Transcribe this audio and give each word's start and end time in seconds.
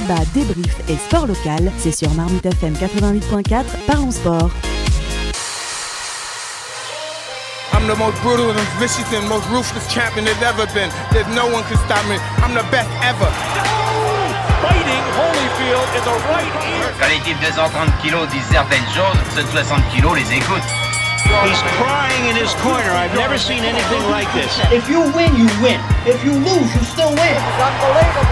débat, 0.00 0.24
débrief 0.34 0.76
et 0.88 0.96
sport 0.96 1.26
local, 1.26 1.72
c'est 1.78 1.92
sur 1.92 2.12
Marmite 2.14 2.46
FM 2.46 2.74
88.4, 2.74 3.64
parlons 3.86 4.12
sport. 4.12 4.50
I'm 7.72 7.86
the 7.86 7.96
most 7.96 8.20
brutal 8.22 8.50
and 8.50 8.68
vicious 8.78 9.06
and 9.12 9.26
most 9.28 9.48
ruthless 9.50 9.86
champion 9.92 10.24
there's 10.24 10.42
ever 10.42 10.66
been. 10.74 10.90
There's 11.12 11.28
no 11.34 11.46
one 11.46 11.62
can 11.68 11.78
stop 11.86 12.04
me. 12.08 12.16
I'm 12.42 12.54
the 12.54 12.66
best 12.70 12.90
ever. 13.02 13.30
Fighting 14.62 15.04
Holyfield 15.18 15.88
in 15.96 16.02
the 16.04 16.16
right 16.30 16.54
ear. 16.66 16.92
Quand 16.98 17.08
les 17.08 17.20
types 17.20 17.40
de 17.40 17.52
130 17.52 17.90
kilos 18.02 18.28
disent 18.28 18.50
certaines 18.50 18.88
choses, 18.94 19.18
ceux 19.34 19.42
de 19.42 19.48
60 19.48 19.82
kilos 19.94 20.14
les 20.16 20.36
écoutent. 20.36 20.87
He's 21.28 21.60
crying 21.76 22.24
in 22.30 22.36
his 22.36 22.54
corner. 22.64 22.90
I've 22.90 23.14
never 23.14 23.36
seen 23.36 23.62
anything 23.62 24.02
like 24.10 24.32
this. 24.32 24.48
If 24.72 24.88
you 24.88 25.00
win, 25.12 25.36
you 25.36 25.46
win. 25.60 25.78
If 26.06 26.24
you 26.24 26.32
lose, 26.32 26.74
you 26.74 26.82
still 26.88 27.10
win. 27.10 27.36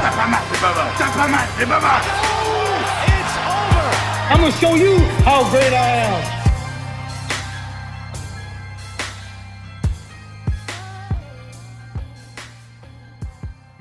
T'as 0.02 0.10
pas 0.16 0.26
mal, 0.26 0.40
c'est 0.50 0.60
pas 0.60 0.74
mal. 0.74 0.86
T'as 0.96 1.10
pas 1.12 1.28
mal, 1.28 1.46
c'est 1.58 1.68
pas 1.68 1.80
mal. 1.80 2.00
It's 3.06 3.36
over. 3.44 3.86
I'm 4.30 4.40
gonna 4.40 4.50
show 4.52 4.74
you 4.74 4.98
how 5.24 5.44
great 5.50 5.72
I 5.72 6.08
am. 6.08 6.36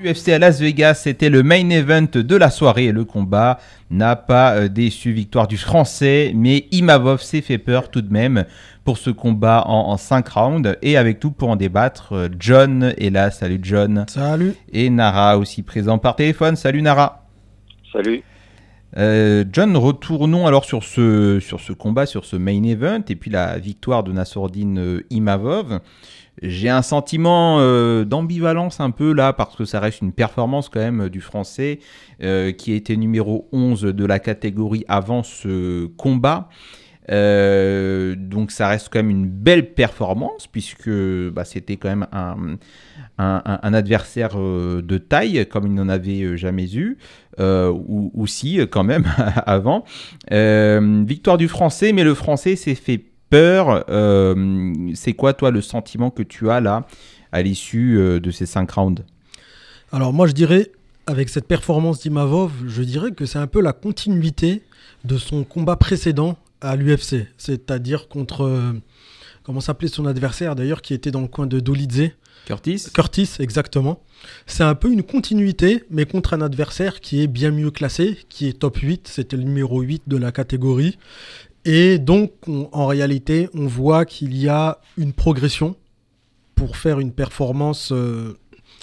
UFC 0.03 0.29
à 0.29 0.39
Las 0.39 0.59
Vegas, 0.59 0.95
c'était 0.95 1.29
le 1.29 1.41
main 1.41 1.69
event 1.69 2.07
de 2.13 2.35
la 2.35 2.51
soirée 2.51 2.91
le 2.91 3.05
combat 3.05 3.59
n'a 3.89 4.15
pas 4.15 4.51
euh, 4.55 4.67
déçu. 4.67 5.11
Victoire 5.11 5.47
du 5.47 5.57
français, 5.57 6.31
mais 6.35 6.67
Imavov 6.71 7.21
s'est 7.21 7.41
fait 7.41 7.57
peur 7.57 7.89
tout 7.89 8.01
de 8.01 8.11
même 8.11 8.45
pour 8.85 8.97
ce 8.97 9.09
combat 9.09 9.65
en, 9.67 9.97
5 9.97 10.27
rounds. 10.29 10.77
Et 10.81 10.95
avec 10.95 11.19
tout 11.19 11.31
pour 11.31 11.49
en 11.49 11.57
débattre, 11.57 12.13
euh, 12.13 12.29
John 12.39 12.93
est 12.97 13.09
là. 13.09 13.31
Salut 13.31 13.59
John. 13.61 14.05
Salut. 14.07 14.53
Et 14.71 14.89
Nara 14.89 15.37
aussi 15.37 15.61
présent 15.61 15.97
par 15.97 16.15
téléphone. 16.15 16.55
Salut 16.55 16.81
Nara. 16.81 17.27
Salut. 17.91 18.23
Euh, 18.97 19.43
John, 19.51 19.75
retournons 19.75 20.47
alors 20.47 20.63
sur 20.63 20.85
ce, 20.85 21.41
sur 21.41 21.59
ce 21.59 21.73
combat, 21.73 22.05
sur 22.05 22.23
ce 22.23 22.37
main 22.37 22.63
event 22.63 23.01
et 23.09 23.15
puis 23.17 23.29
la 23.29 23.57
victoire 23.57 24.03
de 24.03 24.13
Nassourdine 24.13 25.01
Imavov. 25.09 25.81
J'ai 26.41 26.69
un 26.69 26.81
sentiment 26.81 27.59
euh, 27.59 28.03
d'ambivalence 28.03 28.81
un 28.81 28.91
peu 28.91 29.13
là, 29.13 29.31
parce 29.31 29.55
que 29.55 29.63
ça 29.63 29.79
reste 29.79 30.01
une 30.01 30.11
performance 30.11 30.67
quand 30.67 30.79
même 30.79 31.07
du 31.07 31.21
français, 31.21 31.79
euh, 32.21 32.51
qui 32.51 32.73
a 32.73 32.75
été 32.75 32.97
numéro 32.97 33.47
11 33.53 33.81
de 33.83 34.05
la 34.05 34.19
catégorie 34.19 34.83
avant 34.87 35.23
ce 35.23 35.85
combat. 35.97 36.49
Euh, 37.11 38.15
donc 38.17 38.51
ça 38.51 38.67
reste 38.67 38.89
quand 38.91 38.99
même 38.99 39.09
une 39.09 39.27
belle 39.27 39.73
performance, 39.73 40.47
puisque 40.47 40.89
bah, 40.89 41.45
c'était 41.45 41.77
quand 41.77 41.89
même 41.89 42.07
un, 42.11 42.57
adversaire 43.73 44.35
de 44.37 44.97
taille, 44.97 45.45
comme 45.47 45.67
il 45.67 45.73
n'en 45.73 45.89
avait 45.89 46.37
jamais 46.37 46.73
eu, 46.73 46.97
ou, 47.39 48.11
ou, 48.13 48.27
si 48.27 48.59
quand 48.69 48.83
même 48.83 49.05
avant. 49.45 49.83
victoire 50.31 51.37
du 51.37 51.47
français, 51.47 51.93
mais 51.93 52.03
le 52.03 52.13
français 52.13 52.55
s'est 52.55 52.75
fait 52.75 53.03
peur. 53.29 53.85
Euh, 53.89 54.85
c'est 54.93 55.13
quoi, 55.13 55.33
toi, 55.33 55.51
le 55.51 55.61
sentiment 55.61 56.09
que 56.09 56.23
tu 56.23 56.49
as 56.49 56.61
là, 56.61 56.87
à 57.31 57.41
l'issue 57.41 57.97
euh, 57.97 58.19
de 58.19 58.31
ces 58.31 58.45
cinq 58.45 58.71
rounds? 58.71 59.03
Alors, 59.91 60.13
moi, 60.13 60.27
je 60.27 60.33
dirais, 60.33 60.71
avec 61.07 61.29
cette 61.29 61.47
performance 61.47 61.99
d'Imavov, 61.99 62.51
je 62.67 62.83
dirais 62.83 63.11
que 63.11 63.25
c'est 63.25 63.39
un 63.39 63.47
peu 63.47 63.61
la 63.61 63.73
continuité 63.73 64.63
de 65.03 65.17
son 65.17 65.43
combat 65.43 65.75
précédent 65.75 66.37
à 66.65 66.75
l'UFC, 66.75 67.27
c'est-à-dire 67.37 68.07
contre. 68.07 68.41
Euh, 68.41 68.73
comment 69.43 69.61
s'appelait 69.61 69.87
son 69.87 70.05
adversaire 70.05 70.55
d'ailleurs, 70.55 70.81
qui 70.81 70.93
était 70.93 71.11
dans 71.11 71.21
le 71.21 71.27
coin 71.27 71.47
de 71.47 71.59
Dolidze 71.59 72.11
Curtis 72.45 72.87
Curtis, 72.93 73.29
exactement. 73.39 74.01
C'est 74.45 74.63
un 74.63 74.75
peu 74.75 74.91
une 74.91 75.03
continuité, 75.03 75.83
mais 75.89 76.05
contre 76.05 76.33
un 76.33 76.41
adversaire 76.41 76.99
qui 76.99 77.21
est 77.21 77.27
bien 77.27 77.51
mieux 77.51 77.71
classé, 77.71 78.17
qui 78.29 78.47
est 78.47 78.59
top 78.59 78.77
8, 78.77 79.07
c'était 79.07 79.37
le 79.37 79.43
numéro 79.43 79.81
8 79.81 80.03
de 80.07 80.17
la 80.17 80.31
catégorie, 80.31 80.97
et 81.65 81.97
donc, 81.97 82.31
en 82.47 82.85
réalité, 82.85 83.49
on 83.55 83.65
voit 83.65 84.05
qu'il 84.05 84.37
y 84.37 84.47
a 84.47 84.79
une 84.97 85.13
progression 85.13 85.75
pour 86.53 86.77
faire 86.77 86.99
une 86.99 87.11
performance 87.11 87.91
euh, 87.91 88.37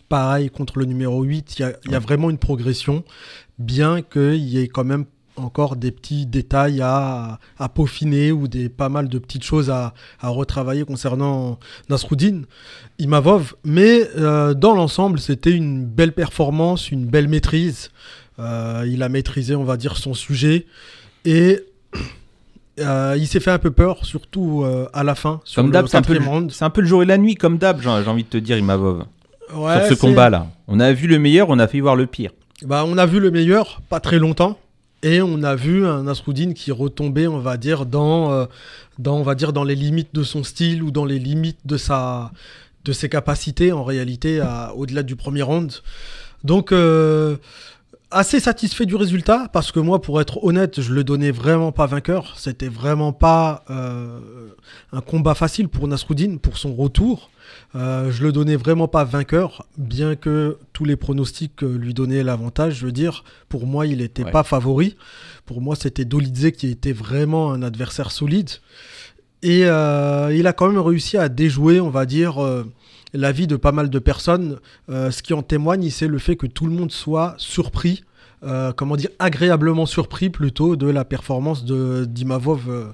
pareille 0.08 0.50
contre 0.50 0.80
le 0.80 0.84
numéro 0.84 1.22
8. 1.22 1.58
Il 1.58 1.92
y 1.92 1.94
a, 1.94 1.98
vraiment 2.00 2.28
une 2.28 2.38
progression, 2.38 3.04
bien 3.60 4.02
qu'il 4.02 4.34
y 4.34 4.58
ait 4.58 4.66
quand 4.66 4.84
même 4.84 5.06
encore 5.36 5.76
des 5.76 5.90
petits 5.90 6.26
détails 6.26 6.80
à, 6.82 7.38
peaufiner 7.74 8.32
ou 8.32 8.48
des 8.48 8.68
pas 8.68 8.88
mal 8.88 9.08
de 9.08 9.18
petites 9.18 9.44
choses 9.44 9.70
à, 9.70 9.94
retravailler 10.22 10.84
concernant 10.84 11.58
Nasruddin 11.88 12.42
Imavov. 12.98 13.54
Mais 13.64 14.08
euh, 14.16 14.54
dans 14.54 14.74
l'ensemble, 14.74 15.18
c'était 15.18 15.52
une 15.52 15.84
belle 15.84 16.12
performance, 16.12 16.90
une 16.90 17.06
belle 17.06 17.28
maîtrise. 17.28 17.90
Euh, 18.38 18.84
il 18.88 19.02
a 19.02 19.08
maîtrisé, 19.08 19.54
on 19.54 19.64
va 19.64 19.76
dire, 19.76 19.96
son 19.96 20.14
sujet. 20.14 20.66
Et 21.24 21.60
euh, 22.80 23.14
il 23.18 23.26
s'est 23.26 23.40
fait 23.40 23.50
un 23.50 23.58
peu 23.58 23.70
peur, 23.70 24.04
surtout 24.04 24.64
à 24.92 25.04
la 25.04 25.14
fin. 25.14 25.40
comme 25.54 25.70
d'hab, 25.70 25.86
c'est 25.86 25.96
un, 25.96 26.02
peu 26.02 26.14
le, 26.14 26.20
un 26.60 26.70
peu 26.70 26.80
le 26.80 26.86
jour 26.86 27.02
et 27.02 27.06
la 27.06 27.18
nuit, 27.18 27.34
comme 27.34 27.58
d'hab, 27.58 27.80
j'ai 27.80 27.88
envie 27.88 28.24
de 28.24 28.28
te 28.28 28.38
dire, 28.38 28.58
Imavov. 28.58 29.04
Ouais, 29.54 29.86
sur 29.86 29.96
ce 29.96 30.00
combat-là. 30.00 30.46
On 30.66 30.80
a 30.80 30.92
vu 30.92 31.06
le 31.06 31.18
meilleur, 31.18 31.50
on 31.50 31.58
a 31.58 31.68
fait 31.68 31.80
voir 31.80 31.94
le 31.94 32.06
pire. 32.06 32.30
Bah, 32.64 32.84
on 32.86 32.96
a 32.96 33.06
vu 33.06 33.20
le 33.20 33.30
meilleur, 33.30 33.82
pas 33.88 34.00
très 34.00 34.18
longtemps. 34.18 34.58
Et 35.02 35.20
on 35.20 35.42
a 35.42 35.54
vu 35.54 35.86
un 35.86 36.04
Nasruddin 36.04 36.52
qui 36.52 36.70
retombait, 36.70 37.26
on 37.26 37.38
va 37.38 37.56
dire, 37.56 37.86
dans, 37.86 38.32
euh, 38.32 38.46
on 39.04 39.22
va 39.22 39.34
dire, 39.34 39.52
dans 39.52 39.64
les 39.64 39.74
limites 39.74 40.14
de 40.14 40.22
son 40.22 40.44
style 40.44 40.82
ou 40.82 40.90
dans 40.90 41.04
les 41.04 41.18
limites 41.18 41.60
de, 41.64 41.76
sa, 41.76 42.30
ses 42.90 43.08
capacités, 43.08 43.72
en 43.72 43.82
réalité, 43.82 44.40
au-delà 44.76 45.02
du 45.02 45.16
premier 45.16 45.42
round. 45.42 45.72
Donc, 46.44 46.72
assez 48.12 48.40
satisfait 48.40 48.86
du 48.86 48.94
résultat 48.94 49.48
parce 49.52 49.72
que 49.72 49.80
moi, 49.80 50.00
pour 50.00 50.20
être 50.20 50.44
honnête, 50.44 50.80
je 50.80 50.92
le 50.92 51.02
donnais 51.02 51.30
vraiment 51.30 51.72
pas 51.72 51.86
vainqueur. 51.86 52.34
C'était 52.36 52.68
vraiment 52.68 53.12
pas 53.12 53.64
euh, 53.70 54.20
un 54.92 55.00
combat 55.00 55.34
facile 55.34 55.68
pour 55.68 55.88
Nasruddin 55.88 56.36
pour 56.36 56.58
son 56.58 56.74
retour. 56.74 57.30
Euh, 57.74 58.10
je 58.10 58.22
le 58.22 58.32
donnais 58.32 58.56
vraiment 58.56 58.86
pas 58.86 59.04
vainqueur, 59.04 59.66
bien 59.78 60.14
que 60.14 60.58
tous 60.72 60.84
les 60.84 60.96
pronostics 60.96 61.62
euh, 61.62 61.76
lui 61.76 61.94
donnaient 61.94 62.22
l'avantage. 62.22 62.74
Je 62.74 62.86
veux 62.86 62.92
dire, 62.92 63.24
pour 63.48 63.66
moi, 63.66 63.86
il 63.86 63.98
n'était 63.98 64.24
pas 64.24 64.42
favori. 64.42 64.96
Pour 65.46 65.60
moi, 65.60 65.74
c'était 65.74 66.04
Dolidze 66.04 66.50
qui 66.52 66.68
était 66.68 66.92
vraiment 66.92 67.52
un 67.52 67.62
adversaire 67.62 68.10
solide. 68.10 68.50
Et 69.42 69.62
il 69.62 70.46
a 70.46 70.52
quand 70.52 70.68
même 70.68 70.78
réussi 70.78 71.16
à 71.18 71.28
déjouer, 71.28 71.80
on 71.80 71.90
va 71.90 72.06
dire 72.06 72.38
l'avis 73.14 73.46
de 73.46 73.56
pas 73.56 73.72
mal 73.72 73.90
de 73.90 73.98
personnes. 73.98 74.58
Euh, 74.88 75.10
ce 75.10 75.22
qui 75.22 75.34
en 75.34 75.42
témoigne, 75.42 75.88
c'est 75.90 76.08
le 76.08 76.18
fait 76.18 76.36
que 76.36 76.46
tout 76.46 76.66
le 76.66 76.72
monde 76.72 76.92
soit 76.92 77.34
surpris, 77.38 78.04
euh, 78.44 78.72
comment 78.72 78.96
dire, 78.96 79.10
agréablement 79.18 79.86
surpris 79.86 80.30
plutôt 80.30 80.76
de 80.76 80.88
la 80.88 81.04
performance 81.04 81.64
de 81.64 82.04
d'Imavov 82.04 82.68
euh, 82.68 82.84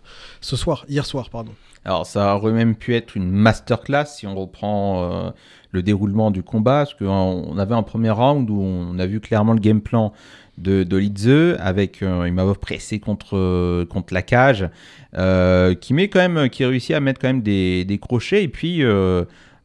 ce 0.41 0.57
soir, 0.57 0.85
hier 0.89 1.07
soir, 1.07 1.31
pardon. 1.31 1.53
Alors 1.85 2.07
ça 2.07 2.37
aurait 2.37 2.53
même 2.53 2.75
pu 2.75 2.95
être 2.95 3.17
une 3.17 3.31
masterclass 3.31 4.05
si 4.07 4.27
on 4.27 4.35
reprend 4.35 5.33
le 5.71 5.83
déroulement 5.83 6.31
du 6.31 6.43
combat, 6.43 6.85
parce 6.85 6.95
qu'on 6.95 7.57
avait 7.57 7.75
un 7.75 7.83
premier 7.83 8.11
round 8.11 8.51
où 8.51 8.61
on 8.61 8.99
a 8.99 9.07
vu 9.07 9.21
clairement 9.21 9.55
le 9.55 9.61
game 9.61 9.81
plan 9.81 10.13
de, 10.59 10.83
de 10.83 10.97
Lidze 10.97 11.57
avec 11.61 12.03
Imavov 12.03 12.59
pressé 12.59 12.99
contre, 12.99 13.85
contre 13.85 14.13
la 14.13 14.23
cage, 14.23 14.69
qui 15.81 15.95
met 15.95 16.09
quand 16.09 16.29
même, 16.29 16.51
qui 16.51 16.65
réussit 16.65 16.95
à 16.95 17.01
mettre 17.01 17.21
quand 17.21 17.29
même 17.29 17.43
des, 17.43 17.87
des 17.87 17.99
crochets 17.99 18.43
et 18.43 18.49
puis 18.49 18.83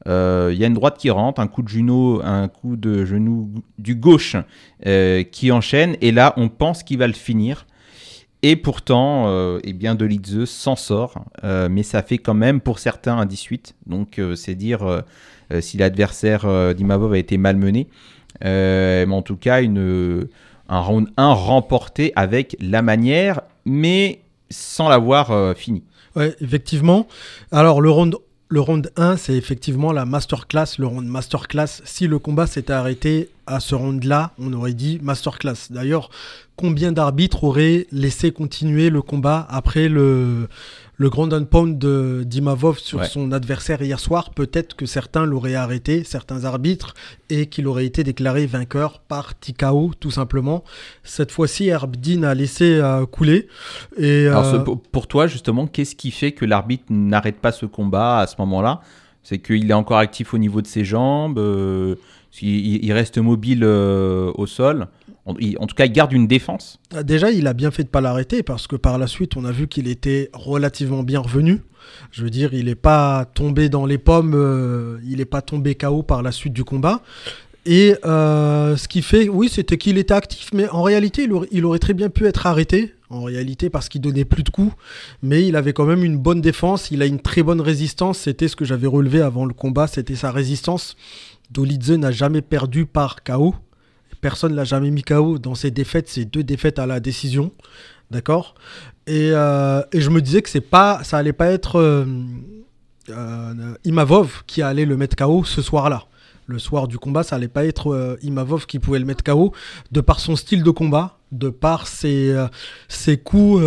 euh, 0.07 0.51
il 0.53 0.59
y 0.59 0.63
a 0.63 0.67
une 0.67 0.73
droite 0.73 0.97
qui 0.97 1.09
rentre, 1.09 1.39
un 1.39 1.47
coup 1.47 1.61
de 1.61 1.69
genou, 1.69 2.19
un 2.23 2.47
coup 2.47 2.75
de 2.75 3.05
genou 3.05 3.49
du 3.77 3.95
gauche 3.95 4.35
euh, 4.85 5.23
qui 5.23 5.51
enchaîne, 5.51 5.95
et 6.01 6.11
là 6.11 6.33
on 6.37 6.49
pense 6.49 6.83
qu'il 6.83 6.97
va 6.97 7.07
le 7.07 7.13
finir. 7.13 7.65
Et 8.45 8.57
pourtant, 8.57 9.27
euh, 9.27 9.59
eh 9.63 9.71
bien, 9.71 9.95
Dolidze 9.95 10.43
s'en 10.43 10.75
sort, 10.75 11.23
mais 11.43 11.81
ça 11.81 12.03
fait 12.03 12.17
quand 12.17 12.33
même 12.33 12.59
pour 12.59 12.79
certains 12.79 13.17
un 13.17 13.25
18. 13.25 13.75
Donc 13.85 14.19
c'est 14.35 14.55
dire 14.55 15.03
si 15.61 15.77
l'adversaire 15.77 16.75
d'Imavov 16.75 17.13
a 17.13 17.17
été 17.17 17.37
malmené. 17.37 17.87
mais 18.41 19.07
en 19.09 19.21
tout 19.21 19.37
cas, 19.37 19.61
une, 19.61 20.27
un 20.67 20.79
round 20.81 21.07
1 21.15 21.31
remporté 21.31 22.11
avec 22.17 22.57
la 22.59 22.81
manière, 22.81 23.43
mais 23.63 24.19
sans 24.49 24.89
l'avoir 24.89 25.55
fini. 25.55 25.83
Ouais, 26.17 26.35
effectivement. 26.41 27.07
Alors 27.49 27.79
le 27.79 27.89
round 27.89 28.17
le 28.53 28.61
round 28.61 28.91
1, 28.97 29.17
c'est 29.17 29.33
effectivement 29.33 29.91
la 29.91 30.05
masterclass. 30.05 30.77
Le 30.77 30.85
round 30.85 31.07
masterclass, 31.07 31.81
si 31.85 32.05
le 32.05 32.19
combat 32.19 32.45
s'était 32.45 32.71
arrêté 32.71 33.29
à 33.47 33.59
ce 33.59 33.73
round-là, 33.73 34.29
on 34.37 34.53
aurait 34.53 34.75
dit 34.75 34.99
masterclass. 35.01 35.71
D'ailleurs, 35.71 36.11
combien 36.55 36.91
d'arbitres 36.91 37.45
auraient 37.45 37.87
laissé 37.91 38.31
continuer 38.31 38.91
le 38.91 39.01
combat 39.01 39.47
après 39.49 39.89
le, 39.89 40.49
le 41.03 41.09
grand 41.09 41.27
pound 41.43 41.77
de 41.77 42.23
Dimavov 42.25 42.79
sur 42.79 43.03
son 43.03 43.33
adversaire 43.33 43.81
hier 43.81 43.99
soir, 43.99 44.29
peut-être 44.29 44.73
que 44.73 44.85
certains 44.85 45.25
l'auraient 45.25 45.53
arrêté, 45.53 46.05
certains 46.05 46.45
arbitres, 46.45 46.93
et 47.29 47.47
qu'il 47.47 47.67
aurait 47.67 47.85
été 47.85 48.05
déclaré 48.05 48.45
vainqueur 48.45 48.99
par 48.99 49.37
Tikao, 49.37 49.91
tout 49.99 50.11
simplement. 50.11 50.63
Cette 51.03 51.31
fois-ci, 51.31 51.67
Herbdin 51.67 52.23
a 52.23 52.33
laissé 52.33 52.77
euh, 52.77 53.05
couler. 53.05 53.49
Et, 53.97 54.27
Alors, 54.27 54.45
euh, 54.45 54.75
pour 54.93 55.07
toi, 55.07 55.27
justement, 55.27 55.67
qu'est-ce 55.67 55.97
qui 55.97 56.09
fait 56.09 56.31
que 56.31 56.45
l'arbitre 56.45 56.85
n'arrête 56.89 57.39
pas 57.41 57.51
ce 57.51 57.65
combat 57.65 58.19
à 58.19 58.27
ce 58.27 58.35
moment-là? 58.39 58.79
C'est 59.23 59.39
qu'il 59.39 59.69
est 59.69 59.73
encore 59.73 59.97
actif 59.97 60.33
au 60.33 60.37
niveau 60.37 60.61
de 60.61 60.67
ses 60.67 60.85
jambes, 60.85 61.37
euh, 61.37 61.95
il, 62.41 62.91
reste 62.93 63.17
mobile 63.17 63.65
au 63.65 64.47
sol 64.47 64.87
en, 65.25 65.35
tout 65.35 65.75
cas, 65.75 65.85
il 65.85 65.91
garde 65.91 66.11
une 66.11 66.27
défense. 66.27 66.79
Ah, 66.93 67.03
déjà, 67.03 67.31
il 67.31 67.47
a 67.47 67.53
bien 67.53 67.71
fait 67.71 67.83
de 67.83 67.87
pas 67.87 68.01
l'arrêter 68.01 68.43
parce 68.43 68.67
que 68.67 68.75
par 68.75 68.97
la 68.97 69.07
suite, 69.07 69.37
on 69.37 69.45
a 69.45 69.51
vu 69.51 69.67
qu'il 69.67 69.87
était 69.87 70.29
relativement 70.33 71.03
bien 71.03 71.21
revenu. 71.21 71.61
Je 72.11 72.23
veux 72.23 72.29
dire, 72.29 72.53
il 72.53 72.65
n'est 72.65 72.75
pas 72.75 73.25
tombé 73.33 73.69
dans 73.69 73.85
les 73.85 73.97
pommes, 73.97 74.33
euh, 74.35 74.97
il 75.05 75.17
n'est 75.17 75.25
pas 75.25 75.41
tombé 75.41 75.75
KO 75.75 76.03
par 76.03 76.23
la 76.23 76.31
suite 76.31 76.53
du 76.53 76.63
combat. 76.63 77.01
Et 77.65 77.95
euh, 78.03 78.75
ce 78.75 78.89
qui 78.89 79.01
fait, 79.01 79.29
oui, 79.29 79.47
c'était 79.47 79.77
qu'il 79.77 79.97
était 79.97 80.13
actif, 80.13 80.49
mais 80.53 80.67
en 80.69 80.83
réalité, 80.83 81.23
il 81.23 81.31
aurait, 81.31 81.47
il 81.51 81.63
aurait, 81.63 81.79
très 81.79 81.93
bien 81.93 82.09
pu 82.09 82.25
être 82.25 82.45
arrêté, 82.45 82.93
en 83.09 83.23
réalité, 83.23 83.69
parce 83.69 83.87
qu'il 83.87 84.01
donnait 84.01 84.25
plus 84.25 84.43
de 84.43 84.49
coups, 84.49 84.73
mais 85.21 85.47
il 85.47 85.55
avait 85.55 85.71
quand 85.71 85.85
même 85.85 86.03
une 86.03 86.17
bonne 86.17 86.41
défense, 86.41 86.91
il 86.91 87.01
a 87.01 87.05
une 87.05 87.21
très 87.21 87.41
bonne 87.41 87.61
résistance, 87.61 88.19
c'était 88.19 88.49
ce 88.49 88.57
que 88.57 88.65
j'avais 88.65 88.87
relevé 88.87 89.21
avant 89.21 89.45
le 89.45 89.53
combat, 89.53 89.87
c'était 89.87 90.15
sa 90.15 90.31
résistance. 90.31 90.97
Dolidze 91.51 91.91
n'a 91.91 92.11
jamais 92.11 92.41
perdu 92.41 92.85
par 92.85 93.23
KO, 93.23 93.55
personne 94.23 94.55
l'a 94.55 94.63
jamais 94.63 94.89
mis 94.89 95.03
KO 95.03 95.37
dans 95.37 95.53
ses 95.53 95.69
défaites, 95.69 96.07
ses 96.07 96.23
deux 96.23 96.43
défaites 96.43 96.79
à 96.79 96.85
la 96.85 97.01
décision, 97.01 97.51
d'accord? 98.09 98.55
Et, 99.05 99.31
euh, 99.33 99.81
et, 99.91 99.99
je 99.99 100.09
me 100.09 100.21
disais 100.21 100.41
que 100.41 100.49
c'est 100.49 100.61
pas, 100.61 101.03
ça 101.03 101.17
allait 101.17 101.33
pas 101.33 101.51
être 101.51 101.75
euh, 101.77 102.05
euh, 103.09 103.75
Imavov 103.83 104.43
qui 104.47 104.61
allait 104.61 104.85
le 104.85 104.95
mettre 104.95 105.17
KO 105.17 105.43
ce 105.43 105.61
soir-là 105.61 106.05
le 106.45 106.59
soir 106.59 106.89
du 106.89 106.97
combat, 106.97 107.23
ça 107.23 107.37
allait 107.37 107.47
pas 107.47 107.65
être 107.65 108.17
Imavov 108.21 108.65
qui 108.65 108.77
pouvait 108.77 108.99
le 108.99 109.05
mettre 109.05 109.23
KO, 109.23 109.53
de 109.93 110.01
par 110.01 110.19
son 110.19 110.35
style 110.35 110.61
de 110.61 110.71
combat, 110.71 111.17
de 111.31 111.49
par 111.49 111.87
ses, 111.87 112.35
ses 112.89 113.17
coups 113.17 113.63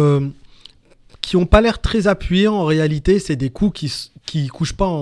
qui 1.22 1.36
ont 1.36 1.46
pas 1.46 1.62
l'air 1.62 1.80
très 1.80 2.06
appuyés 2.06 2.48
en 2.48 2.66
réalité. 2.66 3.18
C'est 3.18 3.34
des 3.34 3.48
coups 3.48 3.80
qui, 3.80 4.10
qui 4.26 4.48
couchent 4.48 4.76
pas 4.76 4.92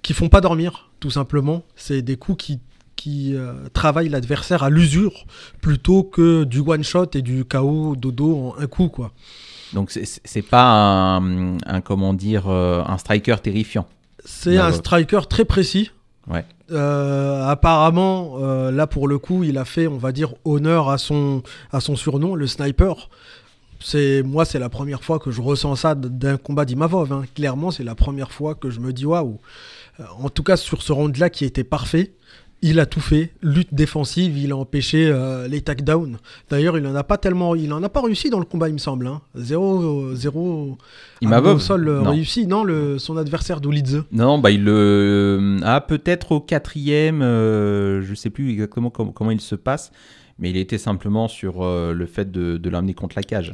qui 0.00 0.14
font 0.14 0.30
pas 0.30 0.40
dormir, 0.40 0.88
tout 0.98 1.10
simplement. 1.10 1.62
C'est 1.76 2.00
des 2.00 2.16
coups 2.16 2.42
qui, 2.42 2.60
qui 2.96 3.36
travaillent 3.72 4.08
l'adversaire 4.08 4.62
à 4.62 4.70
l'usure 4.70 5.26
plutôt 5.60 6.02
que 6.02 6.44
du 6.44 6.60
one 6.60 6.84
shot 6.84 7.10
et 7.14 7.22
du 7.22 7.44
KO 7.44 7.96
dodo 7.96 8.36
en 8.36 8.62
un 8.62 8.66
coup, 8.66 8.88
quoi. 8.88 9.12
Donc 9.72 9.90
c'est 9.90 10.42
pas 10.42 11.16
un, 11.16 11.58
un, 11.66 11.80
comment 11.80 12.14
dire 12.14 12.48
un 12.48 12.98
striker 12.98 13.36
terrifiant. 13.42 13.86
C'est 14.24 14.56
un 14.58 14.72
striker 14.72 15.20
très 15.28 15.44
précis. 15.44 15.90
Ouais. 16.28 16.44
Euh, 16.70 17.46
apparemment, 17.46 18.36
euh, 18.38 18.70
là 18.70 18.86
pour 18.86 19.08
le 19.08 19.18
coup, 19.18 19.44
il 19.44 19.58
a 19.58 19.64
fait, 19.64 19.86
on 19.86 19.98
va 19.98 20.12
dire, 20.12 20.34
honneur 20.44 20.88
à 20.88 20.98
son, 20.98 21.42
à 21.72 21.80
son 21.80 21.96
surnom, 21.96 22.34
le 22.34 22.46
sniper. 22.46 23.10
C'est 23.80 24.22
moi, 24.22 24.46
c'est 24.46 24.58
la 24.58 24.70
première 24.70 25.04
fois 25.04 25.18
que 25.18 25.30
je 25.30 25.42
ressens 25.42 25.76
ça 25.76 25.94
d'un 25.94 26.38
combat 26.38 26.64
d'Imavov. 26.64 27.12
Hein. 27.12 27.24
Clairement, 27.34 27.70
c'est 27.70 27.84
la 27.84 27.94
première 27.94 28.32
fois 28.32 28.54
que 28.54 28.70
je 28.70 28.80
me 28.80 28.92
dis 28.92 29.04
waouh. 29.04 29.38
En 30.18 30.30
tout 30.30 30.42
cas, 30.42 30.56
sur 30.56 30.82
ce 30.82 30.92
round-là 30.92 31.28
qui 31.28 31.44
était 31.44 31.64
parfait, 31.64 32.14
il 32.64 32.80
a 32.80 32.86
tout 32.86 33.00
fait. 33.00 33.30
Lutte 33.42 33.74
défensive, 33.74 34.38
il 34.38 34.50
a 34.50 34.56
empêché 34.56 35.06
euh, 35.06 35.46
les 35.46 35.60
takedowns. 35.60 36.16
D'ailleurs, 36.48 36.78
il 36.78 36.86
en 36.86 36.94
a 36.94 37.04
pas 37.04 37.18
tellement, 37.18 37.54
il 37.54 37.70
en 37.74 37.82
a 37.82 37.90
pas 37.90 38.00
réussi 38.00 38.30
dans 38.30 38.38
le 38.38 38.46
combat, 38.46 38.70
il 38.70 38.72
me 38.72 38.78
semble. 38.78 39.06
Hein. 39.06 39.20
Zéro, 39.34 40.14
zéro. 40.14 40.78
Il 41.20 41.28
m'a 41.28 41.40
au 41.42 41.58
sol 41.58 41.84
non. 41.84 42.10
réussi. 42.12 42.46
Non, 42.46 42.64
le, 42.64 42.98
son 42.98 43.18
adversaire 43.18 43.60
Doulidze. 43.60 44.04
Non, 44.12 44.38
bah 44.38 44.50
il 44.50 44.64
le 44.64 45.58
a 45.62 45.82
peut-être 45.82 46.32
au 46.32 46.40
quatrième. 46.40 47.20
Euh, 47.20 48.00
je 48.00 48.14
sais 48.14 48.30
plus 48.30 48.50
exactement 48.52 48.88
comment, 48.88 49.12
comment, 49.12 49.30
il 49.30 49.42
se 49.42 49.56
passe, 49.56 49.92
mais 50.38 50.48
il 50.48 50.56
était 50.56 50.78
simplement 50.78 51.28
sur 51.28 51.62
euh, 51.62 51.92
le 51.92 52.06
fait 52.06 52.32
de, 52.32 52.56
de 52.56 52.70
l'amener 52.70 52.94
contre 52.94 53.16
la 53.16 53.22
cage. 53.24 53.52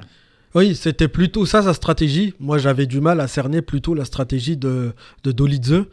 Oui, 0.54 0.74
c'était 0.74 1.06
plutôt 1.06 1.46
ça 1.46 1.62
sa 1.62 1.74
stratégie. 1.74 2.34
Moi, 2.40 2.58
j'avais 2.58 2.86
du 2.86 3.00
mal 3.00 3.20
à 3.20 3.28
cerner 3.28 3.62
plutôt 3.62 3.94
la 3.94 4.04
stratégie 4.04 4.56
de, 4.56 4.92
de 5.22 5.32
Dolidze. 5.32 5.84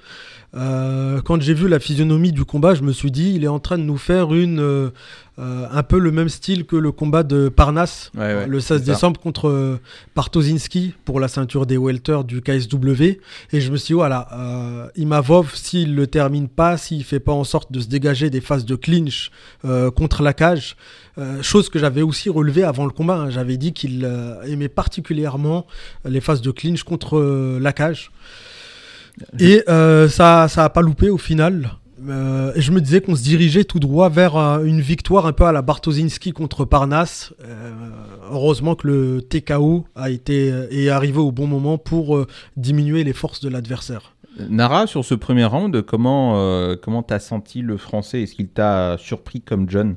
Euh, 0.57 1.21
quand 1.21 1.39
j'ai 1.41 1.53
vu 1.53 1.67
la 1.67 1.79
physionomie 1.79 2.31
du 2.31 2.43
combat, 2.43 2.73
je 2.73 2.81
me 2.81 2.91
suis 2.91 3.11
dit, 3.11 3.33
il 3.35 3.43
est 3.43 3.49
en 3.49 3.59
train 3.59 3.77
de 3.77 3.83
nous 3.83 3.97
faire 3.97 4.33
une, 4.33 4.59
euh, 4.59 4.89
euh, 5.37 5.67
un 5.71 5.83
peu 5.83 5.99
le 5.99 6.11
même 6.11 6.29
style 6.29 6.65
que 6.65 6.75
le 6.75 6.91
combat 6.91 7.21
de 7.21 7.47
Parnasse 7.47 8.11
ouais, 8.15 8.33
ouais, 8.33 8.47
le 8.47 8.59
16 8.59 8.83
décembre 8.83 9.19
contre 9.19 9.49
euh, 9.49 9.79
Partozinski 10.15 10.95
pour 11.05 11.19
la 11.19 11.27
ceinture 11.27 11.67
des 11.67 11.77
welter 11.77 12.19
du 12.25 12.41
KSW. 12.41 13.19
Et 13.53 13.61
je 13.61 13.71
me 13.71 13.77
suis 13.77 13.87
dit, 13.87 13.93
voilà, 13.93 14.89
Imavov, 14.95 15.53
s'il 15.53 15.95
le 15.95 16.07
termine 16.07 16.47
pas, 16.47 16.77
s'il 16.77 17.03
fait 17.03 17.19
pas 17.19 17.33
en 17.33 17.43
sorte 17.43 17.71
de 17.71 17.79
se 17.79 17.87
dégager 17.87 18.29
des 18.29 18.41
phases 18.41 18.65
de 18.65 18.75
clinch 18.75 19.31
contre 19.95 20.23
la 20.23 20.33
cage, 20.33 20.75
chose 21.41 21.69
que 21.69 21.79
j'avais 21.79 22.01
aussi 22.01 22.29
relevé 22.29 22.63
avant 22.63 22.85
le 22.85 22.91
combat, 22.91 23.15
hein. 23.15 23.29
j'avais 23.29 23.57
dit 23.57 23.73
qu'il 23.73 24.09
aimait 24.45 24.69
particulièrement 24.69 25.67
les 26.05 26.21
phases 26.21 26.41
de 26.41 26.51
clinch 26.51 26.83
contre 26.83 27.19
la 27.59 27.73
cage. 27.73 28.11
Et 29.39 29.63
euh, 29.67 30.07
ça 30.09 30.47
ça 30.47 30.63
a 30.63 30.69
pas 30.69 30.81
loupé 30.81 31.09
au 31.09 31.17
final. 31.17 31.71
Euh, 32.07 32.53
et 32.55 32.61
je 32.61 32.71
me 32.71 32.79
disais 32.79 33.01
qu'on 33.01 33.15
se 33.15 33.23
dirigeait 33.23 33.63
tout 33.63 33.79
droit 33.79 34.09
vers 34.09 34.37
euh, 34.37 34.63
une 34.63 34.81
victoire 34.81 35.25
un 35.25 35.33
peu 35.33 35.45
à 35.45 35.51
la 35.51 35.61
Bartoszynski 35.61 36.31
contre 36.31 36.65
Parnasse. 36.65 37.33
Euh, 37.43 37.71
heureusement 38.31 38.75
que 38.75 38.87
le 38.87 39.21
TKO 39.21 39.85
a 39.95 40.09
été 40.09 40.47
est 40.71 40.89
arrivé 40.89 41.17
au 41.17 41.31
bon 41.31 41.47
moment 41.47 41.77
pour 41.77 42.25
diminuer 42.55 43.03
les 43.03 43.13
forces 43.13 43.41
de 43.41 43.49
l'adversaire. 43.49 44.13
Nara, 44.49 44.85
sur 44.85 45.03
ce 45.03 45.15
premier 45.15 45.45
round, 45.45 45.81
comment 45.81 46.75
comment 46.83 47.01
t'as 47.01 47.19
senti 47.19 47.61
le 47.61 47.77
français? 47.77 48.21
Est-ce 48.21 48.35
qu'il 48.35 48.49
t'a 48.49 48.97
surpris 48.97 49.41
comme 49.41 49.69
John 49.69 49.95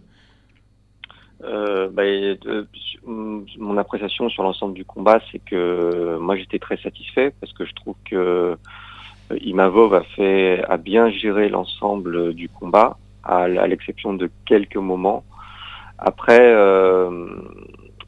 bah, 1.42 2.02
mon 3.06 3.76
appréciation 3.78 4.28
sur 4.28 4.42
l'ensemble 4.42 4.74
du 4.74 4.84
combat, 4.84 5.20
c'est 5.32 5.40
que 5.40 6.16
moi 6.18 6.36
j'étais 6.36 6.58
très 6.58 6.76
satisfait 6.76 7.32
parce 7.40 7.52
que 7.52 7.64
je 7.64 7.72
trouve 7.74 7.96
que 8.08 8.56
Imavov 9.40 9.94
a 9.94 10.02
fait 10.02 10.62
a 10.68 10.76
bien 10.76 11.10
géré 11.10 11.48
l'ensemble 11.48 12.34
du 12.34 12.48
combat, 12.48 12.98
à, 13.22 13.48
l'exception 13.48 14.14
de 14.14 14.30
quelques 14.46 14.76
moments. 14.76 15.24
Après, 15.98 16.40
euh, 16.40 17.28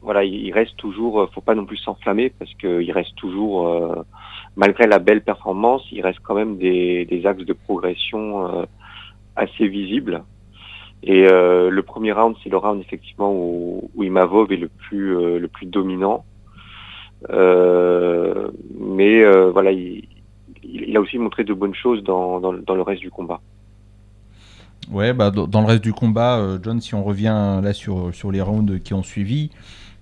voilà, 0.01 0.23
il 0.23 0.51
reste 0.51 0.75
toujours, 0.77 1.29
faut 1.33 1.41
pas 1.41 1.55
non 1.55 1.65
plus 1.65 1.77
s'enflammer 1.77 2.29
parce 2.37 2.53
qu'il 2.55 2.91
reste 2.91 3.15
toujours, 3.15 3.67
euh, 3.67 4.03
malgré 4.55 4.85
la 4.85 4.99
belle 4.99 5.21
performance, 5.23 5.83
il 5.91 6.01
reste 6.01 6.19
quand 6.23 6.35
même 6.35 6.57
des, 6.57 7.21
axes 7.25 7.45
de 7.45 7.53
progression 7.53 8.47
euh, 8.47 8.65
assez 9.35 9.67
visibles. 9.67 10.23
Et 11.03 11.25
euh, 11.27 11.69
le 11.69 11.83
premier 11.83 12.13
round, 12.13 12.35
c'est 12.43 12.49
le 12.49 12.57
round 12.57 12.79
effectivement 12.81 13.33
où, 13.33 13.89
Imavov 14.01 14.51
est 14.51 14.57
le 14.57 14.69
plus 14.69 15.17
euh, 15.17 15.37
le 15.37 15.47
plus 15.47 15.65
dominant. 15.65 16.25
Euh, 17.29 18.49
mais 18.77 19.23
voilà, 19.51 19.71
il, 19.71 20.07
il 20.63 20.95
a 20.95 21.01
aussi 21.01 21.17
montré 21.17 21.43
de 21.43 21.53
bonnes 21.53 21.75
choses 21.75 22.03
dans, 22.03 22.39
dans, 22.39 22.75
le 22.75 22.81
reste 22.81 23.01
du 23.01 23.09
combat. 23.09 23.41
Ouais, 24.91 25.13
bah, 25.13 25.31
dans 25.31 25.61
le 25.61 25.67
reste 25.67 25.83
du 25.83 25.93
combat, 25.93 26.37
euh, 26.37 26.59
John, 26.61 26.81
si 26.81 26.93
on 26.95 27.03
revient 27.03 27.59
là 27.63 27.73
sur, 27.73 28.13
sur 28.13 28.31
les 28.31 28.41
rounds 28.41 28.79
qui 28.81 28.93
ont 28.93 29.03
suivi, 29.03 29.49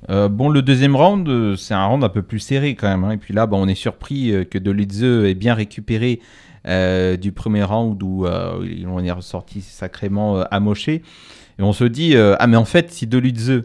euh, 0.09 0.27
bon, 0.27 0.49
le 0.49 0.61
deuxième 0.61 0.95
round, 0.95 1.27
euh, 1.29 1.55
c'est 1.55 1.75
un 1.75 1.85
round 1.85 2.03
un 2.03 2.09
peu 2.09 2.23
plus 2.23 2.39
serré 2.39 2.75
quand 2.75 2.87
même. 2.87 3.03
Hein. 3.03 3.11
Et 3.11 3.17
puis 3.17 3.33
là, 3.33 3.45
bah, 3.45 3.57
on 3.59 3.67
est 3.67 3.75
surpris 3.75 4.33
que 4.49 4.57
Dolidze 4.57 5.03
ait 5.03 5.35
bien 5.35 5.53
récupéré 5.53 6.19
du 6.65 7.31
premier 7.31 7.63
round 7.63 8.01
où 8.03 8.25
on 8.25 9.03
est 9.03 9.11
ressorti 9.11 9.61
sacrément 9.61 10.41
amoché. 10.51 11.01
Et 11.59 11.63
on 11.63 11.73
se 11.73 11.83
dit, 11.83 12.15
ah 12.15 12.47
mais 12.47 12.57
en 12.57 12.65
fait, 12.65 12.91
si 12.91 13.07
Dolidze 13.07 13.63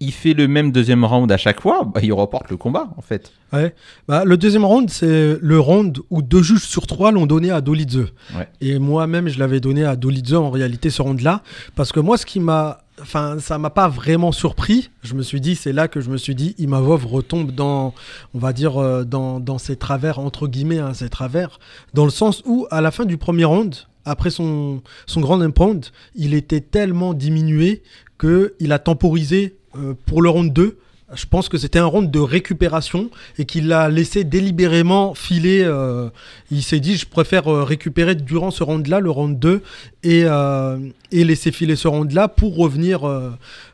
il 0.00 0.12
fait 0.12 0.34
le 0.34 0.46
même 0.46 0.72
deuxième 0.72 1.04
round 1.04 1.30
à 1.32 1.36
chaque 1.36 1.60
fois, 1.60 1.84
bah, 1.84 2.00
il 2.02 2.12
reporte 2.12 2.50
le 2.50 2.56
combat 2.56 2.88
en 2.96 3.02
fait. 3.02 3.32
Ouais. 3.52 3.74
Bah, 4.08 4.24
le 4.24 4.36
deuxième 4.36 4.64
round, 4.64 4.90
c'est 4.90 5.38
le 5.40 5.60
round 5.60 5.98
où 6.10 6.20
deux 6.22 6.42
juges 6.42 6.64
sur 6.64 6.86
trois 6.86 7.12
l'ont 7.12 7.26
donné 7.26 7.50
à 7.50 7.60
Dolidze. 7.60 8.06
Ouais. 8.36 8.48
Et 8.60 8.78
moi-même, 8.78 9.28
je 9.28 9.38
l'avais 9.38 9.60
donné 9.60 9.84
à 9.84 9.96
Dolidze 9.96 10.34
en 10.34 10.50
réalité 10.50 10.90
ce 10.90 11.00
round-là. 11.00 11.42
Parce 11.74 11.92
que 11.92 12.00
moi, 12.00 12.16
ce 12.16 12.26
qui 12.26 12.40
m'a. 12.40 12.78
Enfin, 12.98 13.38
ça 13.40 13.58
m'a 13.58 13.68
pas 13.68 13.88
vraiment 13.88 14.32
surpris. 14.32 14.88
Je 15.02 15.12
me 15.14 15.22
suis 15.22 15.38
dit, 15.40 15.54
c'est 15.54 15.74
là 15.74 15.86
que 15.86 16.00
je 16.00 16.08
me 16.08 16.16
suis 16.16 16.34
dit, 16.34 16.54
Imavov 16.56 17.04
retombe 17.04 17.52
dans, 17.52 17.92
on 18.32 18.38
va 18.38 18.54
dire, 18.54 18.78
euh, 18.78 19.04
dans, 19.04 19.38
dans 19.38 19.58
ses 19.58 19.76
travers, 19.76 20.18
entre 20.18 20.48
guillemets, 20.48 20.78
hein, 20.78 20.94
ses 20.94 21.10
travers, 21.10 21.58
dans 21.92 22.06
le 22.06 22.10
sens 22.10 22.42
où, 22.46 22.66
à 22.70 22.80
la 22.80 22.90
fin 22.90 23.04
du 23.04 23.18
premier 23.18 23.44
round, 23.44 23.74
après 24.06 24.30
son, 24.30 24.82
son 25.04 25.20
grand 25.20 25.42
impound, 25.42 25.88
il 26.14 26.32
était 26.32 26.62
tellement 26.62 27.12
diminué 27.12 27.82
qu'il 28.18 28.72
a 28.72 28.78
temporisé 28.78 29.56
pour 30.06 30.22
le 30.22 30.28
round 30.28 30.52
2, 30.52 30.78
je 31.14 31.24
pense 31.26 31.48
que 31.48 31.56
c'était 31.56 31.78
un 31.78 31.86
round 31.86 32.10
de 32.10 32.18
récupération 32.18 33.10
et 33.38 33.44
qu'il 33.44 33.68
l'a 33.68 33.88
laissé 33.88 34.24
délibérément 34.24 35.14
filer. 35.14 35.62
Euh, 35.62 36.08
il 36.50 36.62
s'est 36.62 36.80
dit, 36.80 36.96
je 36.96 37.06
préfère 37.06 37.46
euh, 37.46 37.62
récupérer 37.62 38.16
durant 38.16 38.50
ce 38.50 38.64
round-là, 38.64 38.98
le 38.98 39.10
round 39.10 39.38
2, 39.38 39.62
et, 40.02 40.22
euh, 40.24 40.78
et 41.12 41.22
laisser 41.22 41.52
filer 41.52 41.76
ce 41.76 41.86
round-là 41.86 42.26
pour 42.26 42.56
revenir 42.56 43.06
euh, 43.06 43.30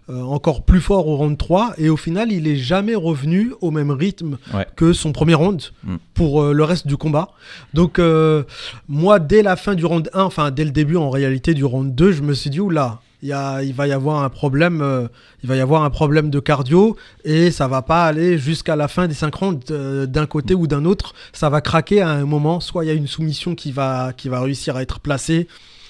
encore 0.08 0.62
plus 0.62 0.82
fort 0.82 1.08
au 1.08 1.16
round 1.16 1.38
3. 1.38 1.72
Et 1.78 1.88
au 1.88 1.96
final, 1.96 2.30
il 2.30 2.46
est 2.46 2.56
jamais 2.56 2.94
revenu 2.94 3.54
au 3.62 3.70
même 3.70 3.90
rythme 3.92 4.36
ouais. 4.52 4.66
que 4.76 4.92
son 4.92 5.12
premier 5.12 5.34
round 5.34 5.62
Mm. 5.84 5.96
pour 6.12 6.44
le 6.52 6.64
reste 6.64 6.86
du 6.86 6.96
combat. 6.96 7.30
Donc, 7.72 8.00
moi, 8.88 9.18
dès 9.18 9.42
la 9.42 9.56
fin 9.56 9.74
du 9.74 9.86
round 9.86 10.10
1, 10.12 10.22
enfin, 10.22 10.50
dès 10.50 10.64
le 10.64 10.70
début 10.70 10.96
en 10.96 11.08
réalité 11.08 11.54
du 11.54 11.64
round 11.64 11.94
2, 11.94 12.12
je 12.12 12.22
me 12.22 12.34
suis 12.34 12.50
dit, 12.50 12.60
oula, 12.60 13.00
il 13.22 13.72
va 13.74 13.86
y 13.86 13.92
avoir 13.92 14.24
un 14.24 14.28
problème, 14.28 14.80
euh, 14.82 15.06
il 15.42 15.48
va 15.48 15.56
y 15.56 15.60
avoir 15.60 15.84
un 15.84 15.90
problème 15.90 16.30
de 16.30 16.40
cardio 16.40 16.96
et 17.24 17.50
ça 17.50 17.68
va 17.68 17.82
pas 17.82 18.04
aller 18.04 18.36
jusqu'à 18.36 18.76
la 18.76 18.88
fin 18.88 19.06
des 19.06 19.14
5 19.14 19.34
rounds 19.34 19.70
euh, 19.70 20.06
d'un 20.06 20.26
côté 20.26 20.54
ou 20.54 20.66
d'un 20.66 20.84
autre. 20.84 21.14
Ça 21.32 21.48
va 21.48 21.60
craquer 21.60 22.00
à 22.00 22.10
un 22.10 22.24
moment. 22.24 22.60
Soit 22.60 22.84
il 22.84 22.88
y 22.88 22.90
a 22.90 22.94
une 22.94 23.06
soumission 23.06 23.54
qui 23.54 23.70
va, 23.70 24.12
qui 24.16 24.28
va 24.28 24.40
réussir 24.40 24.76
à 24.76 24.82
être 24.82 24.98
placée, 24.98 25.46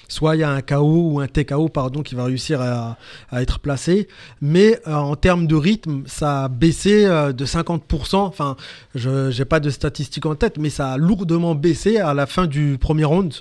soit 0.07 0.35
il 0.35 0.41
y 0.41 0.43
a 0.43 0.51
un 0.51 0.61
KO 0.61 1.11
ou 1.13 1.19
un 1.21 1.27
TKO 1.27 1.69
pardon 1.69 2.03
qui 2.03 2.13
va 2.13 2.25
réussir 2.25 2.61
à, 2.61 2.97
à 3.31 3.41
être 3.41 3.59
placé. 3.59 4.07
Mais 4.39 4.79
euh, 4.87 4.93
en 4.93 5.15
termes 5.15 5.47
de 5.47 5.55
rythme, 5.55 6.03
ça 6.05 6.43
a 6.43 6.47
baissé 6.49 7.05
de 7.05 7.45
50%. 7.45 8.15
Enfin, 8.17 8.55
je 8.93 9.35
n'ai 9.35 9.45
pas 9.45 9.59
de 9.59 9.71
statistiques 9.71 10.27
en 10.27 10.35
tête, 10.35 10.59
mais 10.59 10.69
ça 10.69 10.91
a 10.91 10.97
lourdement 10.97 11.55
baissé 11.55 11.97
à 11.97 12.13
la 12.13 12.27
fin 12.27 12.45
du 12.45 12.77
premier 12.79 13.05
round. 13.05 13.33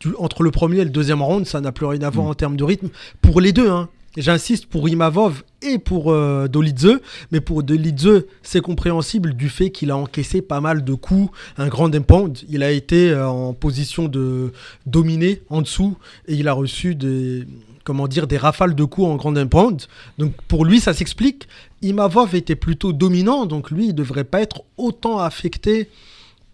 Du- 0.00 0.14
entre 0.18 0.42
le 0.42 0.50
premier 0.50 0.78
et 0.80 0.84
le 0.84 0.90
deuxième 0.90 1.22
round, 1.22 1.46
ça 1.46 1.60
n'a 1.60 1.72
plus 1.72 1.86
rien 1.86 2.02
à 2.02 2.10
voir 2.10 2.26
en 2.26 2.34
termes 2.34 2.56
de 2.56 2.64
rythme. 2.64 2.88
Pour 3.22 3.40
les 3.40 3.52
deux, 3.52 3.70
hein. 3.70 3.88
J'insiste 4.16 4.66
pour 4.66 4.88
Imavov 4.88 5.42
et 5.60 5.78
pour 5.78 6.12
euh, 6.12 6.46
Dolidze, 6.46 7.00
mais 7.32 7.40
pour 7.40 7.64
Dolidze, 7.64 8.24
c'est 8.44 8.60
compréhensible 8.60 9.34
du 9.34 9.48
fait 9.48 9.70
qu'il 9.70 9.90
a 9.90 9.96
encaissé 9.96 10.40
pas 10.40 10.60
mal 10.60 10.84
de 10.84 10.94
coups, 10.94 11.36
un 11.58 11.66
grand 11.66 11.92
impound. 11.92 12.38
Il 12.48 12.62
a 12.62 12.70
été 12.70 13.10
euh, 13.10 13.28
en 13.28 13.54
position 13.54 14.06
de 14.06 14.52
dominer 14.86 15.42
en 15.50 15.62
dessous 15.62 15.96
et 16.28 16.34
il 16.34 16.46
a 16.46 16.52
reçu 16.52 16.94
des 16.94 17.44
comment 17.82 18.06
dire 18.06 18.28
des 18.28 18.36
rafales 18.36 18.76
de 18.76 18.84
coups 18.84 19.08
en 19.08 19.16
grand 19.16 19.36
impound. 19.36 19.82
Donc 20.18 20.32
pour 20.46 20.64
lui, 20.64 20.78
ça 20.78 20.94
s'explique. 20.94 21.48
Imavov 21.82 22.36
était 22.36 22.54
plutôt 22.54 22.92
dominant, 22.92 23.46
donc 23.46 23.72
lui, 23.72 23.88
il 23.88 23.94
devrait 23.96 24.22
pas 24.22 24.40
être 24.42 24.62
autant 24.76 25.18
affecté 25.18 25.88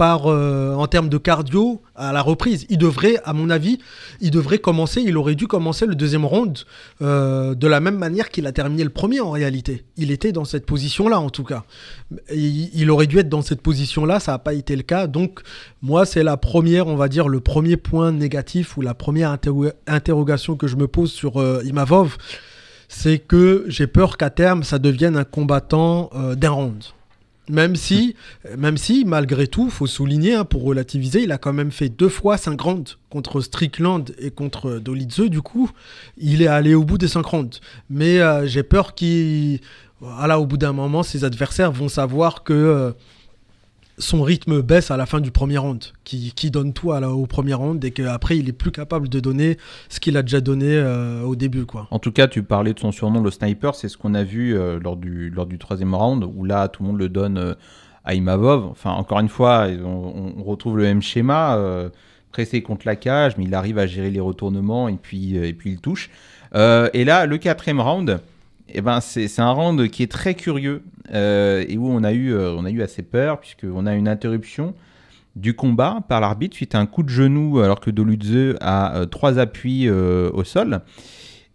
euh, 0.03 0.75
en 0.75 0.87
termes 0.87 1.09
de 1.09 1.19
cardio 1.19 1.83
à 1.95 2.13
la 2.13 2.23
reprise. 2.23 2.67
Il 2.71 2.79
devrait, 2.79 3.21
à 3.25 3.33
mon 3.33 3.51
avis, 3.51 3.79
il 4.21 4.31
devrait 4.31 4.59
commencer, 4.59 5.03
il 5.05 5.17
aurait 5.17 5.35
dû 5.35 5.47
commencer 5.47 5.87
le 5.87 5.95
deuxième 5.95 6.25
round 6.25 6.59
euh, 7.03 7.55
de 7.55 7.67
la 7.67 7.81
même 7.81 7.97
manière 7.97 8.31
qu'il 8.31 8.47
a 8.47 8.53
terminé 8.53 8.83
le 8.83 8.91
premier 8.91 9.21
en 9.21 9.31
réalité. 9.31 9.85
Il 9.97 10.11
était 10.11 10.33
dans 10.33 10.45
cette 10.45 10.65
position-là 10.65 11.21
en 11.21 11.31
tout 11.31 11.45
cas. 11.45 11.65
Il, 12.33 12.91
aurait 12.91 13.07
dû 13.07 13.19
être 13.19 13.29
dans 13.29 13.43
cette 13.43 13.61
position-là, 13.61 14.21
ça 14.21 14.33
n'a 14.33 14.39
pas 14.39 14.55
été 14.55 14.75
le 14.75 14.83
cas. 14.83 15.07
Donc 15.07 15.41
moi, 15.83 16.07
c'est 16.07 16.23
la 16.23 16.37
première, 16.37 16.87
on 16.87 16.97
va 16.97 17.09
dire, 17.09 17.29
le 17.29 17.41
premier 17.41 17.77
point 17.77 18.11
négatif 18.11 18.77
ou 18.77 18.81
la 18.81 18.95
première 18.95 19.33
interro- 19.35 19.73
interrogation 19.87 20.57
que 20.57 20.67
je 20.67 20.77
me 20.77 20.89
pose 20.89 21.13
sur 21.13 21.41
euh, 21.41 21.63
Imavov, 21.65 22.17
c'est 22.89 23.19
que 23.19 23.65
j'ai 23.69 23.87
peur 23.87 24.17
qu'à 24.17 24.31
terme, 24.31 24.63
ça 24.63 24.79
devienne 24.79 25.17
un 25.17 25.25
combattant 25.25 26.11
d'un 26.35 26.51
round. 26.51 26.83
Même 27.51 27.75
si, 27.77 28.15
même 28.57 28.77
si, 28.77 29.05
malgré 29.05 29.47
tout, 29.47 29.71
faut 29.71 29.87
souligner, 29.87 30.35
hein, 30.35 30.45
pour 30.45 30.63
relativiser, 30.63 31.23
il 31.23 31.33
a 31.33 31.39
quand 31.39 31.53
même 31.53 31.71
fait 31.71 31.89
deux 31.89 32.09
fois 32.09 32.37
5 32.37 32.61
rounds 32.61 32.97
contre 33.11 33.41
Strickland 33.41 34.05
et 34.19 34.31
contre 34.31 34.79
Dolidze. 34.79 35.29
Du 35.29 35.43
coup, 35.43 35.71
il 36.17 36.43
est 36.43 36.47
allé 36.47 36.75
au 36.75 36.85
bout 36.85 36.99
des 36.99 37.09
5 37.09 37.25
rounds. 37.27 37.61
Mais 37.89 38.21
euh, 38.21 38.47
j'ai 38.47 38.63
peur 38.63 38.95
qu'il, 38.95 39.61
au 40.01 40.47
bout 40.47 40.57
d'un 40.57 40.73
moment, 40.73 41.03
ses 41.03 41.25
adversaires 41.25 41.73
vont 41.73 41.89
savoir 41.89 42.45
que 42.45 42.53
euh, 42.53 42.93
son 44.01 44.23
rythme 44.23 44.61
baisse 44.63 44.91
à 44.91 44.97
la 44.97 45.07
fin 45.07 45.21
du 45.21 45.31
premier 45.31 45.59
round, 45.59 45.85
qui, 46.03 46.33
qui 46.35 46.51
donne 46.51 46.73
tout 46.73 46.91
à 46.91 46.99
la- 46.99 47.11
au 47.11 47.27
premier 47.27 47.55
round 47.55 47.85
et 47.85 47.93
qu'après, 47.93 48.37
il 48.37 48.49
est 48.49 48.53
plus 48.53 48.73
capable 48.73 49.09
de 49.09 49.21
donner 49.21 49.59
ce 49.89 50.01
qu'il 50.01 50.17
a 50.17 50.23
déjà 50.23 50.41
donné 50.41 50.67
euh, 50.75 51.23
au 51.23 51.37
début, 51.37 51.67
quoi. 51.67 51.87
En 51.93 51.99
tout 52.01 52.11
cas, 52.11 52.27
tu 52.27 52.43
parlais 52.43 52.75
de 52.75 52.81
son 52.81 52.91
surnom, 52.91 53.23
le 53.23 53.31
sniper, 53.31 53.75
c'est 53.77 53.89
ce 53.89 53.97
qu'on 53.97 54.15
a 54.15 54.25
vu 54.25 54.57
euh, 54.57 54.81
lors, 54.83 54.97
du, 54.97 55.31
lors 55.31 55.47
du 55.47 55.59
troisième 55.59 55.95
round, 55.95 56.25
où 56.25 56.45
là, 56.45 56.67
tout 56.67 56.83
le 56.83 56.89
monde 56.89 56.99
le 56.99 57.09
donne 57.09 57.39
euh, 57.39 57.55
à 58.05 58.15
Imavov. 58.15 58.65
Enfin, 58.67 58.91
encore 58.93 59.21
une 59.21 59.29
fois, 59.29 59.69
on, 59.85 60.33
on 60.39 60.43
retrouve 60.43 60.79
le 60.79 60.85
même 60.85 61.03
schéma, 61.03 61.59
pressé 62.33 62.63
contre 62.63 62.87
la 62.87 62.97
cage, 62.97 63.37
mais 63.37 63.45
il 63.45 63.55
arrive 63.55 63.79
à 63.79 63.87
gérer 63.87 64.11
les 64.11 64.21
retournements 64.21 64.89
et 64.89 64.97
puis, 64.97 65.37
et 65.37 65.53
puis 65.53 65.73
il 65.73 65.81
touche. 65.81 66.11
Et 66.55 67.05
là, 67.05 67.27
le 67.27 67.39
quatrième 67.39 67.81
round, 67.81 68.21
eh 68.75 68.81
ben, 68.81 69.01
c'est 69.01 69.39
un 69.39 69.51
round 69.51 69.89
qui 69.89 70.03
est 70.03 70.11
très 70.11 70.35
curieux 70.35 70.83
euh, 71.13 71.65
et 71.69 71.77
où 71.77 71.89
on 71.89 72.05
a, 72.05 72.13
eu, 72.13 72.33
euh, 72.33 72.55
on 72.57 72.65
a 72.65 72.71
eu 72.71 72.83
assez 72.83 73.03
peur, 73.03 73.41
puisqu'on 73.41 73.87
a 73.87 73.95
une 73.95 74.09
interruption 74.09 74.75
du 75.37 75.55
combat 75.55 76.01
par 76.09 76.21
l'arbitre 76.21 76.57
suite 76.57 76.75
à 76.75 76.81
un 76.81 76.87
coup 76.87 77.03
de 77.03 77.09
genou 77.09 77.61
alors 77.61 77.81
que 77.81 77.91
Doludze 77.91 78.57
a 78.61 78.97
euh, 78.97 79.07
trois 79.07 79.39
appuis 79.39 79.89
au 79.89 80.45
sol. 80.45 80.81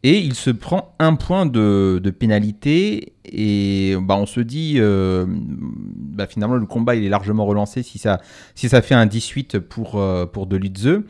Et 0.07 0.19
il 0.19 0.35
se 0.35 0.51
prend 0.51 0.93
un 1.00 1.15
point 1.15 1.47
de, 1.47 2.00
de 2.03 2.09
pénalité. 2.12 3.13
Et 3.25 3.95
bah, 4.00 4.15
on 4.17 4.27
se 4.27 4.39
dit, 4.39 4.75
euh, 4.77 5.25
bah, 5.27 6.27
finalement, 6.27 6.57
le 6.57 6.67
combat 6.67 6.93
il 6.93 7.03
est 7.03 7.09
largement 7.09 7.43
relancé 7.43 7.81
si 7.81 7.97
ça, 7.97 8.21
si 8.53 8.69
ça 8.69 8.83
fait 8.83 8.93
un 8.93 9.07
18 9.07 9.57
pour, 9.57 9.95
euh, 9.95 10.27
pour 10.27 10.45
Dolidze. 10.45 11.01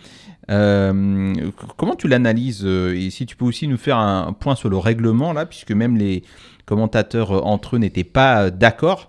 Euh, 0.49 1.33
comment 1.75 1.95
tu 1.95 2.07
l'analyses 2.07 2.61
euh, 2.63 2.95
Et 2.95 3.09
si 3.09 3.25
tu 3.25 3.35
peux 3.35 3.43
aussi 3.43 3.67
nous 3.67 3.75
faire 3.75 3.97
un 3.97 4.31
point 4.31 4.55
sur 4.55 4.69
le 4.69 4.77
règlement, 4.77 5.33
là, 5.33 5.45
puisque 5.45 5.73
même 5.73 5.97
les 5.97 6.23
commentateurs 6.65 7.33
euh, 7.33 7.41
entre 7.41 7.75
eux 7.75 7.79
n'étaient 7.79 8.05
pas 8.05 8.49
d'accord. 8.49 9.07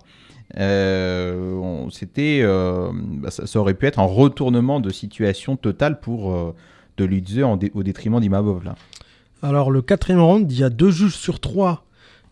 C'était, 1.91 2.43
bah, 2.43 3.31
ça, 3.31 3.57
aurait 3.57 3.73
pu 3.73 3.85
être 3.85 3.99
un 3.99 4.03
retournement 4.03 4.81
de 4.81 4.89
situation 4.89 5.55
totale 5.55 6.01
pour 6.01 6.33
euh, 6.33 6.53
dé- 6.97 7.71
au 7.73 7.83
détriment 7.83 8.19
d'Imavov, 8.19 8.65
là. 8.65 8.75
Alors, 9.41 9.71
le 9.71 9.81
quatrième 9.81 10.19
round, 10.21 10.51
il 10.51 10.59
y 10.59 10.63
a 10.63 10.69
deux 10.69 10.91
juges 10.91 11.15
sur 11.15 11.39
trois 11.39 11.83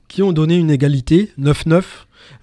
qui 0.08 0.22
ont 0.24 0.34
donné 0.34 0.56
une 0.56 0.70
égalité, 0.72 1.32
9-9. 1.40 1.84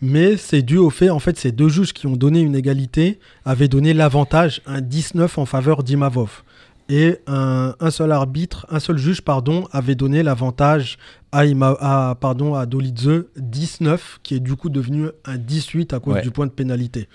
Mais 0.00 0.36
c'est 0.36 0.62
dû 0.62 0.76
au 0.78 0.90
fait, 0.90 1.10
en 1.10 1.18
fait, 1.18 1.36
ces 1.38 1.50
deux 1.50 1.68
juges 1.68 1.92
qui 1.92 2.06
ont 2.06 2.16
donné 2.16 2.40
une 2.40 2.54
égalité 2.54 3.18
avaient 3.44 3.66
donné 3.68 3.94
l'avantage, 3.94 4.62
un 4.66 4.80
19 4.80 5.38
en 5.38 5.46
faveur 5.46 5.82
d'Imavov. 5.82 6.42
Et 6.88 7.18
un, 7.26 7.74
un 7.80 7.90
seul 7.90 8.12
arbitre, 8.12 8.66
un 8.70 8.78
seul 8.78 8.98
juge, 8.98 9.22
pardon, 9.22 9.66
avait 9.72 9.94
donné 9.94 10.22
l'avantage 10.22 10.98
à, 11.32 11.46
Ima- 11.46 11.76
à, 11.80 12.16
pardon, 12.20 12.54
à 12.54 12.66
Dolidze 12.66 13.24
19, 13.36 14.20
qui 14.22 14.34
est 14.36 14.40
du 14.40 14.54
coup 14.56 14.68
devenu 14.68 15.06
un 15.24 15.36
18 15.36 15.94
à 15.94 16.00
cause 16.00 16.14
Ouais. 16.14 16.22
du 16.22 16.30
point 16.30 16.46
de 16.46 16.52
pénalité. 16.52 17.08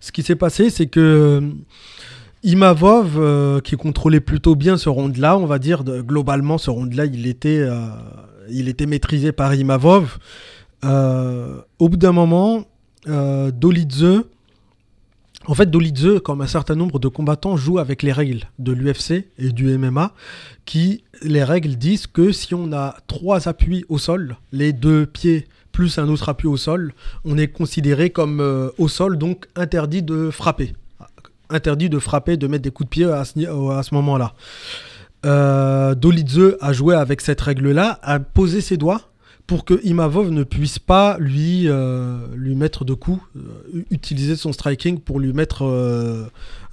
Ce 0.00 0.12
qui 0.12 0.22
s'est 0.22 0.36
passé, 0.36 0.68
c'est 0.70 0.86
que 0.86 1.42
Imavov, 2.42 3.16
euh, 3.18 3.60
qui 3.60 3.76
contrôlait 3.76 4.20
plutôt 4.20 4.54
bien 4.54 4.76
ce 4.76 4.88
round-là, 4.88 5.36
on 5.36 5.46
va 5.46 5.58
dire, 5.58 5.82
globalement, 5.84 6.58
ce 6.58 6.70
round-là, 6.70 7.06
il 7.06 7.26
était, 7.26 7.58
euh, 7.60 7.88
il 8.50 8.68
était 8.68 8.86
maîtrisé 8.86 9.32
par 9.32 9.54
Imavov. 9.54 10.18
Euh, 10.84 11.60
au 11.78 11.88
bout 11.88 11.96
d'un 11.96 12.12
moment, 12.12 12.64
Dolidze, 13.06 14.24
en 15.48 15.54
fait, 15.54 15.70
Dolidze, 15.70 16.20
comme 16.24 16.40
un 16.40 16.46
certain 16.46 16.74
nombre 16.74 16.98
de 16.98 17.08
combattants, 17.08 17.56
joue 17.56 17.78
avec 17.78 18.02
les 18.02 18.12
règles 18.12 18.44
de 18.58 18.72
l'UFC 18.72 19.28
et 19.38 19.50
du 19.50 19.78
MMA, 19.78 20.12
qui, 20.64 21.04
les 21.22 21.44
règles 21.44 21.76
disent 21.76 22.06
que 22.06 22.32
si 22.32 22.54
on 22.54 22.72
a 22.72 22.96
trois 23.06 23.48
appuis 23.48 23.84
au 23.88 23.98
sol, 23.98 24.36
les 24.52 24.72
deux 24.72 25.06
pieds 25.06 25.46
plus 25.72 25.98
un 25.98 26.08
autre 26.08 26.28
appui 26.28 26.48
au 26.48 26.56
sol, 26.56 26.94
on 27.24 27.38
est 27.38 27.48
considéré 27.48 28.10
comme 28.10 28.70
au 28.78 28.88
sol, 28.88 29.18
donc 29.18 29.46
interdit 29.54 30.02
de 30.02 30.30
frapper. 30.30 30.72
Interdit 31.50 31.88
de 31.88 31.98
frapper, 31.98 32.36
de 32.36 32.46
mettre 32.46 32.62
des 32.64 32.70
coups 32.70 32.86
de 32.88 32.90
pied 32.90 33.04
à 33.04 33.24
ce, 33.24 33.38
ni- 33.38 33.46
à 33.46 33.82
ce 33.82 33.94
moment-là. 33.94 34.34
Euh, 35.24 35.94
Dolidze 35.94 36.56
a 36.60 36.72
joué 36.72 36.94
avec 36.94 37.20
cette 37.20 37.40
règle-là, 37.40 37.98
a 38.02 38.20
posé 38.20 38.60
ses 38.60 38.76
doigts 38.76 39.00
pour 39.46 39.64
que 39.64 39.80
Imavov 39.84 40.30
ne 40.30 40.42
puisse 40.42 40.78
pas 40.78 41.16
lui, 41.20 41.68
euh, 41.68 42.18
lui 42.34 42.54
mettre 42.56 42.84
de 42.84 42.94
coups, 42.94 43.20
euh, 43.36 43.82
utiliser 43.90 44.34
son 44.36 44.52
striking 44.52 44.98
pour 45.00 45.20
lui 45.20 45.32
mettre 45.32 45.64
euh, 45.64 46.24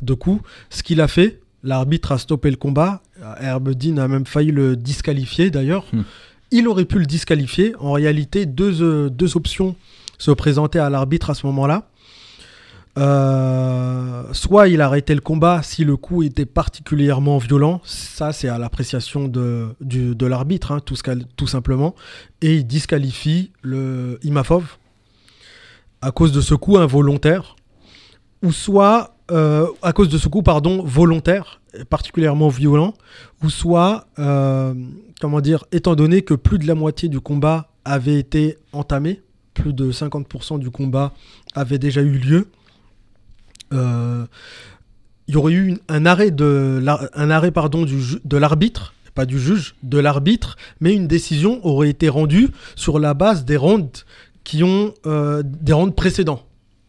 de 0.02 0.14
coups. 0.14 0.42
Ce 0.70 0.82
qu'il 0.82 1.00
a 1.02 1.08
fait, 1.08 1.40
l'arbitre 1.64 2.12
a 2.12 2.18
stoppé 2.18 2.50
le 2.50 2.58
combat. 2.58 3.02
Herbedin 3.40 3.98
a 3.98 4.08
même 4.08 4.26
failli 4.26 4.52
le 4.52 4.76
disqualifier 4.76 5.50
d'ailleurs. 5.52 5.86
Hmm. 5.94 6.02
Il 6.52 6.68
aurait 6.68 6.86
pu 6.86 7.00
le 7.00 7.06
disqualifier. 7.06 7.74
En 7.80 7.92
réalité, 7.94 8.46
deux, 8.46 9.10
deux 9.10 9.38
options 9.38 9.76
se 10.18 10.32
présentaient 10.32 10.80
à 10.80 10.90
l'arbitre 10.90 11.30
à 11.30 11.34
ce 11.36 11.46
moment-là. 11.48 11.88
Euh, 13.00 14.24
soit 14.34 14.68
il 14.68 14.80
arrêtait 14.80 15.16
le 15.16 15.22
combat 15.22 15.64
si 15.64 15.84
le 15.84 15.98
coup 15.98 16.22
était 16.22 16.46
particulièrement 16.46 17.40
violent, 17.40 17.82
ça 17.86 18.32
c'est 18.34 18.50
à 18.50 18.60
l'appréciation 18.60 19.28
de, 19.28 20.26
l'arbitre, 20.26 20.72
hein, 20.72 20.80
tout, 20.80 21.48
simplement, 21.48 21.96
et 22.42 22.58
il 22.58 22.68
disqualifie 22.68 23.52
le 23.64 24.20
Imafov 24.24 24.78
à 26.02 26.12
cause 26.12 26.32
de 26.32 26.42
ce 26.42 26.54
coup 26.54 26.78
involontaire, 26.78 27.56
ou 28.44 28.52
soit 28.52 29.16
euh, 29.32 29.68
à 29.82 29.94
cause 29.94 30.10
de 30.10 30.18
ce 30.20 30.28
coup 30.28 30.44
pardon 30.44 30.84
volontaire, 30.84 31.62
particulièrement 31.90 32.50
violent, 32.50 32.94
ou 33.42 33.50
soit 33.50 34.06
euh, 34.20 34.76
comment 35.20 35.42
dire, 35.42 35.66
étant 35.72 35.96
donné 35.96 36.22
que 36.22 36.36
plus 36.36 36.60
de 36.60 36.68
la 36.68 36.76
moitié 36.76 37.10
du 37.10 37.22
combat 37.22 37.70
avait 37.86 38.20
été 38.20 38.60
entamé, 38.72 39.22
plus 39.56 39.74
de 39.74 39.92
50% 39.92 40.60
du 40.60 40.70
combat 40.70 41.14
avait 41.56 41.80
déjà 41.80 42.02
eu 42.02 42.18
lieu 42.18 42.50
il 43.74 45.34
y 45.34 45.38
aurait 45.38 45.54
eu 45.54 45.78
un 45.90 46.06
arrêt, 46.06 46.32
de, 46.32 46.80
l'arbitre, 48.38 48.94
pas 49.16 49.26
du 49.26 49.40
juge, 49.40 49.76
de 49.84 49.98
l'arbitre, 49.98 50.58
mais 50.80 50.94
une 50.94 51.08
décision 51.08 51.66
aurait 51.66 51.90
été 51.90 52.10
rendue 52.10 52.50
sur 52.76 53.00
la 53.00 53.14
base 53.14 53.46
des 53.46 53.58
rounds 53.58 54.06
qui 54.44 54.64
ont 54.64 54.94
euh, 55.06 55.44
précédents 55.96 56.44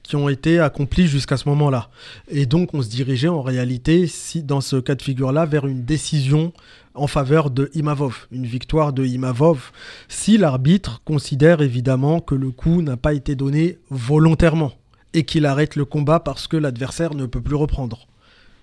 qui 0.05 0.17
ont 0.17 0.29
été 0.29 0.61
accomplis 0.61 1.07
jusqu'à 1.07 1.39
ce 1.39 1.49
moment-là. 1.49 1.89
Et 2.29 2.45
donc 2.45 2.75
on 2.75 2.83
se 2.83 2.91
dirigeait 2.91 3.29
en 3.29 3.41
réalité, 3.41 4.07
si, 4.07 4.43
dans 4.43 4.61
ce 4.61 4.77
cas 4.77 4.95
de 4.95 5.03
figure-là, 5.03 5.47
vers 5.47 5.67
une 5.67 5.83
décision 5.83 6.53
en 6.95 7.07
faveur 7.07 7.51
de 7.51 7.71
Imavov, 7.75 8.29
une 8.31 8.45
victoire 8.45 8.93
de 8.93 9.05
Imavov, 9.05 9.73
si 10.09 10.37
l'arbitre 10.37 11.01
considère 11.05 11.63
évidemment 11.63 12.21
que 12.21 12.35
le 12.35 12.51
coup 12.51 12.83
n'a 12.83 12.99
pas 12.99 13.15
été 13.15 13.35
donné 13.35 13.79
volontairement 13.89 14.73
et 15.15 15.25
qu'il 15.25 15.47
arrête 15.47 15.77
le 15.77 15.85
combat 15.85 16.21
parce 16.21 16.47
que 16.47 16.57
l'adversaire 16.57 17.15
ne 17.15 17.27
peut 17.27 17.41
plus 17.41 17.55
reprendre. 17.57 18.07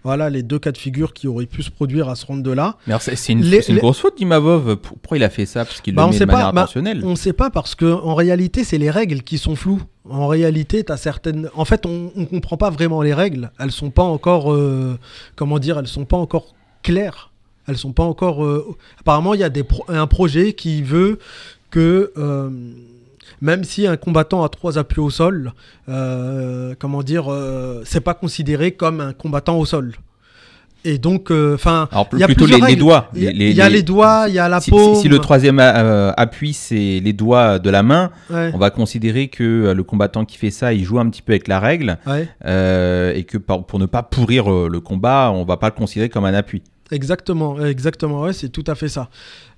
Voilà 0.04 0.32
les 0.32 0.42
deux 0.42 0.58
cas 0.58 0.72
de 0.72 0.80
figure 0.80 1.14
qui 1.14 1.28
auraient 1.28 1.46
pu 1.46 1.62
se 1.62 1.70
produire 1.70 2.10
à 2.10 2.16
ce 2.16 2.26
round-là. 2.26 2.76
Mais 2.88 2.96
c'est 3.00 3.34
une, 3.34 3.42
Les- 3.44 3.62
c'est 3.62 3.70
une 3.70 3.76
les- 3.76 3.82
grosse 3.82 4.00
faute 4.00 4.18
d'Imavov. 4.18 4.76
Pour- 4.78 4.98
Pourquoi 4.98 5.18
il 5.18 5.24
a 5.24 5.30
fait 5.30 5.46
ça? 5.46 5.64
Parce 5.64 5.80
qu'il 5.80 5.94
Bah, 5.94 6.06
le 6.08 6.12
met 6.12 6.18
de 6.20 6.26
pas, 6.26 6.32
manière 6.32 6.54
bah, 6.54 6.62
intentionnelle. 6.62 7.02
On 7.06 7.12
ne 7.12 7.16
sait 7.16 7.34
pas 7.34 7.52
parce 7.52 7.76
que 7.76 7.86
en 7.86 8.16
réalité, 8.16 8.64
c'est 8.64 8.80
les 8.80 8.90
règles 8.90 9.22
qui 9.22 9.38
sont 9.38 9.56
floues. 9.56 9.84
En 10.10 10.26
réalité, 10.28 10.84
as 10.90 10.98
certaines. 10.98 11.50
En 11.56 11.66
fait, 11.66 11.86
on 11.86 12.12
ne 12.16 12.26
comprend 12.26 12.58
pas 12.58 12.72
vraiment 12.72 13.04
les 13.04 13.14
règles. 13.14 13.52
Elles 13.60 13.72
sont 13.72 13.92
pas 13.92 14.02
encore. 14.04 14.52
euh, 14.52 14.98
Comment 15.36 15.60
dire 15.60 15.78
Elles 15.78 15.88
sont 15.88 16.06
pas 16.06 16.18
encore 16.18 16.56
claires. 16.82 17.30
Elles 17.68 17.78
sont 17.78 17.94
pas 17.94 18.04
encore. 18.04 18.44
euh, 18.44 18.76
Apparemment, 19.02 19.36
il 19.36 19.40
y 19.42 19.44
a 19.44 19.50
des 19.50 19.64
pro- 19.64 19.86
un 19.88 20.08
projet 20.08 20.54
qui 20.54 20.82
veut 20.82 21.20
que. 21.70 22.12
euh, 22.18 22.50
même 23.42 23.64
si 23.64 23.88
un 23.88 23.98
combattant 23.98 24.44
a 24.44 24.50
trois 24.50 24.78
appuis 24.78 25.02
au 25.02 25.10
sol, 25.10 25.54
euh, 25.90 26.74
comment 26.80 27.04
dire, 27.04 27.32
euh, 27.32 27.82
c'est 27.86 28.02
pas 28.02 28.14
considéré 28.14 28.72
comme 28.72 29.02
un 29.02 29.14
combattant 29.14 29.58
au 29.58 29.66
sol. 29.66 29.94
Et 30.84 30.98
donc, 30.98 31.30
enfin, 31.30 31.88
Alors, 31.92 32.10
il 32.14 32.18
y 32.20 32.24
a 32.24 32.26
plutôt 32.26 32.48
les, 32.48 32.76
doigts. 32.76 33.08
il 33.16 33.22
y 33.22 33.28
a, 33.62 33.70
Les- 33.70 33.84
doigts, 33.84 34.26
il 34.28 34.34
y 34.34 34.40
a 34.40 34.50
la 34.50 34.60
si, 34.60 34.72
paume. 34.72 34.96
si- 34.96 35.02
si 35.02 35.08
le 35.10 35.20
troisième 35.20 35.60
euh, 35.60 36.12
appui, 36.18 36.54
c'est 36.54 37.00
les 37.04 37.14
doigts 37.14 37.60
de 37.60 37.70
la 37.70 37.84
main, 37.84 38.10
Ouais, 38.32 38.50
on 38.56 38.58
va 38.58 38.72
considérer 38.72 39.28
que 39.28 39.44
euh, 39.44 39.74
le 39.76 39.84
combattant 39.84 40.26
qui 40.26 40.38
fait 40.40 40.50
ça, 40.50 40.74
il 40.74 40.84
joue 40.84 40.98
un 40.98 41.08
petit 41.12 41.22
peu 41.22 41.34
avec 41.34 41.48
la 41.48 41.60
règle. 41.60 42.00
ouais. 42.08 42.28
euh, 42.46 43.14
et 43.14 43.26
que 43.26 43.38
pour 43.38 43.78
ne 43.78 43.86
pas 43.86 44.02
pourrir 44.02 44.52
euh, 44.52 44.68
le 44.72 44.80
combat, 44.80 45.30
on 45.32 45.44
va 45.46 45.58
pas 45.58 45.68
le 45.68 45.76
considérer 45.76 46.10
comme 46.10 46.26
un 46.26 46.34
appui. 46.34 46.64
Exactement, 46.90 47.64
exactement, 47.64 48.22
ouais, 48.22 48.34
c'est 48.34 48.50
tout 48.50 48.64
à 48.66 48.74
fait 48.74 48.90
ça. 48.90 49.10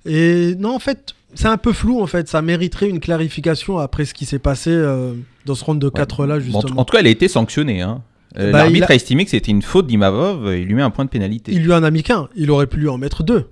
Et 0.04 0.54
non, 0.58 0.74
en 0.74 0.78
fait, 0.78 1.14
c'est 1.34 1.48
un 1.48 1.56
peu 1.56 1.72
flou, 1.72 2.00
en 2.00 2.06
fait, 2.06 2.28
ça 2.28 2.42
mériterait 2.42 2.88
une 2.88 3.00
clarification 3.00 3.78
après 3.78 4.04
ce 4.04 4.14
qui 4.14 4.24
s'est 4.26 4.38
passé 4.38 4.70
euh, 4.70 5.12
dans 5.46 5.54
ce 5.54 5.64
round 5.64 5.80
de 5.80 5.88
4 5.88 6.26
là, 6.26 6.36
en, 6.36 6.40
justement. 6.40 6.80
en 6.80 6.84
tout 6.84 6.92
cas, 6.92 7.00
elle 7.00 7.06
a 7.06 7.10
été 7.10 7.28
sanctionnée. 7.28 7.80
hein. 7.82 8.02
Euh, 8.38 8.50
Bah, 8.50 8.58
L'arbitre 8.58 8.86
a- 8.88 8.92
a... 8.92 8.94
estimé 8.96 9.24
que 9.24 9.30
c'était 9.30 9.50
une 9.52 9.62
faute 9.62 9.86
d'Imavov, 9.86 10.52
il 10.56 10.64
lui 10.64 10.74
met 10.74 10.82
un 10.82 10.90
point 10.90 11.04
de 11.04 11.10
pénalité. 11.10 11.52
Il 11.52 11.62
lui 11.62 11.72
en 11.72 11.82
a 11.84 11.90
mis 11.90 12.02
qu'un, 12.02 12.28
il 12.36 12.50
aurait 12.50 12.66
pu 12.66 12.78
lui 12.78 12.88
en 12.88 12.98
mettre 12.98 13.22
deux. 13.22 13.46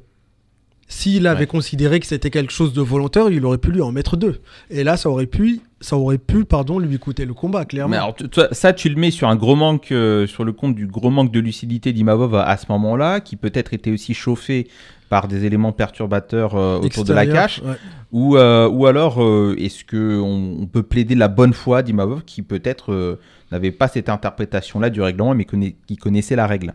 S'il 0.93 1.27
avait 1.27 1.41
Ouais. 1.41 1.47
considéré 1.47 2.01
que 2.01 2.07
c'était 2.07 2.29
quelque 2.29 2.53
chose 2.53 2.75
de 2.75 2.83
volontaire, 2.83 3.31
il 3.31 3.47
aurait 3.47 3.57
pu 3.57 3.73
lui 3.73 3.81
en 3.81 3.93
mettre 3.93 4.19
deux. 4.19 4.41
Et 4.69 4.85
là, 4.85 4.99
ça 4.99 5.09
aurait 5.09 5.25
pu, 5.27 5.61
ça 5.81 5.97
aurait 5.97 6.19
pu, 6.19 6.45
pardon, 6.45 6.79
lui 6.79 6.99
coûter 6.99 7.25
le 7.25 7.33
combat, 7.33 7.65
clairement. 7.65 7.91
Mais 7.93 7.97
alors, 7.97 8.15
toi, 8.15 8.49
ça, 8.53 8.75
tu 8.75 8.91
le 8.91 8.97
mets 8.97 9.11
sur 9.11 9.27
un 9.27 9.35
gros 9.37 9.57
manque, 9.57 9.91
euh, 9.91 10.27
sur 10.27 10.45
le 10.45 10.53
compte 10.53 10.75
du 10.75 10.87
gros 10.87 11.09
manque 11.09 11.33
de 11.33 11.41
lucidité 11.41 11.95
d'Imavov 11.95 12.35
à, 12.35 12.43
à 12.43 12.59
ce 12.59 12.67
moment-là, 12.69 13.21
qui 13.21 13.37
peut-être 13.37 13.73
était 13.73 13.91
aussi 13.91 14.13
chauffé 14.13 14.69
par 15.09 15.29
des 15.29 15.47
éléments 15.47 15.73
perturbateurs 15.73 16.57
euh, 16.57 16.79
autour 16.79 17.05
de 17.05 17.15
la 17.15 17.27
cache, 17.27 17.63
ouais. 17.63 17.77
ou, 18.13 18.37
euh, 18.37 18.69
ou 18.69 18.87
alors 18.87 19.19
est-ce 19.57 19.85
que 19.85 20.21
on, 20.21 20.67
peut 20.67 20.83
plaider 20.83 21.15
la 21.15 21.29
bonne 21.29 21.55
foi 21.55 21.83
d'Imavov 21.83 22.23
qui 22.25 22.43
peut-être 22.43 23.19
n'avait 23.51 23.73
pas 23.73 23.89
cette 23.89 24.11
interprétation-là 24.11 24.91
du 24.91 25.01
règlement, 25.01 25.35
mais 25.35 25.47
qui 25.87 25.97
connaissait 25.97 26.37
la 26.37 26.47
règle? 26.47 26.75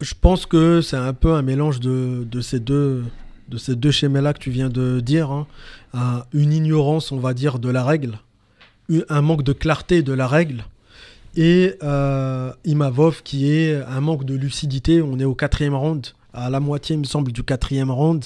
Je 0.00 0.14
pense 0.18 0.46
que 0.46 0.80
c'est 0.80 0.96
un 0.96 1.12
peu 1.12 1.32
un 1.32 1.42
mélange 1.42 1.80
de, 1.80 2.24
de 2.30 2.40
ces 2.40 2.60
deux 2.60 3.02
de 3.48 3.58
ces 3.58 3.76
deux 3.76 3.90
schémas-là 3.90 4.32
que 4.32 4.38
tu 4.38 4.50
viens 4.50 4.68
de 4.68 5.00
dire. 5.00 5.30
hein. 5.30 5.46
Un- 5.92 6.24
une 6.32 6.52
ignorance, 6.52 7.12
on 7.12 7.18
va 7.18 7.34
dire, 7.34 7.58
de 7.58 7.68
la 7.68 7.84
règle, 7.84 8.18
un 9.08 9.22
manque 9.22 9.42
de 9.44 9.52
clarté 9.52 10.02
de 10.02 10.12
la 10.12 10.26
règle, 10.26 10.64
et 11.36 11.74
euh, 11.82 12.52
Imavov 12.64 13.22
qui 13.22 13.50
est 13.50 13.74
un 13.88 14.00
manque 14.00 14.24
de 14.24 14.34
lucidité. 14.34 15.02
On 15.02 15.18
est 15.18 15.24
au 15.24 15.34
quatrième 15.34 15.74
round, 15.74 16.06
à 16.32 16.50
la 16.50 16.60
moitié, 16.60 16.94
il 16.94 17.00
me 17.00 17.04
semble, 17.04 17.32
du 17.32 17.42
quatrième 17.42 17.90
round. 17.90 18.24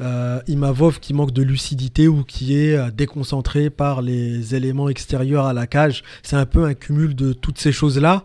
Euh, 0.00 0.40
Imavov 0.48 0.98
qui 1.00 1.12
manque 1.12 1.32
de 1.32 1.42
lucidité 1.42 2.08
ou 2.08 2.24
qui 2.24 2.56
est 2.56 2.74
euh, 2.74 2.90
déconcentré 2.90 3.68
par 3.68 4.00
les 4.00 4.54
éléments 4.54 4.88
extérieurs 4.88 5.44
à 5.44 5.52
la 5.52 5.66
cage. 5.66 6.02
C'est 6.22 6.36
un 6.36 6.46
peu 6.46 6.64
un 6.64 6.72
cumul 6.72 7.14
de 7.14 7.34
toutes 7.34 7.58
ces 7.58 7.72
choses-là. 7.72 8.24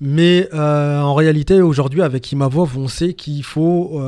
Mais 0.00 0.48
en 0.54 1.14
réalité, 1.14 1.60
aujourd'hui, 1.60 2.00
avec 2.00 2.32
Imavov, 2.32 2.78
on 2.78 2.88
sait 2.88 3.12
qu'il 3.12 3.44
faut. 3.44 4.00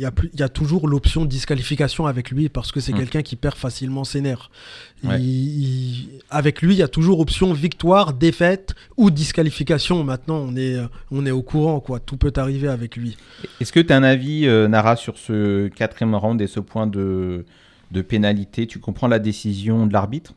Y, 0.00 0.04
a 0.04 0.10
plus- 0.10 0.30
il 0.32 0.40
y 0.40 0.42
a 0.42 0.48
toujours 0.48 0.86
l'option 0.88 1.22
de 1.24 1.28
disqualification 1.30 2.06
avec 2.06 2.30
lui 2.30 2.48
parce 2.48 2.72
que 2.72 2.80
c'est 2.80 2.92
Mm. 2.92 2.98
quelqu'un 2.98 3.22
qui 3.22 3.36
perd 3.36 3.56
facilement 3.56 4.04
ses 4.04 4.20
nerfs. 4.20 4.50
Ouais. 5.04 5.20
Il- 5.20 5.62
il- 5.62 6.08
avec 6.30 6.62
lui, 6.62 6.74
il 6.74 6.78
y 6.78 6.82
a 6.82 6.88
toujours 6.88 7.20
option 7.20 7.52
victoire, 7.52 8.12
défaite 8.12 8.74
ou 8.96 9.10
disqualification. 9.10 10.04
Maintenant, 10.04 10.36
on 10.48 10.56
est, 10.56 10.76
on 11.10 11.24
est 11.26 11.30
au 11.30 11.42
courant, 11.42 11.80
quoi. 11.80 12.00
Tout 12.00 12.16
peut 12.16 12.32
arriver 12.36 12.68
avec 12.68 12.96
lui. 12.96 13.16
Est-ce 13.60 13.72
que 13.72 13.80
tu 13.80 13.92
as 13.92 13.96
un 13.96 14.02
avis, 14.02 14.46
euh, 14.46 14.68
Nara, 14.68 14.96
sur 14.96 15.16
ce 15.18 15.68
quatrième 15.68 16.14
round 16.14 16.40
et 16.40 16.46
ce 16.46 16.60
point 16.60 16.86
de, 16.86 17.44
de 17.90 18.02
pénalité? 18.02 18.66
Tu 18.66 18.78
comprends 18.78 19.08
la 19.08 19.18
décision 19.18 19.86
de 19.86 19.92
l'arbitre? 19.92 20.32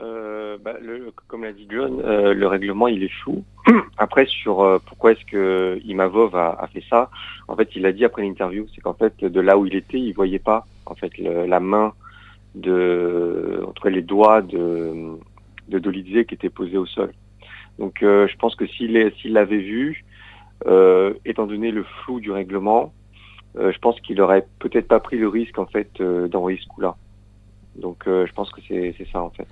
Euh, 0.00 0.58
bah, 0.62 0.74
le- 0.80 1.12
comme 1.26 1.42
l'a 1.42 1.52
dit 1.52 1.66
John, 1.70 2.00
euh, 2.04 2.32
le 2.32 2.46
règlement 2.46 2.86
il 2.86 3.08
flou. 3.08 3.44
Après 3.98 4.26
sur 4.26 4.60
euh, 4.60 4.78
pourquoi 4.86 5.12
est-ce 5.12 5.24
que 5.24 5.80
Imavov 5.84 6.36
a, 6.36 6.50
a 6.52 6.66
fait 6.68 6.84
ça, 6.88 7.10
en 7.48 7.56
fait 7.56 7.70
il 7.74 7.84
a 7.84 7.90
dit 7.92 8.04
après 8.04 8.22
l'interview, 8.22 8.66
c'est 8.74 8.80
qu'en 8.80 8.94
fait 8.94 9.24
de 9.24 9.40
là 9.40 9.58
où 9.58 9.66
il 9.66 9.74
était, 9.74 9.98
il 9.98 10.12
voyait 10.12 10.38
pas 10.38 10.66
en 10.86 10.94
fait 10.94 11.10
la 11.18 11.58
main 11.58 11.94
de 12.54 13.62
entre 13.66 13.88
les 13.88 14.02
doigts 14.02 14.40
de 14.42 15.16
de 15.68 15.78
Dolidze 15.78 16.26
qui 16.26 16.34
était 16.34 16.48
posé 16.48 16.76
au 16.78 16.86
sol. 16.86 17.12
Donc 17.78 18.02
euh, 18.02 18.28
je 18.28 18.36
pense 18.36 18.54
que 18.54 18.66
s'il 18.66 18.92
l'avait 19.24 19.58
vu, 19.58 20.04
euh, 20.66 21.12
étant 21.24 21.46
donné 21.46 21.70
le 21.72 21.82
flou 21.82 22.20
du 22.20 22.30
règlement, 22.30 22.92
euh, 23.58 23.72
je 23.72 23.78
pense 23.78 24.00
qu'il 24.00 24.20
aurait 24.20 24.46
peut-être 24.60 24.86
pas 24.88 25.00
pris 25.00 25.18
le 25.18 25.28
risque 25.28 25.58
en 25.58 25.66
fait 25.66 25.90
d'envoyer 26.00 26.58
ce 26.62 26.68
coup-là. 26.68 26.94
Donc 27.76 28.04
je 28.06 28.32
pense 28.32 28.50
que 28.52 28.60
c'est 28.68 28.94
ça 29.12 29.20
en 29.22 29.30
fait. 29.30 29.46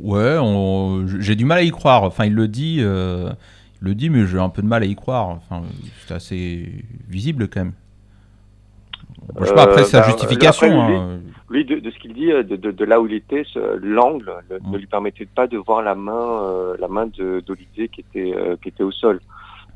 Ouais, 0.00 0.36
on- 0.40 1.06
j'ai 1.06 1.34
du 1.36 1.44
mal 1.44 1.58
à 1.58 1.62
y 1.62 1.70
croire. 1.70 2.02
Enfin, 2.02 2.24
il 2.26 2.34
le 2.34 2.48
dit, 2.48 2.78
euh, 2.80 3.30
il 3.80 3.88
le 3.88 3.94
dit, 3.94 4.10
mais 4.10 4.26
j'ai 4.26 4.38
un 4.38 4.48
peu 4.48 4.62
de 4.62 4.66
mal 4.66 4.82
à 4.82 4.86
y 4.86 4.94
croire. 4.94 5.28
Enfin, 5.28 5.62
c'est 6.06 6.14
assez 6.14 6.72
visible 7.08 7.48
quand 7.48 7.60
même. 7.60 7.72
Bon, 9.34 9.40
je 9.42 9.46
sais 9.46 9.54
pas, 9.54 9.62
après 9.62 9.82
Euh, 9.82 9.84
sa 9.84 10.00
bah, 10.00 10.06
justification. 10.08 10.66
après, 10.82 10.88
lui- 10.92 10.96
hein. 10.98 11.20
Lui, 11.50 11.64
de, 11.64 11.78
de 11.78 11.90
ce 11.90 11.98
qu'il 11.98 12.12
dit, 12.14 12.32
euh, 12.32 12.42
de, 12.42 12.56
de, 12.56 12.70
de 12.72 12.84
là 12.84 13.00
où 13.00 13.06
il 13.06 13.14
était, 13.14 13.44
l'angle 13.80 14.32
le- 14.50 14.58
ne 14.70 14.78
lui 14.78 14.86
permettait 14.86 15.26
pas 15.26 15.46
de 15.46 15.56
voir 15.58 15.82
la 15.82 15.94
main, 15.94 16.42
euh, 16.42 16.76
la 16.80 16.88
main 16.88 17.08
qui 17.08 17.22
était 17.22 17.88
qui 18.62 18.68
était 18.68 18.82
au 18.82 18.90
sol. 18.90 19.20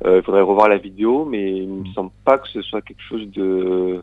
Il 0.04 0.22
faudrait 0.24 0.42
revoir 0.42 0.68
la 0.68 0.78
vidéo, 0.78 1.24
mais 1.28 1.58
il 1.62 1.68
me 1.68 1.80
Mm. 1.82 1.92
semble 1.94 2.10
pas 2.24 2.38
que 2.38 2.48
ce 2.48 2.62
soit 2.62 2.82
quelque 2.82 3.02
chose 3.08 3.28
de. 3.32 4.02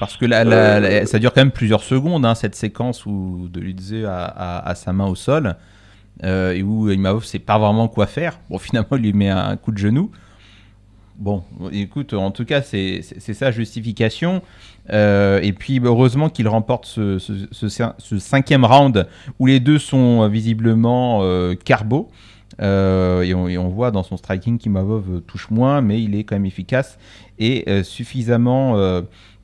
Parce 0.00 0.16
que 0.16 0.26
la, 0.26 0.44
la- 0.44 0.76
Euh, 0.76 0.80
la- 0.80 1.06
ça 1.06 1.18
dure 1.18 1.32
quand 1.32 1.40
même 1.40 1.50
plusieurs 1.52 1.82
secondes, 1.82 2.24
hein, 2.26 2.34
cette 2.34 2.54
séquence 2.54 3.06
où 3.06 3.48
de 3.50 3.60
Ludze 3.60 3.94
a, 4.06 4.24
a- 4.24 4.68
a 4.70 4.74
sa 4.74 4.92
main 4.92 5.06
au 5.06 5.14
sol 5.14 5.56
euh, 6.24 6.52
et 6.52 6.62
où 6.62 6.90
Imavov 6.90 7.24
sait 7.24 7.38
pas 7.38 7.58
vraiment 7.58 7.88
quoi 7.88 8.06
faire. 8.06 8.40
Bon, 8.50 8.58
finalement, 8.58 8.96
il 8.96 9.02
lui 9.02 9.12
met 9.12 9.30
un 9.30 9.56
coup 9.56 9.72
de 9.72 9.78
genou. 9.78 10.10
Bon, 11.16 11.44
écoute, 11.70 12.12
en 12.12 12.32
tout 12.32 12.44
cas, 12.44 12.60
c'est 12.60 13.00
sa 13.02 13.52
justification. 13.52 14.42
Euh, 14.90 15.38
et 15.42 15.52
puis, 15.52 15.80
heureusement 15.82 16.28
qu'il 16.28 16.48
remporte 16.48 16.86
ce, 16.86 17.20
ce- 17.20 17.46
ce- 17.52 17.68
ce 17.98 18.18
cinquième 18.18 18.64
round 18.64 19.06
où 19.38 19.46
les 19.46 19.60
deux 19.60 19.78
sont 19.78 20.26
visiblement 20.28 21.20
euh, 21.22 21.54
carbo. 21.54 22.10
Euh, 22.60 23.22
et, 23.22 23.32
on, 23.34 23.48
et 23.48 23.58
on 23.58 23.68
voit 23.68 23.90
dans 23.92 24.02
son 24.04 24.16
striking 24.16 24.58
qu'Imavov 24.58 25.22
touche 25.26 25.50
moins, 25.50 25.80
mais 25.82 26.02
il 26.02 26.16
est 26.16 26.24
quand 26.24 26.34
même 26.36 26.46
efficace 26.46 26.98
et 27.38 27.64
suffisamment 27.84 28.76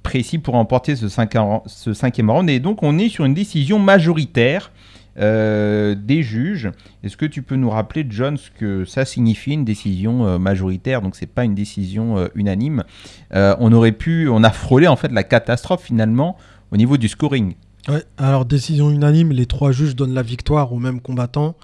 précis 0.02 0.38
pour 0.38 0.54
remporter 0.54 0.96
ce, 0.96 1.08
cinquième- 1.08 1.60
ce 1.66 1.92
cinquième 1.92 2.30
round. 2.30 2.48
Et 2.50 2.60
donc, 2.60 2.82
on 2.82 2.98
est 2.98 3.08
sur 3.08 3.24
une 3.24 3.34
décision 3.34 3.78
majoritaire 3.78 4.72
euh, 5.18 5.94
des 5.94 6.22
juges. 6.22 6.70
Est-ce 7.02 7.16
que 7.16 7.26
tu 7.26 7.42
peux 7.42 7.56
nous 7.56 7.68
rappeler, 7.68 8.06
John, 8.08 8.36
ce 8.36 8.50
que 8.50 8.84
ça 8.84 9.04
signifie 9.04 9.52
une 9.52 9.64
décision 9.64 10.26
euh, 10.26 10.38
majoritaire? 10.38 11.02
Donc, 11.02 11.16
c'est 11.16 11.26
pas 11.26 11.44
une 11.44 11.54
décision 11.54 12.16
euh, 12.16 12.28
unanime. 12.34 12.84
On 13.32 13.72
aurait 13.72 13.92
pu, 13.92 14.28
on 14.28 14.42
a 14.44 14.50
frôlé 14.50 14.86
en 14.86 14.96
fait 14.96 15.12
la 15.12 15.24
catastrophe 15.24 15.82
finalement 15.82 16.36
au 16.70 16.76
niveau 16.76 16.96
du 16.96 17.08
scoring. 17.08 17.54
Ouais, 17.88 18.04
alors 18.18 18.44
décision 18.44 18.90
unanime, 18.90 19.32
les 19.32 19.46
trois 19.46 19.72
juges 19.72 19.96
donnent 19.96 20.14
la 20.14 20.22
victoire 20.22 20.72
au 20.72 20.78
même 20.78 21.00
combattant. 21.00 21.56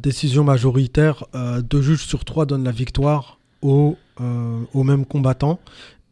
Décision 0.00 0.44
majoritaire, 0.44 1.24
deux 1.68 1.82
juges 1.82 2.06
sur 2.06 2.24
trois 2.24 2.46
donnent 2.46 2.64
la 2.64 2.70
victoire 2.70 3.38
au, 3.60 3.96
au 4.72 4.82
même 4.84 5.04
combattant. 5.04 5.58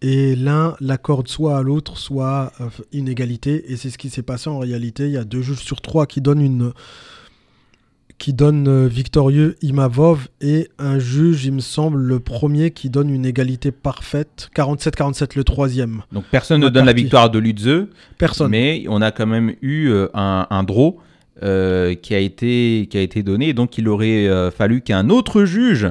Et 0.07 0.37
l'un 0.37 0.77
l'accorde 0.81 1.29
soit 1.29 1.57
à 1.57 1.62
l'autre, 1.62 1.97
soit 1.97 2.53
euh, 2.61 2.69
inégalité. 2.93 3.73
Et 3.73 3.77
c'est 3.77 3.88
ce 3.88 3.97
qui 3.97 4.11
s'est 4.11 4.23
passé 4.23 4.51
en 4.51 4.59
réalité. 4.59 5.07
Il 5.07 5.12
y 5.12 5.17
a 5.17 5.25
deux 5.25 5.40
juges 5.40 5.61
sur 5.61 5.81
trois 5.81 6.07
qui 6.07 6.21
donnent 6.21 6.43
une 6.43 6.73
qui 8.19 8.33
donne 8.33 8.69
euh, 8.69 8.87
victorieux 8.87 9.57
Imavov 9.61 10.29
et 10.40 10.69
un 10.79 11.01
juge, 11.01 11.47
il 11.47 11.53
me 11.53 11.61
semble, 11.61 11.99
le 11.99 12.21
premier 12.21 12.71
qui 12.71 12.88
donne 12.88 13.11
une 13.11 13.27
égalité 13.27 13.73
parfaite. 13.73 14.51
47-47 14.55 15.37
le 15.37 15.43
troisième. 15.43 16.03
Donc, 16.12 16.25
personne 16.31 16.61
ne 16.61 16.69
donne 16.69 16.87
la 16.87 16.93
victoire 16.93 17.29
de 17.29 17.40
Lutze. 17.40 17.88
Personne. 18.17 18.51
Mais 18.51 18.85
on 18.88 19.03
a 19.03 19.11
quand 19.11 19.27
même 19.27 19.55
eu 19.62 19.88
euh, 19.88 20.09
un, 20.14 20.47
un 20.49 20.62
draw 20.62 21.01
euh, 21.43 21.97
qui, 21.97 22.14
a 22.14 22.21
été, 22.21 22.87
qui 22.88 22.97
a 22.97 23.01
été 23.01 23.25
donné. 23.25 23.55
Donc 23.55 23.77
il 23.77 23.88
aurait 23.88 24.29
euh, 24.29 24.53
fallu 24.53 24.83
qu'un 24.83 25.11
autre 25.11 25.45
juge 25.45 25.88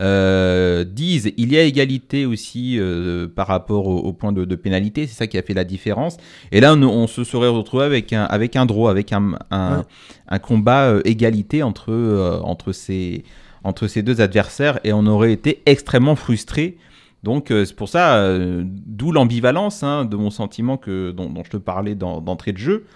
euh, 0.00 0.84
dise 0.84 1.32
il 1.36 1.52
y 1.52 1.58
a 1.58 1.62
égalité 1.64 2.24
aussi 2.24 2.78
euh, 2.78 3.28
par 3.28 3.46
rapport 3.46 3.86
au, 3.86 3.98
au 3.98 4.12
point 4.14 4.32
de, 4.32 4.44
de 4.46 4.56
pénalité. 4.56 5.06
C'est 5.06 5.14
ça 5.14 5.26
qui 5.26 5.36
a 5.38 5.42
fait 5.42 5.54
la 5.54 5.64
différence. 5.64 6.16
Et 6.50 6.60
là, 6.60 6.74
on, 6.74 6.82
on 6.82 7.06
se 7.06 7.24
serait 7.24 7.48
retrouvé 7.48 7.84
avec 7.84 8.12
un, 8.12 8.24
avec 8.24 8.56
un 8.56 8.64
draw, 8.66 8.88
avec 8.88 9.12
un, 9.12 9.32
un, 9.50 9.78
Ouais. 9.78 9.84
un 10.28 10.38
combat 10.38 10.84
euh, 10.90 11.02
égalité 11.04 11.62
entre, 11.62 12.40
entre 12.44 12.72
ces 12.72 13.24
entre 13.64 13.86
ces 13.86 14.02
deux 14.02 14.20
adversaires 14.20 14.80
et 14.82 14.92
on 14.92 15.06
aurait 15.06 15.32
été 15.32 15.62
extrêmement 15.66 16.16
frustré. 16.16 16.78
Donc 17.22 17.46
c'est 17.50 17.76
pour 17.76 17.88
ça, 17.88 18.36
d'où 18.40 19.12
l'ambivalence 19.12 19.84
hein, 19.84 20.04
de 20.04 20.16
mon 20.16 20.30
sentiment 20.30 20.76
que, 20.76 21.12
dont, 21.12 21.32
je 21.44 21.50
te 21.50 21.56
parlais 21.58 21.94
d'entrée 21.94 22.50
de 22.50 22.58
jeu. 22.58 22.86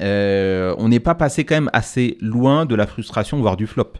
on 0.00 0.88
n'est 0.88 0.98
pas 0.98 1.14
passé 1.14 1.44
quand 1.44 1.54
même 1.54 1.70
assez 1.72 2.18
loin 2.20 2.66
de 2.66 2.74
la 2.74 2.88
frustration, 2.88 3.38
voire 3.38 3.56
du 3.56 3.68
flop. 3.68 3.92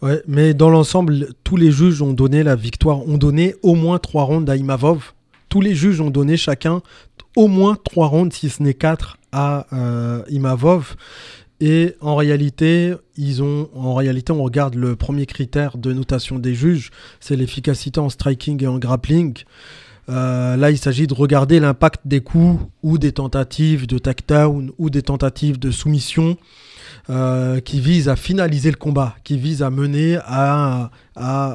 Ouais, 0.00 0.22
mais 0.28 0.54
dans 0.54 0.70
l'ensemble, 0.70 1.28
tous 1.42 1.56
les 1.56 1.72
juges 1.72 2.02
ont 2.02 2.12
donné 2.12 2.44
la 2.44 2.54
victoire, 2.54 3.06
ont 3.08 3.18
donné 3.18 3.56
au 3.62 3.74
moins 3.74 3.98
trois 3.98 4.22
rondes 4.22 4.48
à 4.48 4.56
Imavov. 4.56 5.12
Tous 5.48 5.60
les 5.60 5.74
juges 5.74 6.00
ont 6.00 6.10
donné 6.10 6.36
chacun 6.36 6.82
au 7.36 7.48
moins 7.48 7.76
trois 7.82 8.06
rondes, 8.06 8.32
si 8.32 8.48
ce 8.48 8.62
n'est 8.62 8.74
quatre, 8.74 9.18
à 9.32 9.66
euh, 9.72 10.22
Imavov. 10.28 10.96
Et 11.60 11.96
en 12.00 12.14
réalité, 12.14 12.94
ils 13.16 13.42
ont, 13.42 13.68
en 13.74 13.94
réalité, 13.94 14.32
on 14.32 14.42
regarde 14.42 14.76
le 14.76 14.94
premier 14.94 15.26
critère 15.26 15.76
de 15.76 15.92
notation 15.92 16.38
des 16.38 16.54
juges, 16.54 16.90
c'est 17.18 17.34
l'efficacité 17.34 17.98
en 17.98 18.08
striking 18.08 18.62
et 18.62 18.68
en 18.68 18.78
grappling. 18.78 19.34
Euh, 20.08 20.56
là, 20.56 20.70
il 20.70 20.78
s'agit 20.78 21.06
de 21.08 21.14
regarder 21.14 21.58
l'impact 21.58 22.02
des 22.06 22.20
coups 22.20 22.64
ou 22.82 22.98
des 22.98 23.12
tentatives 23.12 23.86
de 23.86 23.98
takedown 23.98 24.70
ou 24.78 24.90
des 24.90 25.02
tentatives 25.02 25.58
de 25.58 25.70
soumission 25.70 26.36
euh, 27.10 27.60
qui 27.60 27.80
vise 27.80 28.10
à 28.10 28.16
finaliser 28.16 28.70
le 28.70 28.76
combat, 28.76 29.16
qui 29.24 29.38
vise 29.38 29.62
à 29.62 29.70
mener 29.70 30.18
à, 30.26 30.90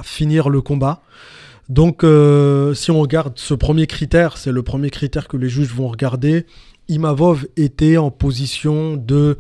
finir 0.04 0.50
le 0.50 0.62
combat. 0.62 1.02
Donc, 1.70 2.04
euh, 2.04 2.74
si 2.74 2.90
on 2.90 3.00
regarde 3.00 3.34
ce 3.36 3.54
premier 3.54 3.86
critère, 3.86 4.38
c'est 4.38 4.52
le 4.52 4.64
premier 4.64 4.90
critère 4.90 5.28
que 5.28 5.38
les 5.38 5.50
juges 5.50 5.74
vont 5.74 5.88
regarder. 5.88 6.48
Imavov 6.90 7.48
était 7.56 7.98
en 7.98 8.10
position 8.10 8.98
de 8.98 9.38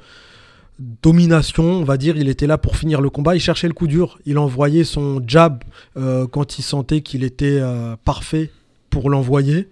domination, 1.02 1.64
on 1.64 1.84
va 1.84 1.98
dire. 1.98 2.16
Il 2.16 2.30
était 2.30 2.48
là 2.48 2.60
pour 2.60 2.78
finir 2.78 3.02
le 3.02 3.10
combat. 3.10 3.36
Il 3.36 3.42
cherchait 3.42 3.68
le 3.68 3.74
coup 3.74 3.88
dur. 3.88 4.20
Il 4.28 4.38
envoyait 4.38 4.84
son 4.84 5.20
jab 5.26 5.64
euh, 5.98 6.28
quand 6.28 6.60
il 6.60 6.62
sentait 6.62 7.02
qu'il 7.02 7.24
était 7.24 7.60
parfait 8.06 8.52
pour 8.92 9.10
l'envoyer. 9.10 9.68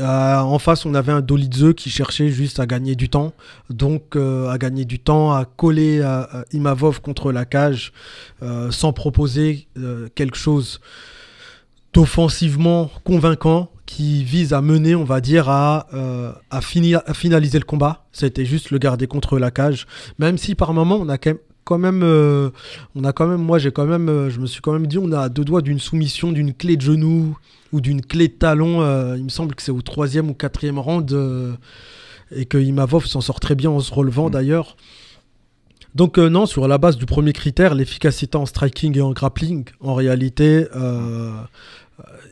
Euh, 0.00 0.38
en 0.38 0.58
face, 0.58 0.86
on 0.86 0.94
avait 0.94 1.12
un 1.12 1.20
Dolidze 1.20 1.74
qui 1.76 1.90
cherchait 1.90 2.30
juste 2.30 2.58
à 2.58 2.66
gagner 2.66 2.94
du 2.94 3.08
temps. 3.08 3.32
Donc, 3.68 4.16
euh, 4.16 4.48
à 4.48 4.58
gagner 4.58 4.84
du 4.84 4.98
temps, 4.98 5.32
à 5.32 5.44
coller 5.44 6.00
à, 6.00 6.44
Imavov 6.52 7.00
contre 7.00 7.32
la 7.32 7.44
cage 7.44 7.92
euh, 8.42 8.70
sans 8.70 8.92
proposer 8.92 9.68
quelque 10.14 10.36
chose 10.36 10.80
d'offensivement 11.92 12.90
convaincant 13.04 13.70
qui 13.84 14.22
vise 14.22 14.52
à 14.52 14.62
mener, 14.62 14.94
on 14.94 15.04
va 15.04 15.20
dire, 15.20 15.48
à 15.48 15.86
finaliser 16.62 17.58
le 17.58 17.64
combat. 17.64 18.04
C'était 18.12 18.44
juste 18.44 18.70
le 18.70 18.78
garder 18.78 19.06
contre 19.06 19.38
la 19.38 19.50
cage. 19.50 19.86
Même 20.18 20.38
si 20.38 20.54
par 20.54 20.72
moment, 20.72 20.98
on 21.00 21.08
a 21.08 21.18
quand 21.18 21.30
même, 21.30 21.38
on 21.72 23.04
a 23.04 23.12
quand 23.12 23.26
même, 23.26 23.42
moi 23.42 23.58
j'ai 23.58 23.70
quand 23.70 23.86
même, 23.86 24.28
je 24.28 24.40
me 24.40 24.46
suis 24.46 24.60
quand 24.60 24.72
même 24.72 24.86
dit, 24.86 24.98
on 24.98 25.12
a 25.12 25.28
deux 25.28 25.44
doigts 25.44 25.62
d'une 25.62 25.78
soumission, 25.78 26.32
d'une 26.32 26.54
clé 26.54 26.76
de 26.76 26.82
genou, 26.82 27.36
ou 27.72 27.80
d'une 27.80 28.02
clé 28.02 28.28
de 28.28 28.32
talon. 28.32 28.82
Euh, 28.82 29.16
il 29.16 29.24
me 29.24 29.28
semble 29.28 29.54
que 29.54 29.62
c'est 29.62 29.72
au 29.72 29.82
troisième 29.82 30.30
ou 30.30 30.34
quatrième 30.34 30.78
round 30.78 31.10
euh, 31.12 31.52
et 32.34 32.46
que 32.46 32.58
Imavov 32.58 33.06
s'en 33.06 33.20
sort 33.20 33.40
très 33.40 33.54
bien 33.54 33.70
en 33.70 33.80
se 33.80 33.92
relevant 33.92 34.28
mm. 34.28 34.32
d'ailleurs. 34.32 34.76
Donc 35.94 36.18
euh, 36.18 36.28
non, 36.28 36.46
sur 36.46 36.68
la 36.68 36.78
base 36.78 36.96
du 36.96 37.06
premier 37.06 37.32
critère, 37.32 37.74
l'efficacité 37.74 38.36
en 38.36 38.46
striking 38.46 38.96
et 38.96 39.00
en 39.00 39.12
grappling, 39.12 39.64
en 39.80 39.94
réalité, 39.94 40.66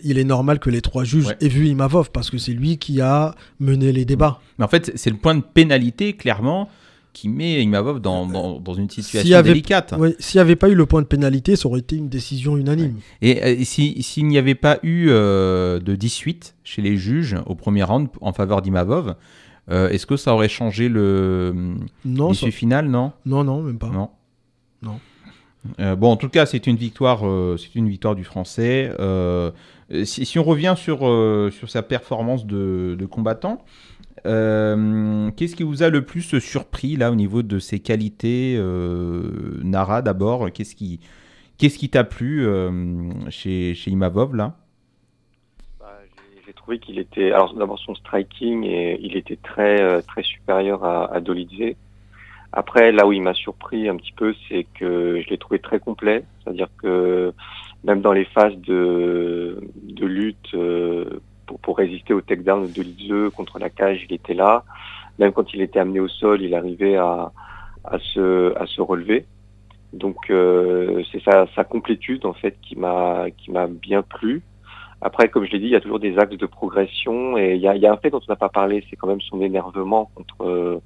il 0.05 0.19
est 0.19 0.25
normal 0.25 0.61
que 0.61 0.71
les 0.71 0.81
trois 0.81 1.05
juges 1.05 1.35
aient 1.41 1.49
vu 1.49 1.67
Imavov 1.67 2.11
parce 2.13 2.31
que 2.31 2.39
c'est 2.39 2.53
lui 2.53 2.79
qui 2.79 3.01
a 3.01 3.35
mené 3.59 3.93
les 3.93 4.05
débats. 4.05 4.41
Mais 4.59 4.65
en 4.65 4.69
fait, 4.69 4.93
c'est 4.95 5.11
le 5.11 5.17
point 5.17 5.35
de 5.35 5.43
pénalité, 5.43 6.15
clairement 6.15 6.69
qui 7.19 7.29
met 7.29 7.61
Imavov 7.65 8.01
dans, 8.01 8.27
dans, 8.61 8.75
une 8.75 8.89
situation 8.89 9.43
délicate. 9.43 9.93
S'il 10.21 10.39
n'y 10.39 10.41
avait 10.41 10.55
pas 10.55 10.69
eu 10.69 10.77
le 10.77 10.87
point 10.87 11.03
de 11.03 11.07
pénalité, 11.07 11.57
ça 11.57 11.67
aurait 11.67 11.81
été 11.81 11.97
une 11.97 12.09
décision 12.09 12.57
unanime. 12.57 13.01
Et 13.23 13.43
euh, 13.43 13.65
s'il 13.65 14.29
n'y 14.29 14.39
avait 14.39 14.55
pas 14.55 14.79
eu 14.85 15.09
euh, 15.09 15.81
de 15.81 15.97
18 15.97 16.55
chez 16.63 16.81
les 16.81 16.97
juges 16.97 17.37
au 17.47 17.57
premier 17.57 17.83
round 17.83 18.07
en 18.21 18.33
faveur 18.33 18.63
d'Imavov, 18.63 19.17
euh, 19.69 19.89
est-ce 19.89 20.07
que 20.07 20.17
ça 20.17 20.33
aurait 20.33 20.49
changé 20.49 20.89
le 20.89 21.75
l'issue 22.05 22.53
finale 22.53 22.87
Non? 22.87 23.11
Non, 23.27 23.43
non, 23.43 23.63
même 23.63 23.79
pas. 23.81 23.89
Non. 23.89 24.11
Non. 24.81 25.97
bon, 25.97 26.13
en 26.13 26.17
tout 26.17 26.29
cas, 26.29 26.47
c'est 26.47 26.69
une 26.69 26.77
victoire, 26.77 27.23
c'est 27.59 27.75
une 27.75 27.89
victoire 27.89 28.15
du 28.15 28.23
Français. 28.23 28.93
Si, 30.05 30.25
si, 30.25 30.39
on 30.39 30.45
revient 30.45 30.75
sur, 30.77 30.99
sur 31.53 31.69
sa 31.69 31.83
performance 31.83 32.47
de, 32.47 32.95
de 32.97 33.07
combattant, 33.07 33.65
euh, 34.27 35.31
qu'est-ce 35.37 35.57
qui 35.57 35.63
vous 35.63 35.83
a 35.83 35.91
le 35.91 36.05
plus 36.05 36.39
surpris 36.41 36.97
là 36.97 37.11
au 37.11 37.15
niveau 37.15 37.43
de 37.43 37.59
ses 37.59 37.81
qualités 37.81 38.57
euh, 38.57 39.61
Nara 39.63 40.03
d'abord? 40.03 40.51
Qu'est-ce 40.53 40.75
qui 40.75 41.01
qu'est-ce 41.59 41.79
qui 41.79 41.89
t'a 41.89 42.05
plu 42.05 42.47
euh, 42.47 42.71
chez, 43.31 43.75
chez 43.75 43.91
Imavov 43.91 44.35
là? 44.35 44.57
Bah, 45.81 45.99
J'ai 46.47 46.53
trouvé 46.53 46.79
qu'il 46.79 46.99
était 46.99 47.33
alors 47.33 47.55
d'abord 47.55 47.79
son 47.79 47.95
striking 47.95 48.65
et 48.65 48.99
il 49.01 49.17
était 49.17 49.39
très 49.43 50.03
très 50.03 50.23
supérieur 50.23 50.85
à, 50.85 51.13
à 51.13 51.21
Dolidze. 51.21 51.75
Après 52.53 52.93
là 52.93 53.07
où 53.07 53.13
il 53.13 53.23
m'a 53.23 53.35
surpris 53.35 53.89
un 53.89 53.97
petit 53.97 54.13
peu 54.13 54.35
c'est 54.49 54.67
que 54.79 55.21
je 55.21 55.29
l'ai 55.29 55.39
trouvé 55.39 55.59
très 55.59 55.81
complet, 55.81 56.25
c'est-à-dire 56.43 56.69
que 56.83 57.33
même 57.85 58.01
dans 58.01 58.13
les 58.13 58.25
phases 58.25 58.57
de 58.57 59.61
lutte 60.01 60.55
pour, 61.63 61.79
résister 61.79 62.15
au 62.15 62.21
takedown 62.21 62.71
de 62.71 62.83
Lidze 62.83 63.31
contre 63.35 63.59
la 63.59 63.71
cage, 63.71 64.05
il 64.09 64.15
était 64.15 64.35
là. 64.35 64.65
Même 65.19 65.33
quand 65.33 65.53
il 65.55 65.61
était 65.61 65.79
amené 65.79 66.01
au 66.01 66.09
sol, 66.09 66.43
il 66.43 66.55
arrivait 66.55 66.97
à, 66.97 67.33
à, 67.85 67.99
se, 67.99 68.57
à 68.57 68.67
se 68.67 68.81
relever. 68.81 69.27
Donc 69.93 70.31
euh, 70.31 71.03
c'est 71.11 71.23
sa, 71.23 71.47
sa 71.55 71.65
complétude 71.65 72.27
en 72.27 72.35
fait 72.35 72.57
qui 72.61 72.77
m'a 72.77 73.31
qui 73.37 73.51
m'a 73.51 73.67
bien 73.67 74.03
plu. 74.03 74.43
Après, 75.01 75.29
comme 75.29 75.47
je 75.47 75.53
l'ai 75.53 75.61
dit, 75.61 75.67
il 75.67 75.73
y 75.73 75.77
a 75.77 75.81
toujours 75.81 76.01
des 76.01 76.19
axes 76.19 76.37
de 76.37 76.47
progression 76.47 77.39
et 77.39 77.55
il 77.55 77.63
il 77.63 77.83
y 77.83 77.87
a 77.87 77.93
un 77.93 77.97
fait 77.97 78.11
dont 78.11 78.21
on 78.21 78.33
n'a 78.33 78.37
pas 78.37 78.49
parlé, 78.51 78.85
c'est 78.91 78.97
quand 78.97 79.07
même 79.07 79.21
son 79.21 79.41
énervement 79.41 80.11
contre 80.15 80.83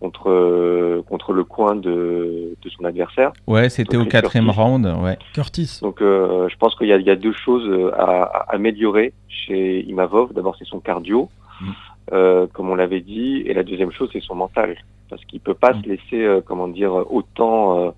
contre 0.00 1.02
contre 1.08 1.32
le 1.32 1.44
coin 1.44 1.74
de, 1.76 2.56
de 2.60 2.70
son 2.70 2.84
adversaire. 2.84 3.32
Ouais, 3.46 3.68
c'était 3.68 3.96
au 3.96 4.04
quatrième 4.04 4.50
round, 4.50 4.86
ouais. 5.02 5.18
Curtis. 5.32 5.78
Donc, 5.82 6.00
euh, 6.00 6.48
je 6.48 6.56
pense 6.56 6.74
qu'il 6.76 6.86
y, 6.86 7.02
y, 7.02 7.10
a 7.10 7.16
deux 7.16 7.32
choses 7.32 7.90
à, 7.94 8.22
à, 8.22 8.54
améliorer 8.54 9.12
chez 9.28 9.84
Imavov. 9.84 10.32
D'abord, 10.32 10.56
c'est 10.58 10.66
son 10.66 10.80
cardio, 10.80 11.28
mm. 11.60 11.70
euh, 12.12 12.46
comme 12.52 12.70
on 12.70 12.74
l'avait 12.74 13.00
dit, 13.00 13.42
et 13.46 13.54
la 13.54 13.62
deuxième 13.62 13.92
chose, 13.92 14.10
c'est 14.12 14.22
son 14.22 14.34
mental, 14.34 14.76
parce 15.08 15.24
qu'il 15.24 15.40
peut 15.40 15.54
pas 15.54 15.72
mm. 15.72 15.82
se 15.82 15.88
laisser, 15.88 16.24
euh, 16.24 16.40
comment 16.44 16.68
dire, 16.68 16.92
autant 17.10 17.78
euh, 17.78 17.90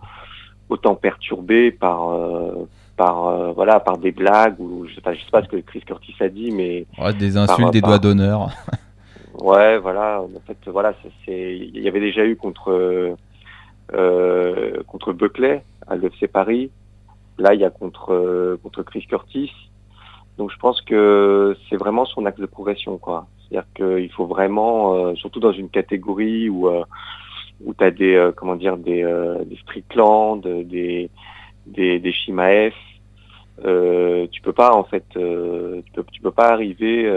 autant 0.68 0.94
perturbé 0.94 1.70
par 1.70 2.10
euh, 2.10 2.68
par 2.96 3.54
voilà 3.54 3.80
par 3.80 3.96
des 3.96 4.10
blagues 4.10 4.58
ou 4.58 4.86
je 4.88 4.94
sais 4.96 5.00
pas, 5.00 5.14
je 5.14 5.20
sais 5.20 5.30
pas 5.30 5.42
ce 5.42 5.48
que 5.48 5.56
Chris 5.58 5.82
Curtis 5.86 6.16
a 6.20 6.28
dit, 6.28 6.50
mais 6.50 6.86
ouais, 6.98 7.14
des 7.14 7.36
insultes, 7.36 7.72
des 7.72 7.80
doigts 7.80 7.98
d'honneur. 7.98 8.50
Ouais, 9.40 9.78
voilà. 9.78 10.22
En 10.22 10.40
fait, 10.46 10.58
voilà, 10.66 10.94
il 11.26 11.80
y 11.80 11.88
avait 11.88 12.00
déjà 12.00 12.24
eu 12.24 12.36
contre 12.36 13.16
euh, 13.94 14.82
contre 14.86 15.12
Buckley 15.12 15.62
à 15.86 15.96
l'UFC 15.96 16.26
Paris. 16.26 16.70
Là, 17.38 17.54
il 17.54 17.60
y 17.60 17.64
a 17.64 17.70
contre 17.70 18.58
contre 18.62 18.82
Chris 18.82 19.06
Curtis. 19.08 19.52
Donc, 20.38 20.52
je 20.52 20.58
pense 20.58 20.80
que 20.82 21.56
c'est 21.68 21.76
vraiment 21.76 22.04
son 22.04 22.24
axe 22.26 22.40
de 22.40 22.46
progression, 22.46 22.98
quoi. 22.98 23.26
C'est-à-dire 23.48 23.68
qu'il 23.74 24.10
faut 24.12 24.26
vraiment, 24.26 24.94
euh, 24.94 25.14
surtout 25.16 25.40
dans 25.40 25.52
une 25.52 25.68
catégorie 25.68 26.48
où 26.48 26.68
euh, 26.68 26.84
où 27.64 27.74
t'as 27.74 27.90
des 27.90 28.14
euh, 28.14 28.32
comment 28.32 28.56
dire 28.56 28.76
des 28.76 29.02
euh, 29.02 29.44
des 29.44 29.56
Strickland, 29.56 30.40
des 30.40 31.10
des 31.66 31.98
des 31.98 32.12
Shimaev. 32.12 32.74
Euh, 33.64 34.28
tu 34.30 34.40
peux 34.42 34.52
pas 34.52 34.72
en 34.74 34.84
fait, 34.84 35.04
tu 35.12 35.20
peux 35.94 36.04
peux 36.22 36.30
pas 36.30 36.50
arriver 36.52 37.08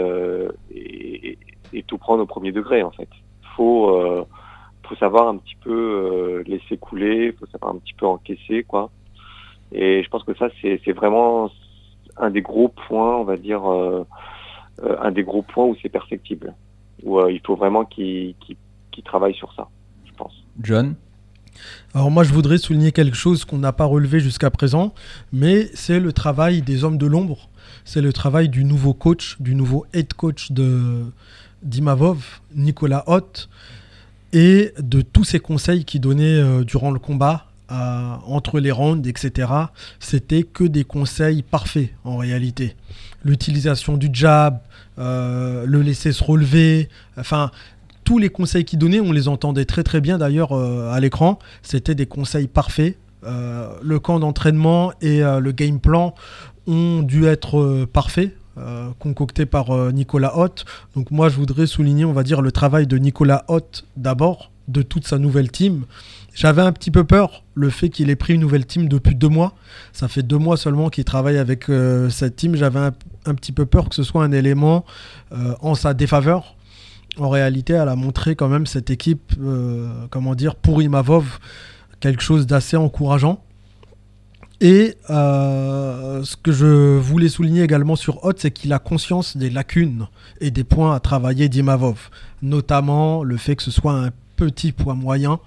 et 1.72 1.82
tout 1.82 1.98
prendre 1.98 2.22
au 2.22 2.26
premier 2.26 2.52
degré 2.52 2.82
en 2.82 2.90
fait. 2.90 3.08
Faut 3.56 3.90
euh, 3.90 4.24
faut 4.84 4.96
savoir 4.96 5.28
un 5.28 5.36
petit 5.36 5.56
peu 5.62 5.70
euh, 5.70 6.42
laisser 6.46 6.76
couler, 6.76 7.32
faut 7.38 7.46
savoir 7.46 7.74
un 7.74 7.78
petit 7.78 7.94
peu 7.94 8.06
encaisser 8.06 8.64
quoi. 8.64 8.90
Et 9.72 10.02
je 10.02 10.08
pense 10.08 10.24
que 10.24 10.34
ça 10.34 10.48
c'est 10.60 10.80
c'est 10.84 10.92
vraiment 10.92 11.50
un 12.16 12.30
des 12.30 12.42
gros 12.42 12.68
points, 12.68 13.16
on 13.16 13.24
va 13.24 13.36
dire 13.36 13.70
euh, 13.70 14.04
un 15.00 15.10
des 15.10 15.22
gros 15.22 15.42
points 15.42 15.66
où 15.66 15.76
c'est 15.82 15.88
perfectible. 15.88 16.54
Où 17.02 17.18
euh, 17.18 17.32
il 17.32 17.40
faut 17.44 17.56
vraiment 17.56 17.84
qu'il 17.84 18.34
qu'il 18.90 19.04
travaille 19.04 19.34
sur 19.34 19.52
ça, 19.54 19.68
je 20.04 20.12
pense. 20.12 20.32
John? 20.60 20.94
Alors 21.94 22.10
moi 22.10 22.24
je 22.24 22.32
voudrais 22.32 22.58
souligner 22.58 22.92
quelque 22.92 23.16
chose 23.16 23.44
qu'on 23.44 23.58
n'a 23.58 23.72
pas 23.72 23.84
relevé 23.84 24.20
jusqu'à 24.20 24.50
présent, 24.50 24.94
mais 25.32 25.66
c'est 25.74 26.00
le 26.00 26.12
travail 26.12 26.62
des 26.62 26.84
hommes 26.84 26.98
de 26.98 27.06
l'ombre, 27.06 27.48
c'est 27.84 28.00
le 28.00 28.12
travail 28.12 28.48
du 28.48 28.64
nouveau 28.64 28.94
coach, 28.94 29.40
du 29.40 29.54
nouveau 29.54 29.84
head 29.92 30.14
coach 30.14 30.52
de, 30.52 31.04
Dimavov, 31.62 32.40
Nicolas 32.54 33.04
Hott, 33.06 33.48
et 34.32 34.72
de 34.78 35.02
tous 35.02 35.24
ces 35.24 35.40
conseils 35.40 35.84
qu'il 35.84 36.00
donnait 36.00 36.24
euh, 36.24 36.64
durant 36.64 36.90
le 36.90 36.98
combat, 36.98 37.46
entre 38.26 38.60
les 38.60 38.70
rounds, 38.70 39.08
etc. 39.08 39.48
C'était 39.98 40.42
que 40.42 40.64
des 40.64 40.84
conseils 40.84 41.42
parfaits 41.42 41.88
en 42.04 42.18
réalité. 42.18 42.76
L'utilisation 43.24 43.96
du 43.96 44.10
jab, 44.12 44.58
euh, 44.98 45.64
le 45.64 45.80
laisser 45.80 46.12
se 46.12 46.22
relever, 46.22 46.90
enfin 47.16 47.50
tous 48.04 48.18
les 48.18 48.28
conseils 48.28 48.66
qu'il 48.66 48.78
donnait, 48.78 49.00
on 49.00 49.10
les 49.10 49.26
entendait 49.26 49.64
très 49.64 49.84
très 49.84 50.02
bien 50.02 50.18
d'ailleurs 50.18 50.52
euh, 50.52 50.92
à 50.92 51.00
l'écran. 51.00 51.38
C'était 51.62 51.94
des 51.94 52.04
conseils 52.04 52.46
parfaits. 52.46 52.98
Le 53.24 53.98
camp 53.98 54.20
d'entraînement 54.20 54.92
et 55.00 55.20
le 55.20 55.52
game 55.52 55.80
plan 55.80 56.14
ont 56.66 57.00
dû 57.00 57.24
être 57.24 57.86
parfaits. 57.86 58.36
Euh, 58.58 58.90
concoctés 58.98 59.46
par 59.46 59.70
euh, 59.70 59.92
Nicolas 59.92 60.36
Hott. 60.36 60.66
Donc 60.94 61.10
moi 61.10 61.30
je 61.30 61.36
voudrais 61.36 61.66
souligner 61.66 62.04
on 62.04 62.12
va 62.12 62.22
dire 62.22 62.42
le 62.42 62.52
travail 62.52 62.86
de 62.86 62.98
Nicolas 62.98 63.44
Hott 63.48 63.86
d'abord, 63.96 64.50
de 64.68 64.82
toute 64.82 65.06
sa 65.06 65.18
nouvelle 65.18 65.50
team. 65.50 65.84
J'avais 66.34 66.60
un 66.60 66.72
petit 66.72 66.90
peu 66.90 67.04
peur 67.04 67.44
le 67.54 67.70
fait 67.70 67.88
qu'il 67.88 68.10
ait 68.10 68.16
pris 68.16 68.34
une 68.34 68.42
nouvelle 68.42 68.66
team 68.66 68.88
depuis 68.88 69.14
deux 69.14 69.30
mois. 69.30 69.54
Ça 69.92 70.06
fait 70.06 70.22
deux 70.22 70.36
mois 70.36 70.58
seulement 70.58 70.90
qu'il 70.90 71.04
travaille 71.04 71.38
avec 71.38 71.70
euh, 71.70 72.10
cette 72.10 72.36
team. 72.36 72.54
J'avais 72.54 72.78
un, 72.78 72.92
un 73.24 73.34
petit 73.34 73.52
peu 73.52 73.64
peur 73.64 73.88
que 73.88 73.94
ce 73.94 74.02
soit 74.02 74.22
un 74.22 74.32
élément 74.32 74.84
en 75.60 75.74
sa 75.74 75.94
défaveur. 75.94 76.56
En 77.18 77.30
réalité, 77.30 77.72
elle 77.72 77.88
a 77.88 77.96
montré 77.96 78.36
quand 78.36 78.48
même 78.48 78.66
cette 78.66 78.90
équipe, 78.90 79.32
comment 80.10 80.34
dire, 80.34 80.56
pour 80.56 80.82
Imavov, 80.82 81.38
quelque 82.00 82.22
chose 82.22 82.46
d'assez 82.46 82.76
encourageant. 82.76 83.42
Et 84.62 84.94
euh, 85.10 86.22
ce 86.22 86.36
que 86.36 86.52
je 86.52 86.96
voulais 86.96 87.28
souligner 87.28 87.64
également 87.64 87.96
sur 87.96 88.24
Hot, 88.24 88.34
c'est 88.36 88.52
qu'il 88.52 88.72
a 88.72 88.78
conscience 88.78 89.36
des 89.36 89.50
lacunes 89.50 90.06
et 90.40 90.52
des 90.52 90.62
points 90.62 90.94
à 90.94 91.00
travailler 91.00 91.48
d'Imavov, 91.48 92.10
notamment 92.42 93.24
le 93.24 93.36
fait 93.36 93.56
que 93.56 93.64
ce 93.64 93.72
soit 93.72 93.92
un 93.92 94.10
petit 94.36 94.70
poids 94.70 94.94
moyen 94.94 95.40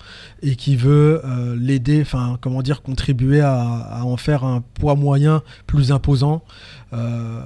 et 0.43 0.57
qui 0.57 0.75
veut 0.75 1.21
euh, 1.23 1.55
l'aider, 1.57 2.01
enfin 2.01 2.37
comment 2.41 2.61
dire, 2.61 2.81
contribuer 2.81 3.39
à, 3.39 4.01
en 4.03 4.17
faire 4.17 4.43
un 4.43 4.61
poids 4.73 4.95
moyen 4.95 5.43
plus 5.65 5.93
imposant. 5.93 6.43
Euh, 6.91 7.39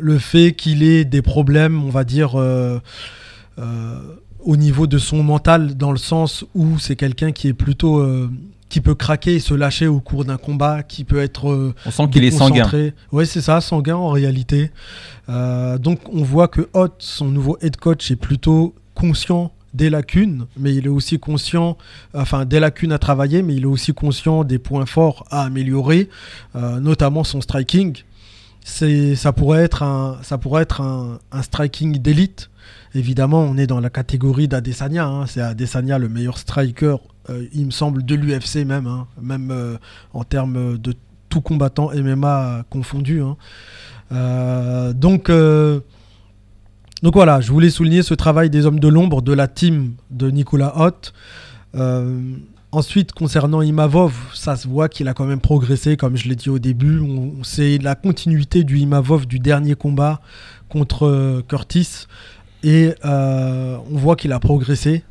le 0.00 0.18
fait 0.18 0.52
qu'il 0.52 0.82
ait 0.82 1.04
des 1.04 1.20
problèmes, 1.20 1.84
on 1.84 1.90
va 1.90 2.04
dire, 2.04 2.34
au 4.38 4.56
niveau 4.56 4.86
de 4.86 4.96
son 4.96 5.22
mental, 5.22 5.76
dans 5.76 5.92
le 5.92 5.98
sens 5.98 6.46
où 6.54 6.78
c'est 6.78 6.96
quelqu'un 6.96 7.32
qui 7.32 7.48
est 7.48 7.52
plutôt 7.52 8.02
qui 8.70 8.80
peut 8.80 8.94
craquer 8.94 9.34
et 9.34 9.40
se 9.40 9.52
lâcher 9.52 9.88
au 9.88 10.00
cours 10.00 10.24
d'un 10.24 10.38
combat, 10.38 10.82
qui 10.82 11.04
peut 11.04 11.20
être 11.20 11.50
euh, 11.50 11.74
On 11.84 11.90
sent 11.90 12.08
qu'il 12.10 12.24
est 12.24 12.30
sanguin. 12.30 12.70
Ouais, 13.12 13.26
c'est 13.26 13.42
ça, 13.42 13.60
sanguin 13.60 13.96
en 13.96 14.08
réalité. 14.08 14.70
Euh, 15.28 15.76
donc 15.76 16.00
on 16.10 16.22
voit 16.22 16.48
que 16.48 16.68
Hot, 16.72 16.94
son 16.98 17.26
nouveau 17.26 17.58
head 17.60 17.76
coach, 17.76 18.10
est 18.10 18.16
plutôt 18.16 18.74
conscient 18.94 19.52
des 19.74 19.90
lacunes, 19.90 20.46
mais 20.56 20.74
il 20.74 20.86
est 20.86 20.90
aussi 20.90 21.18
conscient, 21.18 21.76
enfin 22.14 22.44
des 22.44 22.60
lacunes 22.60 22.92
à 22.92 22.98
travailler, 22.98 23.42
mais 23.42 23.54
il 23.54 23.62
est 23.62 23.66
aussi 23.66 23.92
conscient 23.92 24.44
des 24.44 24.58
points 24.58 24.86
forts 24.86 25.26
à 25.30 25.42
améliorer, 25.42 26.08
euh, 26.56 26.80
notamment 26.80 27.24
son 27.24 27.40
striking. 27.40 27.96
C'est, 28.64 29.16
ça 29.16 29.32
pourrait 29.32 29.62
être 29.64 29.82
un, 29.82 30.18
ça 30.22 30.38
pourrait 30.38 30.62
être 30.62 30.80
un, 30.80 31.18
un 31.32 31.42
striking 31.42 31.98
d'élite. 31.98 32.50
Évidemment, 32.94 33.42
on 33.42 33.56
est 33.56 33.66
dans 33.68 33.80
la 33.80 33.90
catégorie 33.90 34.48
d'Adesanya. 34.48 35.06
hein. 35.06 35.26
C'est 35.26 35.40
Adesanya 35.40 35.98
le 35.98 36.08
meilleur 36.08 36.38
striker, 36.38 36.96
euh, 37.28 37.46
il 37.52 37.66
me 37.66 37.70
semble, 37.70 38.04
de 38.04 38.14
l'UFC 38.14 38.64
même, 38.66 38.86
hein. 38.86 39.06
même 39.20 39.50
euh, 39.52 39.76
en 40.12 40.24
termes 40.24 40.76
de 40.76 40.94
tout 41.28 41.40
combattant 41.40 41.90
MMA 41.94 42.64
confondu. 42.68 43.22
hein. 43.22 43.36
Euh, 44.12 44.92
donc, 44.92 45.30
donc 45.30 47.14
voilà, 47.14 47.40
je 47.40 47.52
voulais 47.52 47.70
souligner 47.70 48.02
ce 48.02 48.14
travail 48.14 48.50
des 48.50 48.66
hommes 48.66 48.80
de 48.80 48.88
l'ombre 48.88 49.22
de 49.22 49.32
la 49.32 49.46
team 49.46 49.92
de 50.10 50.30
Nicolas 50.30 50.72
Hott. 50.76 51.12
Ensuite, 52.72 53.12
concernant 53.12 53.62
Imavov, 53.62 54.14
ça 54.32 54.54
se 54.54 54.68
voit 54.68 54.88
qu'il 54.88 55.08
a 55.08 55.14
quand 55.14 55.24
même 55.26 55.40
progressé, 55.40 55.96
comme 55.96 56.16
je 56.16 56.28
l'ai 56.28 56.36
dit 56.36 56.50
au 56.50 56.58
début. 56.60 57.00
C'est 57.42 57.78
la 57.78 57.94
continuité 57.94 58.62
du 58.64 58.78
Imavov 58.78 59.26
du 59.26 59.38
dernier 59.38 59.74
combat 59.74 60.20
contre 60.68 61.42
Curtis. 61.48 62.06
Et 62.62 62.94
euh, 63.04 63.78
on 63.90 63.96
voit 63.96 64.16
qu'il 64.16 64.32
a 64.32 64.40
progressé. 64.40 65.02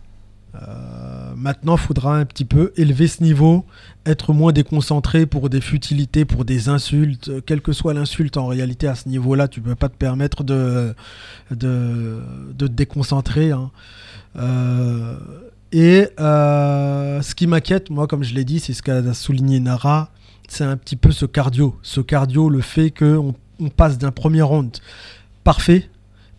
Euh, 0.56 1.34
maintenant, 1.36 1.76
il 1.76 1.80
faudra 1.80 2.18
un 2.18 2.26
petit 2.26 2.46
peu 2.46 2.74
élever 2.76 3.08
ce 3.08 3.24
niveau, 3.24 3.66
être 4.06 4.34
moins 4.34 4.52
déconcentré 4.52 5.26
pour 5.26 5.50
des 5.50 5.62
futilités, 5.62 6.26
pour 6.26 6.46
des 6.46 6.70
insultes. 6.70 7.30
Euh, 7.30 7.42
Quelle 7.46 7.62
que 7.62 7.72
soit 7.72 7.94
l'insulte, 7.94 8.38
en 8.38 8.48
réalité, 8.48 8.88
à 8.88 8.96
ce 8.96 9.10
niveau-là, 9.10 9.48
tu 9.48 9.62
peux 9.62 9.76
pas 9.76 9.90
te 9.90 9.96
permettre 9.98 10.44
de, 10.44 10.94
de, 11.52 12.20
de 12.56 12.68
te 12.68 12.72
déconcentrer. 12.72 13.52
hein. 13.52 13.72
Et 15.72 16.08
ce 16.18 17.36
qui 17.36 17.48
m'inquiète, 17.48 17.90
moi, 17.90 18.08
comme 18.08 18.24
je 18.24 18.34
l'ai 18.34 18.44
dit, 18.46 18.60
c'est 18.60 18.74
ce 18.74 18.82
qu'a 18.82 19.14
souligné 19.14 19.60
Nara, 19.60 20.10
c'est 20.48 20.64
un 20.64 20.78
petit 20.78 20.96
peu 20.96 21.12
ce 21.12 21.26
cardio. 21.26 21.76
Ce 21.84 22.02
cardio, 22.02 22.50
le 22.50 22.62
fait 22.62 22.90
qu'on 22.90 23.36
on 23.60 23.70
passe 23.70 23.98
d'un 24.00 24.12
premier 24.12 24.42
round 24.42 24.76
parfait, 25.44 25.90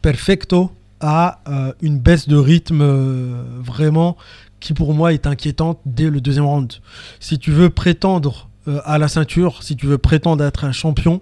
perfecto, 0.03 0.73
à 1.01 1.41
euh, 1.49 1.73
une 1.81 1.99
baisse 1.99 2.29
de 2.29 2.37
rythme 2.37 2.83
euh, 2.83 3.43
vraiment 3.59 4.17
qui 4.61 4.75
pour 4.75 4.93
moi 4.93 5.13
est 5.13 5.27
inquiétante 5.27 5.81
dès 5.87 6.11
le 6.11 6.21
deuxième 6.21 6.45
round. 6.45 6.73
Si 7.19 7.39
tu 7.39 7.51
veux 7.51 7.71
prétendre 7.71 8.51
euh, 8.69 8.81
à 8.85 8.99
la 8.99 9.09
ceinture, 9.09 9.63
si 9.63 9.77
tu 9.77 9.87
veux 9.87 9.99
prétendre 9.99 10.45
être 10.45 10.65
un 10.65 10.73
champion, 10.73 11.21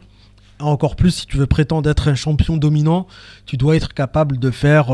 encore 0.58 0.96
plus 0.96 1.12
si 1.12 1.26
tu 1.26 1.36
veux 1.36 1.46
prétendre 1.46 1.88
être 1.88 2.08
un 2.08 2.16
champion 2.16 2.56
dominant, 2.56 3.06
tu 3.46 3.56
dois 3.56 3.76
être 3.76 3.94
capable 3.94 4.38
de 4.38 4.50
faire 4.50 4.88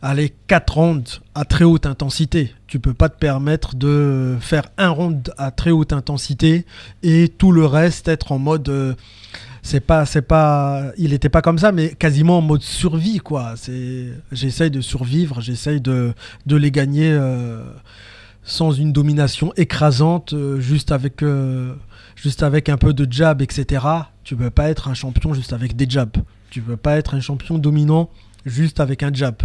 aller 0.00 0.34
4 0.46 0.74
rounds 0.74 1.20
à 1.34 1.44
très 1.44 1.64
haute 1.64 1.84
intensité. 1.84 2.54
Tu 2.68 2.80
peux 2.80 2.94
pas 2.94 3.10
te 3.10 3.18
permettre 3.18 3.74
de 3.74 4.38
faire 4.40 4.64
un 4.78 4.88
round 4.88 5.30
à 5.36 5.50
très 5.50 5.72
haute 5.72 5.92
intensité 5.92 6.64
et 7.02 7.28
tout 7.28 7.52
le 7.52 7.66
reste 7.66 8.08
être 8.08 8.32
en 8.32 8.38
mode 8.38 8.96
c'est 9.64 9.80
pas 9.80 10.04
c'est 10.04 10.22
pas 10.22 10.92
il 10.98 11.14
était 11.14 11.30
pas 11.30 11.40
comme 11.40 11.56
ça 11.56 11.72
mais 11.72 11.94
quasiment 11.94 12.38
en 12.38 12.42
mode 12.42 12.60
survie 12.60 13.18
quoi. 13.18 13.54
C'est 13.56 14.10
j'essaye 14.30 14.70
de 14.70 14.82
survivre 14.82 15.40
j'essaye 15.40 15.80
de, 15.80 16.12
de 16.44 16.56
les 16.56 16.70
gagner 16.70 17.10
euh, 17.10 17.64
sans 18.42 18.72
une 18.72 18.92
domination 18.92 19.54
écrasante 19.56 20.34
euh, 20.34 20.60
juste 20.60 20.92
avec 20.92 21.22
euh, 21.22 21.74
juste 22.14 22.42
avec 22.42 22.68
un 22.68 22.76
peu 22.76 22.92
de 22.92 23.10
jab 23.10 23.40
etc 23.40 23.86
tu 24.22 24.36
peux 24.36 24.50
pas 24.50 24.68
être 24.68 24.88
un 24.88 24.94
champion 24.94 25.32
juste 25.32 25.52
avec 25.52 25.76
des 25.76 25.86
jabs. 25.88 26.16
Tu 26.50 26.60
peux 26.60 26.76
pas 26.76 26.96
être 26.96 27.14
un 27.14 27.20
champion 27.20 27.58
dominant 27.58 28.10
juste 28.46 28.80
avec 28.80 29.02
un 29.02 29.12
jab. 29.12 29.36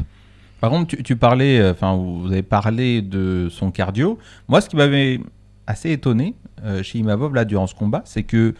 Par 0.62 0.70
contre, 0.70 0.96
tu, 0.96 1.04
tu 1.04 1.16
parlais, 1.16 1.70
enfin, 1.70 1.96
vous 1.96 2.28
avez 2.32 2.44
parlé 2.44 3.02
de 3.02 3.48
son 3.50 3.72
cardio. 3.72 4.20
Moi, 4.48 4.62
ce 4.62 4.70
qui 4.70 4.76
m'avait 4.78 5.20
assez 5.68 5.92
étonné 5.92 6.36
chez 6.82 7.00
Imavov 7.00 7.34
là 7.34 7.44
durant 7.44 7.68
ce 7.68 7.76
combat, 7.76 8.04
c'est 8.06 8.24
que 8.24 8.54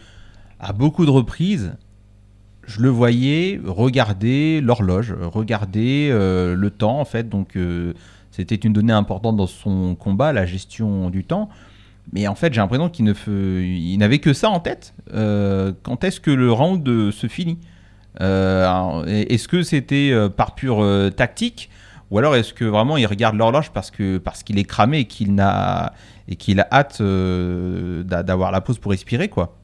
à 0.60 0.72
beaucoup 0.72 1.06
de 1.06 1.10
reprises, 1.10 1.74
je 2.66 2.80
le 2.80 2.88
voyais 2.88 3.60
regarder 3.64 4.60
l'horloge, 4.60 5.14
regarder 5.20 6.10
euh, 6.12 6.54
le 6.54 6.70
temps 6.70 7.00
en 7.00 7.04
fait. 7.04 7.28
Donc, 7.28 7.56
euh, 7.56 7.94
c'était 8.30 8.54
une 8.54 8.72
donnée 8.72 8.92
importante 8.92 9.36
dans 9.36 9.46
son 9.46 9.94
combat, 9.94 10.32
la 10.32 10.46
gestion 10.46 11.10
du 11.10 11.24
temps. 11.24 11.48
Mais 12.12 12.26
en 12.28 12.34
fait, 12.34 12.52
j'ai 12.52 12.60
l'impression 12.60 12.88
qu'il 12.88 13.04
ne 13.04 13.96
n'avait 13.96 14.18
que 14.18 14.32
ça 14.32 14.50
en 14.50 14.60
tête. 14.60 14.94
Euh, 15.14 15.72
quand 15.82 16.04
est-ce 16.04 16.20
que 16.20 16.30
le 16.30 16.52
round 16.52 16.84
se 17.10 17.26
finit? 17.26 17.58
Est-ce 18.20 19.46
que 19.48 19.62
c'était 19.62 20.12
par 20.36 20.54
pure 20.54 20.84
tactique? 21.16 21.70
Ou 22.10 22.18
alors 22.18 22.34
est-ce 22.34 22.52
que 22.52 22.64
vraiment 22.64 22.96
il 22.96 23.06
regarde 23.06 23.36
l'horloge 23.36 23.70
parce 23.70 23.92
que 23.92 24.18
parce 24.18 24.42
qu'il 24.42 24.58
est 24.58 24.64
cramé 24.64 24.98
et 25.00 25.04
qu'il 25.04 25.30
et 26.28 26.36
qu'il 26.36 26.58
a 26.60 26.68
hâte 26.72 27.00
d'a- 27.00 28.22
d'avoir 28.24 28.50
la 28.50 28.60
pause 28.60 28.78
pour 28.78 28.90
respirer 28.90 29.28
quoi? 29.28 29.59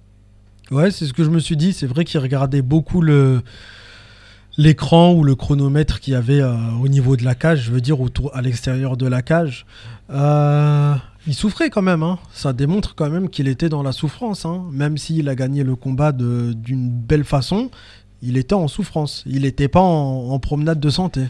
Ouais, 0.71 0.91
c'est 0.91 1.07
ce 1.07 1.13
que 1.13 1.23
je 1.25 1.31
me 1.31 1.39
suis 1.39 1.57
dit. 1.57 1.73
C'est 1.73 1.87
vrai 1.87 2.05
qu'il 2.05 2.19
regardait 2.21 2.63
beaucoup 2.63 3.01
le 3.01 3.43
l'écran 4.59 5.13
ou 5.13 5.23
le 5.23 5.35
chronomètre 5.35 6.01
qu'il 6.01 6.15
y 6.15 6.17
avait 6.17 6.41
euh, 6.41 6.57
au 6.83 6.89
niveau 6.89 7.17
de 7.17 7.25
la 7.25 7.35
cage, 7.35 7.65
je 7.65 7.71
veux 7.71 7.83
dire 7.83 8.01
autour 8.01 8.35
à 8.35 8.41
l'extérieur 8.41 8.97
de 8.97 9.07
la 9.07 9.21
cage. 9.21 9.67
Euh, 10.11 10.95
il 11.27 11.35
souffrait 11.35 11.69
quand 11.69 11.83
même. 11.83 12.03
hein. 12.03 12.19
Ça 12.33 12.53
démontre 12.55 12.95
quand 12.95 13.11
même 13.11 13.29
qu'il 13.29 13.49
était 13.49 13.69
dans 13.69 13.83
la 13.83 13.93
souffrance. 13.93 14.47
hein. 14.47 14.65
Même 14.73 14.97
s'il 14.97 15.29
a 15.29 15.35
gagné 15.35 15.63
le 15.63 15.77
combat 15.77 16.13
d'une 16.13 16.89
belle 16.89 17.25
façon, 17.25 17.71
il 18.23 18.39
était 18.39 18.55
en 18.55 18.67
souffrance. 18.67 19.23
Il 19.27 19.43
n'était 19.43 19.69
pas 19.69 19.81
en, 19.81 20.31
en 20.31 20.39
promenade 20.39 20.81
de 20.81 20.89
santé. 20.91 21.23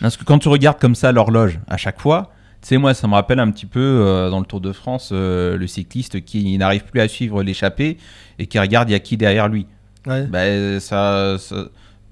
Parce 0.00 0.16
que 0.16 0.24
quand 0.24 0.40
tu 0.40 0.48
regardes 0.48 0.80
comme 0.80 0.96
ça 0.96 1.12
l'horloge 1.12 1.60
à 1.68 1.76
chaque 1.76 2.00
fois, 2.00 2.32
tu 2.64 2.68
sais, 2.70 2.78
moi, 2.78 2.94
ça 2.94 3.06
me 3.06 3.12
rappelle 3.14 3.38
un 3.40 3.50
petit 3.50 3.66
peu 3.66 3.78
euh, 3.80 4.30
dans 4.30 4.40
le 4.40 4.46
Tour 4.46 4.60
de 4.60 4.72
France 4.72 5.10
euh, 5.12 5.56
le 5.56 5.66
cycliste 5.66 6.24
qui 6.24 6.56
n'arrive 6.58 6.84
plus 6.84 7.00
à 7.00 7.08
suivre 7.08 7.42
l'échappée 7.42 7.98
et 8.38 8.46
qui 8.46 8.58
regarde 8.58 8.88
il 8.88 8.92
y 8.92 8.94
a 8.96 9.00
qui 9.00 9.16
derrière 9.16 9.48
lui. 9.48 9.66
Ouais. 10.06 10.26
Ben, 10.26 10.80
ça, 10.80 11.36
ça, 11.38 11.56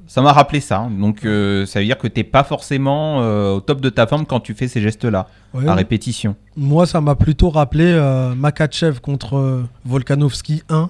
ça 0.07 0.21
m'a 0.23 0.33
rappelé 0.33 0.61
ça. 0.61 0.79
hein. 0.81 0.91
Donc, 0.91 1.25
euh, 1.25 1.65
ça 1.67 1.79
veut 1.81 1.87
dire 1.87 1.97
que 1.99 2.07
t'es 2.07 2.23
pas 2.25 2.45
forcément 2.45 3.23
euh, 3.23 3.53
au 3.55 3.61
top 3.61 3.81
de 3.81 3.89
ta 3.89 4.07
forme 4.07 4.27
quand 4.27 4.41
tu 4.41 4.53
fais 4.55 4.69
ces 4.69 4.81
gestes-là 4.83 5.27
Ouais. 5.55 5.67
à 5.69 5.75
répétition. 5.75 6.37
Moi, 6.57 6.87
ça 6.87 7.01
m'a 7.03 7.15
plutôt 7.15 7.51
rappelé 7.51 7.85
euh, 7.87 8.35
Makachev 8.35 9.01
contre 9.01 9.65
Volkanovski 9.87 10.63
1, 10.71 10.89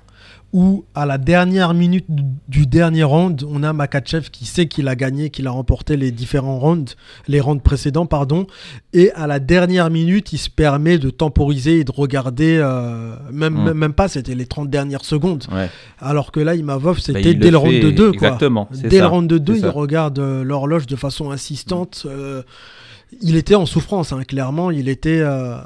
où 0.52 0.84
à 0.94 1.06
la 1.06 1.16
dernière 1.16 1.72
minute 1.72 2.04
du, 2.48 2.66
dernier 2.66 3.04
round, 3.04 3.42
on 3.48 3.62
a 3.62 3.72
Makachev 3.72 4.28
qui 4.30 4.44
sait 4.44 4.66
qu'il 4.66 4.86
a 4.88 4.94
gagné, 4.94 5.30
qu'il 5.30 5.46
a 5.46 5.50
remporté 5.50 5.96
les 5.96 6.10
différents 6.10 6.58
rounds, 6.58 6.94
les 7.26 7.40
rounds 7.40 7.62
précédents, 7.62 8.04
pardon, 8.06 8.46
et 8.92 9.10
à 9.12 9.26
la 9.26 9.38
dernière 9.40 9.88
minute, 9.88 10.32
il 10.34 10.38
se 10.38 10.50
permet 10.50 10.98
de 10.98 11.08
temporiser 11.10 11.78
et 11.80 11.84
de 11.84 11.92
regarder, 11.92 12.58
euh, 12.60 13.16
même, 13.32 13.54
Mm. 13.54 13.72
même, 13.72 13.92
pas, 13.94 14.08
c'était 14.08 14.34
les 14.34 14.46
30 14.46 14.68
dernières 14.68 15.04
secondes, 15.06 15.44
Ouais. 15.50 15.70
alors 16.00 16.32
que 16.32 16.40
là, 16.40 16.54
Imavov, 16.54 16.98
c'était 16.98 17.12
Bah, 17.22 17.28
il 17.30 17.38
dès 17.38 17.50
le 17.50 17.56
round 17.56 17.80
de 17.80 17.90
2, 17.90 18.12
quoi. 18.12 18.28
Exactement. 18.28 18.68
c'est 18.72 18.88
Dès 18.88 18.98
ça. 18.98 19.04
le 19.04 19.08
round 19.08 19.28
de 19.30 19.38
2, 19.38 19.54
C'est 19.54 19.58
il 19.60 19.62
ça. 19.62 19.70
regarde 19.70 20.18
euh, 20.18 20.44
l'horloge 20.44 20.86
de 20.86 20.96
façon 20.96 21.30
insistante. 21.30 22.02
euh, 22.06 22.42
il 23.20 23.36
était 23.36 23.54
en 23.54 23.66
souffrance, 23.66 24.12
hein, 24.12 24.22
clairement. 24.26 24.70
Il 24.70 24.88
était. 24.88 25.20
euh, 25.20 25.56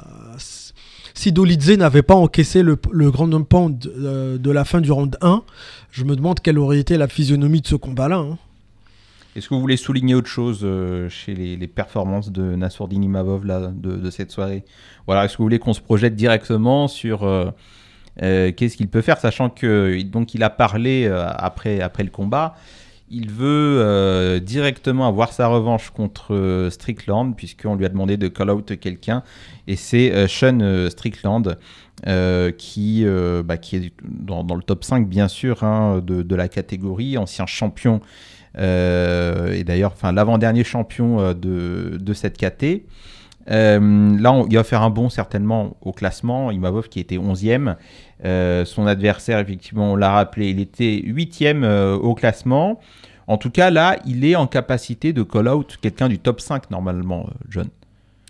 si 1.17 1.31
Dolidze 1.31 1.71
n'avait 1.71 2.03
pas 2.03 2.13
encaissé 2.13 2.61
le, 2.61 2.77
grand 3.09 3.43
pound 3.43 3.91
euh, 3.97 4.37
de 4.37 4.51
la 4.51 4.65
fin 4.65 4.81
du 4.81 4.91
round 4.91 5.17
1, 5.21 5.43
je 5.89 6.03
me 6.03 6.15
demande 6.15 6.41
quelle 6.41 6.59
aurait 6.59 6.77
été 6.77 6.95
la 6.95 7.07
physionomie 7.07 7.61
de 7.61 7.67
ce 7.67 7.75
combat-là. 7.75 8.17
hein. 8.17 8.37
Est-ce 9.35 9.49
que 9.49 9.55
vous 9.55 9.61
voulez 9.61 9.77
souligner 9.77 10.13
autre 10.13 10.27
chose 10.27 10.59
euh, 10.63 11.09
chez 11.09 11.33
les, 11.33 11.67
performances 11.67 12.31
de 12.31 12.55
Nassourdine 12.55 13.03
Imavov 13.03 13.45
là, 13.47 13.71
de, 13.73 13.97
de 13.97 14.09
cette 14.11 14.29
soirée? 14.29 14.63
Voilà, 15.07 15.25
est-ce 15.25 15.33
que 15.33 15.37
vous 15.39 15.45
voulez 15.45 15.57
qu'on 15.57 15.73
se 15.73 15.81
projette 15.81 16.15
directement 16.15 16.87
sur 16.87 17.23
euh, 17.23 17.51
qu'est-ce 18.19 18.77
qu'il 18.77 18.87
peut 18.87 19.01
faire, 19.01 19.17
sachant 19.17 19.49
que 19.49 19.99
a 20.39 20.49
parlé 20.51 21.07
après, 21.07 21.81
après 21.81 22.03
le 22.03 22.11
combat. 22.11 22.55
Il 23.09 23.31
veut 23.31 23.79
euh, 23.79 24.39
directement 24.39 25.07
avoir 25.07 25.31
sa 25.31 25.47
revanche 25.47 25.91
contre 25.91 26.33
euh, 26.33 26.69
Strickland, 26.69 27.35
puisqu'on 27.37 27.75
lui 27.75 27.85
a 27.85 27.89
demandé 27.89 28.17
de 28.17 28.27
call 28.27 28.51
out 28.51 28.77
quelqu'un. 28.79 29.23
Et 29.67 29.77
c'est 29.77 30.11
euh, 30.11 30.27
Sean 30.27 30.89
Strickland 30.89 31.57
qui, 32.57 33.05
bah, 33.45 33.57
qui 33.57 33.75
est 33.77 33.93
dans, 34.03 34.43
le 34.43 34.61
top 34.61 34.83
5, 34.83 35.07
bien 35.07 35.27
sûr, 35.27 35.63
hein, 35.63 35.99
de, 36.05 36.35
la 36.35 36.47
catégorie, 36.47 37.17
ancien 37.17 37.47
champion. 37.47 38.01
et 38.55 39.63
d'ailleurs, 39.65 39.95
l'avant-dernier 40.03 40.63
champion 40.63 41.33
de, 41.33 41.97
de 41.99 42.13
cette 42.13 42.37
KT. 42.37 42.83
Euh, 43.49 44.17
là, 44.19 44.31
on- 44.33 44.47
il 44.47 44.55
va 44.55 44.63
faire 44.63 44.81
un 44.81 44.89
bond 44.89 45.09
certainement 45.09 45.77
au 45.81 45.91
classement. 45.93 46.51
Imavov 46.51 46.89
qui 46.89 46.99
était 46.99 47.17
11e. 47.17 47.75
Euh, 48.25 48.65
son 48.65 48.87
adversaire, 48.87 49.39
effectivement, 49.39 49.93
on 49.93 49.95
l'a 49.95 50.11
rappelé, 50.11 50.49
il 50.49 50.59
était 50.59 51.01
8e 51.05 51.63
euh, 51.63 51.95
au 51.95 52.13
classement. 52.15 52.79
En 53.27 53.37
tout 53.37 53.49
cas, 53.49 53.69
là, 53.69 53.97
il 54.05 54.25
est 54.25 54.35
en 54.35 54.47
capacité 54.47 55.13
de 55.13 55.21
call-out 55.23 55.77
quelqu'un 55.81 56.07
du 56.09 56.17
top 56.19 56.39
5 56.41 56.71
normalement, 56.71 57.29
John. 57.49 57.67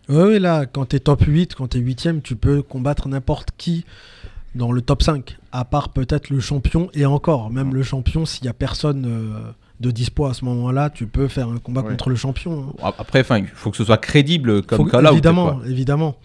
Oui, 0.10 0.40
là, 0.40 0.66
quand 0.66 0.86
t'es 0.86 1.00
top 1.00 1.22
8, 1.28 1.54
quand 1.56 1.68
t'es 1.68 1.80
8ème, 1.80 2.22
tu 2.22 2.36
peux 2.36 2.62
combattre 2.62 3.08
n'importe 3.08 3.50
qui 3.58 3.86
dans 4.56 4.72
le 4.72 4.82
top 4.82 5.04
5, 5.04 5.38
à 5.52 5.66
part 5.66 5.90
peut-être 5.90 6.30
le 6.30 6.40
champion, 6.40 6.90
et 6.94 7.06
encore, 7.06 7.52
même 7.52 7.74
le 7.76 7.84
champion, 7.84 8.26
s'il 8.26 8.46
y 8.46 8.48
a 8.48 8.54
personne 8.54 9.06
de 9.80 9.92
dispo 9.92 10.26
à 10.26 10.34
ce 10.34 10.44
moment-là, 10.46 10.90
tu 10.90 11.06
peux 11.08 11.28
faire 11.28 11.50
un 11.50 11.58
combat 11.58 11.82
Ouais. 11.82 11.90
contre 11.90 12.10
le 12.10 12.16
champion. 12.16 12.74
hein. 12.84 12.94
Après, 12.98 13.24
il 13.40 13.48
faut 13.54 13.70
que 13.72 13.78
ce 13.78 13.84
soit 13.86 13.98
crédible 13.98 14.64
comme 14.64 14.78
Faut- 14.78 14.86
call-out. 14.86 15.12
évidemment, 15.14 15.60
évidemment. 15.66 16.16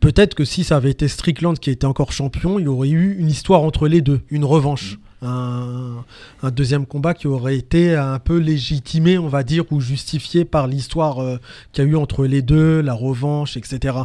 Peut-être 0.00 0.34
que 0.34 0.44
si 0.44 0.64
ça 0.64 0.76
avait 0.76 0.90
été 0.90 1.06
Strickland 1.08 1.58
qui 1.58 1.70
était 1.70 1.86
encore 1.86 2.12
champion, 2.12 2.58
il 2.58 2.64
y 2.64 2.68
aurait 2.68 2.88
eu 2.90 3.16
une 3.18 3.28
histoire 3.28 3.62
entre 3.62 3.86
les 3.88 4.00
deux, 4.00 4.20
une 4.30 4.44
revanche. 4.44 4.98
Un, 5.24 6.04
un 6.42 6.50
deuxième 6.50 6.84
combat 6.84 7.14
qui 7.14 7.28
aurait 7.28 7.56
été 7.56 7.94
un 7.94 8.18
peu 8.18 8.38
légitimé, 8.38 9.18
on 9.18 9.28
va 9.28 9.44
dire, 9.44 9.62
ou 9.70 9.80
justifié 9.80 10.44
par 10.44 10.66
l'histoire 10.66 11.20
euh, 11.22 11.38
qu'il 11.72 11.84
y 11.84 11.86
a 11.86 11.90
eu 11.90 11.94
entre 11.94 12.26
les 12.26 12.42
deux, 12.42 12.80
la 12.80 12.92
revanche, 12.94 13.56
etc. 13.56 13.98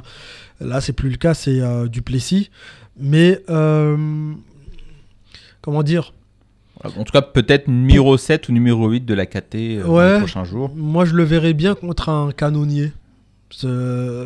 Là, 0.61 0.79
c'est 0.79 0.93
plus 0.93 1.09
le 1.09 1.17
cas, 1.17 1.33
c'est 1.33 1.59
euh, 1.59 1.87
Duplessis. 1.87 2.51
Mais, 2.99 3.41
euh, 3.49 4.31
comment 5.61 5.81
dire 5.81 6.13
En 6.83 7.03
tout 7.03 7.11
cas, 7.11 7.21
peut-être 7.21 7.67
numéro 7.67 8.17
7 8.17 8.49
ou 8.49 8.51
numéro 8.51 8.87
8 8.89 9.01
de 9.05 9.13
la 9.13 9.25
KT 9.25 9.55
euh, 9.55 9.83
Ouais. 9.85 10.13
les 10.13 10.17
prochains 10.19 10.43
jours. 10.43 10.71
Moi, 10.75 11.05
je 11.05 11.13
le 11.15 11.23
verrais 11.23 11.53
bien 11.53 11.73
contre 11.75 12.09
un 12.09 12.31
canonnier. 12.31 12.91
C'est 13.49 13.67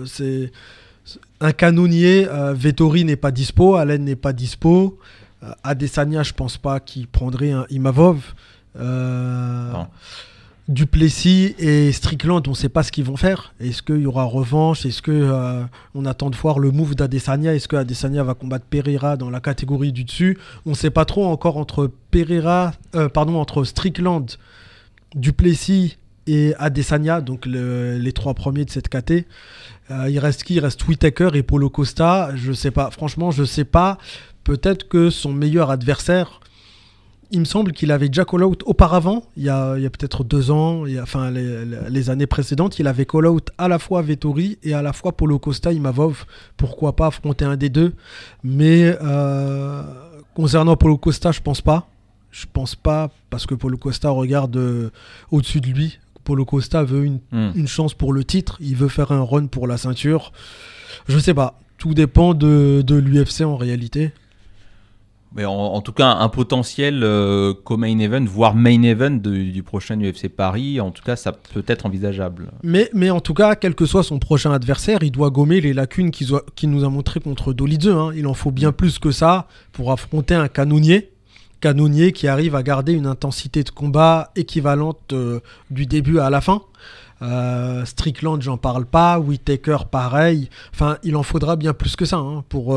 c'est- 0.06 0.52
un 1.40 1.52
canonnier. 1.52 2.28
euh, 2.30 2.54
Vettori 2.54 3.06
n'est 3.06 3.16
pas 3.16 3.32
dispo, 3.32 3.76
Allen 3.76 4.04
n'est 4.04 4.16
pas 4.16 4.34
dispo. 4.34 5.00
Euh, 5.44 5.52
Adesanya, 5.64 6.24
je 6.24 6.34
pense 6.34 6.58
pas 6.58 6.80
qu'il 6.80 7.08
prendrait 7.08 7.52
un 7.52 7.66
Imavov. 7.70 8.34
Euh, 8.80 9.72
Non. 9.72 9.88
Duplessis 10.72 11.54
et 11.60 11.92
Strickland, 11.92 12.42
on 12.48 12.52
ne 12.52 12.56
sait 12.56 12.70
pas 12.70 12.82
ce 12.84 12.92
qu'ils 12.92 13.04
vont 13.04 13.18
faire. 13.18 13.54
Est-ce 13.60 13.84
qu'il 13.84 14.00
y 14.02 14.06
aura 14.06 14.24
revanche? 14.24 14.86
Est-ce 14.86 15.02
que 15.02 15.12
euh, 15.12 15.64
on 15.96 16.06
attend 16.06 16.30
de 16.30 16.36
voir 16.36 16.60
le 16.60 16.72
move 16.72 16.96
d'Adesanya? 16.96 17.54
Est-ce 17.54 17.68
que 17.68 17.76
Adesanya 17.76 18.24
va 18.24 18.34
combattre 18.34 18.66
Pereira 18.70 19.18
dans 19.18 19.30
la 19.30 19.40
catégorie 19.40 19.92
du 19.92 20.04
dessus? 20.04 20.38
On 20.66 20.72
ne 20.72 20.76
sait 20.76 20.90
pas 20.90 21.06
trop 21.06 21.26
encore 21.26 21.58
entre 21.58 21.90
Pereira, 22.12 22.74
euh, 22.96 23.10
entre 23.16 23.64
Strickland, 23.64 24.26
Duplessis 25.16 25.98
et 26.28 26.54
Adesanya, 26.58 27.22
donc 27.22 27.46
le- 27.46 27.98
les 27.98 28.14
trois 28.14 28.34
premiers 28.34 28.66
de 28.66 28.70
cette 28.70 28.90
KT. 28.90 29.26
Euh, 29.90 30.10
il 30.10 30.20
reste 30.20 30.44
qui? 30.44 30.56
Il 30.56 30.60
reste 30.60 30.88
Whitaker 30.88 31.30
et 31.34 31.44
Polo 31.44 31.70
Costa. 31.70 32.32
Je 32.36 32.54
sais 32.54 32.72
pas. 32.72 32.92
Franchement, 32.92 33.32
je 33.32 33.44
sais 33.44 33.66
pas. 33.66 33.98
Peut-être 34.44 34.88
que 34.88 35.10
son 35.10 35.34
meilleur 35.34 35.70
adversaire. 35.72 36.40
Il 37.34 37.39
me 37.39 37.46
semble 37.46 37.72
qu'il 37.72 37.91
avait 37.91 38.10
déjà 38.10 38.26
call 38.26 38.44
out 38.44 38.62
auparavant, 38.65 39.24
il 39.38 39.44
y 39.44 39.50
a, 39.50 39.76
il 39.78 39.84
y 39.84 39.86
a 39.86 39.89
peut-être 39.89 40.24
deux 40.26 40.52
ans, 40.52 40.86
il 40.86 40.94
y 40.94 40.98
a- 41.00 41.04
enfin 41.04 41.32
les, 41.32 42.10
années 42.10 42.28
précédentes, 42.28 42.78
il 42.80 42.88
avait 42.88 43.06
call 43.06 43.26
out 43.28 43.50
à 43.58 43.67
la 43.70 43.80
fois 43.80 44.02
Vettori 44.02 44.58
et 44.63 44.74
à 44.74 44.82
la 44.82 44.91
fois 44.91 45.13
Polo 45.13 45.39
Costa 45.39 45.72
Imavov. 45.72 46.26
Pourquoi 46.58 46.96
pas 46.96 47.08
affronter 47.08 47.46
un 47.46 47.56
des 47.56 47.70
deux? 47.70 47.94
Mais 48.44 48.98
euh, 49.02 49.82
concernant 50.36 50.76
Polo 50.76 50.98
Costa, 50.98 51.32
je 51.32 51.39
pense 51.41 51.62
pas. 51.62 51.88
Je 52.32 52.46
pense 52.52 52.76
pas 52.76 53.10
parce 53.30 53.46
que 53.46 53.56
Polo 53.56 53.78
Costa 53.78 54.10
regarde 54.10 54.56
euh, 54.58 54.89
au-dessus 55.32 55.62
de 55.62 55.67
lui. 55.67 56.00
Polo 56.24 56.46
Costa 56.46 56.84
veut 56.84 57.04
une, 57.06 57.20
Hmm. 57.32 57.52
une 57.56 57.67
chance 57.67 57.94
pour 57.94 58.13
le 58.13 58.24
titre, 58.24 58.58
il 58.60 58.76
veut 58.76 58.88
faire 58.89 59.12
un 59.12 59.24
run 59.24 59.48
pour 59.48 59.67
la 59.67 59.78
ceinture. 59.78 60.32
Je 61.08 61.17
sais 61.17 61.34
pas, 61.34 61.60
tout 61.78 61.94
dépend 61.94 62.34
de, 62.34 62.84
de 62.86 62.96
l'UFC 62.96 63.41
en 63.41 63.56
réalité. 63.58 64.12
Mais 65.34 65.46
en, 65.46 65.80
tout 65.80 65.94
cas, 65.94 66.10
un 66.10 66.28
potentiel 66.28 67.04
euh, 67.04 67.54
co-main 67.63 68.00
event, 68.00 68.26
voire 68.26 68.54
main 68.54 68.82
event 68.84 69.12
du 69.12 69.63
prochain 69.63 69.98
UFC 69.98 70.28
Paris, 70.28 70.82
en 70.82 70.91
tout 70.91 71.04
cas, 71.04 71.15
ça 71.15 71.32
peut 71.32 71.63
être 71.67 71.86
envisageable. 71.86 72.52
Mais, 72.63 72.89
mais 72.94 73.10
en 73.12 73.22
tout 73.22 73.34
cas, 73.34 73.56
quel 73.56 73.74
que 73.74 73.86
soit 73.86 74.04
son 74.04 74.20
prochain 74.20 74.52
adversaire, 74.52 75.04
il 75.04 75.12
doit 75.12 75.30
gommer 75.30 75.62
les 75.62 75.72
lacunes 75.72 76.12
qu'il 76.12 76.70
nous 76.70 76.84
a 76.84 76.89
montré 76.89 77.22
contre 77.22 77.54
Dolidze. 77.54 77.88
hein. 77.88 78.12
Il 78.13 78.28
en 78.28 78.34
faut 78.34 78.52
bien 78.52 78.74
plus 78.74 79.00
que 79.00 79.12
ça 79.12 79.48
pour 79.72 79.94
affronter 79.94 80.36
un 80.36 80.50
canonnier. 80.50 81.12
Canonnier 81.62 82.12
qui 82.12 82.28
arrive 82.28 82.56
à 82.56 82.63
garder 82.63 82.91
une 82.91 83.06
intensité 83.06 83.63
de 83.63 83.70
combat 83.70 84.32
équivalente 84.36 85.13
euh, 85.13 85.39
du 85.70 85.86
début 85.86 86.20
à 86.20 86.30
la 86.30 86.41
fin. 86.41 86.63
Euh, 87.22 87.86
Strickland, 87.86 88.41
j'en 88.41 88.58
parle 88.58 88.86
pas. 88.86 89.17
Whitaker, 89.17 89.78
pareil. 89.89 90.50
Enfin, 90.74 90.98
il 91.04 91.15
en 91.15 91.24
faudra 91.24 91.56
bien 91.56 91.72
plus 91.74 91.96
que 91.96 92.04
ça 92.04 92.17
hein, 92.17 92.44
pour. 92.50 92.76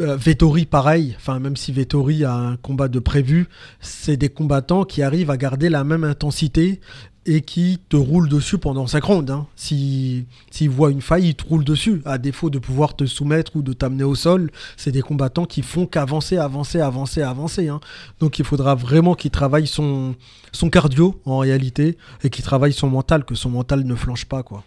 Euh, 0.00 0.16
Vettori, 0.16 0.64
pareil. 0.66 1.14
Enfin, 1.18 1.38
même 1.40 1.56
si 1.56 1.72
Vettori 1.72 2.24
a 2.24 2.34
un 2.34 2.56
combat 2.56 2.88
de 2.88 2.98
prévu, 2.98 3.48
c'est 3.80 4.16
des 4.16 4.28
combattants 4.28 4.84
qui 4.84 5.02
arrivent 5.02 5.30
à 5.30 5.36
garder 5.36 5.68
la 5.68 5.84
même 5.84 6.04
intensité 6.04 6.80
et 7.26 7.42
qui 7.42 7.78
te 7.90 7.96
roulent 7.96 8.28
dessus 8.28 8.56
pendant 8.56 8.86
5 8.86 9.04
rounds. 9.04 9.30
Hein. 9.30 9.46
Si- 9.54 10.24
S'ils 10.50 10.70
voient 10.70 10.90
une 10.90 11.02
faille, 11.02 11.28
ils 11.28 11.34
te 11.34 11.44
roulent 11.46 11.64
dessus. 11.64 12.00
À 12.06 12.16
défaut 12.16 12.48
de 12.48 12.58
pouvoir 12.58 12.96
te 12.96 13.04
soumettre 13.04 13.54
ou 13.56 13.60
de 13.62 13.74
t'amener 13.74 14.04
au 14.04 14.14
sol, 14.14 14.50
c'est 14.78 14.92
des 14.92 15.02
combattants 15.02 15.44
qui 15.44 15.60
font 15.60 15.84
qu'avancer, 15.84 16.38
avancer, 16.38 16.80
avancer, 16.80 17.20
avancer. 17.20 17.68
hein. 17.68 17.80
Donc 18.20 18.38
il 18.38 18.44
faudra 18.46 18.74
vraiment 18.74 19.14
qu'il 19.14 19.30
travaille 19.30 19.66
son, 19.66 20.14
son 20.52 20.70
cardio 20.70 21.20
en 21.26 21.38
réalité 21.38 21.98
et 22.24 22.30
qu'il 22.30 22.44
travaille 22.44 22.72
son 22.72 22.88
mental, 22.88 23.24
que 23.24 23.34
son 23.34 23.50
mental 23.50 23.84
ne 23.84 23.94
flanche 23.94 24.24
pas. 24.24 24.42
quoi. 24.42 24.64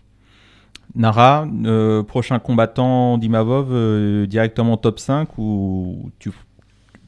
Nara, 0.96 1.46
euh, 1.66 2.04
prochain 2.04 2.40
combattant 2.40 3.18
d'Imavov, 3.18 3.70
euh, 3.72 4.26
directement 4.26 4.78
top 4.78 5.00
5 5.00 5.38
ou 5.38 6.12
tu, 6.20 6.32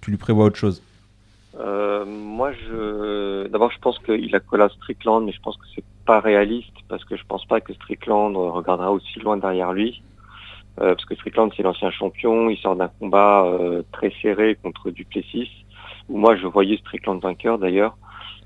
tu 0.01 0.11
lui 0.11 0.17
prévois 0.17 0.45
autre 0.45 0.57
chose? 0.57 0.81
Euh, 1.59 2.05
moi, 2.05 2.51
je 2.53 3.47
d'abord, 3.47 3.71
je 3.71 3.79
pense 3.79 3.99
qu'il 3.99 4.35
a 4.35 4.39
collé 4.39 4.63
à 4.63 4.69
Strickland, 4.69 5.25
mais 5.25 5.31
je 5.31 5.41
pense 5.41 5.57
que 5.57 5.65
c'est 5.75 5.83
pas 6.05 6.19
réaliste 6.19 6.73
parce 6.87 7.03
que 7.05 7.15
je 7.15 7.23
pense 7.27 7.45
pas 7.45 7.61
que 7.61 7.73
Strickland 7.73 8.35
regardera 8.35 8.91
aussi 8.91 9.19
loin 9.19 9.37
derrière 9.37 9.73
lui. 9.73 10.01
Parce 10.75 11.05
que 11.05 11.13
Strickland, 11.13 11.51
c'est 11.55 11.61
l'ancien 11.61 11.91
champion, 11.91 12.49
il 12.49 12.57
sort 12.57 12.75
d'un 12.75 12.89
combat 12.99 13.45
très 13.91 14.11
serré 14.23 14.57
contre 14.63 14.89
Duplessis, 14.89 15.47
où 16.09 16.17
moi 16.17 16.35
je 16.35 16.47
voyais 16.47 16.77
Strickland 16.77 17.21
vainqueur 17.21 17.59
d'ailleurs. 17.59 17.95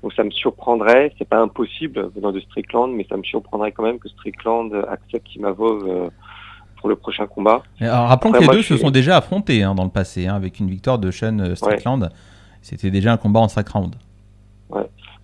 Donc 0.02 0.12
ça 0.12 0.22
me 0.22 0.30
surprendrait, 0.30 1.12
c'est 1.18 1.28
pas 1.28 1.38
impossible 1.40 2.10
venant 2.14 2.30
de 2.32 2.40
Strickland, 2.40 2.92
mais 2.92 3.04
ça 3.08 3.16
me 3.16 3.22
surprendrait 3.24 3.72
quand 3.72 3.82
même 3.82 3.98
que 3.98 4.08
Strickland 4.08 4.72
accepte 4.88 5.34
Imavov 5.34 5.84
euh, 5.86 6.08
pour 6.76 6.88
le 6.88 6.94
prochain 6.96 7.26
combat. 7.26 7.62
Alors, 7.80 8.08
rappelons 8.08 8.30
Après, 8.32 8.46
que 8.46 8.50
les 8.50 8.56
deux 8.56 8.62
se 8.62 8.74
suis- 8.74 8.84
sont 8.84 8.90
déjà 8.90 9.16
affrontés 9.16 9.62
hein, 9.64 9.74
dans 9.74 9.84
le 9.84 9.90
passé, 9.90 10.28
hein, 10.28 10.36
avec 10.36 10.60
une 10.60 10.68
victoire 10.68 10.98
de 10.98 11.10
Sean 11.10 11.38
euh, 11.40 11.54
Strickland. 11.56 12.10
C'était 12.62 12.90
déjà 12.90 13.12
un 13.12 13.16
combat 13.16 13.40
en 13.40 13.48
5 13.48 13.68
rounds. 13.68 13.96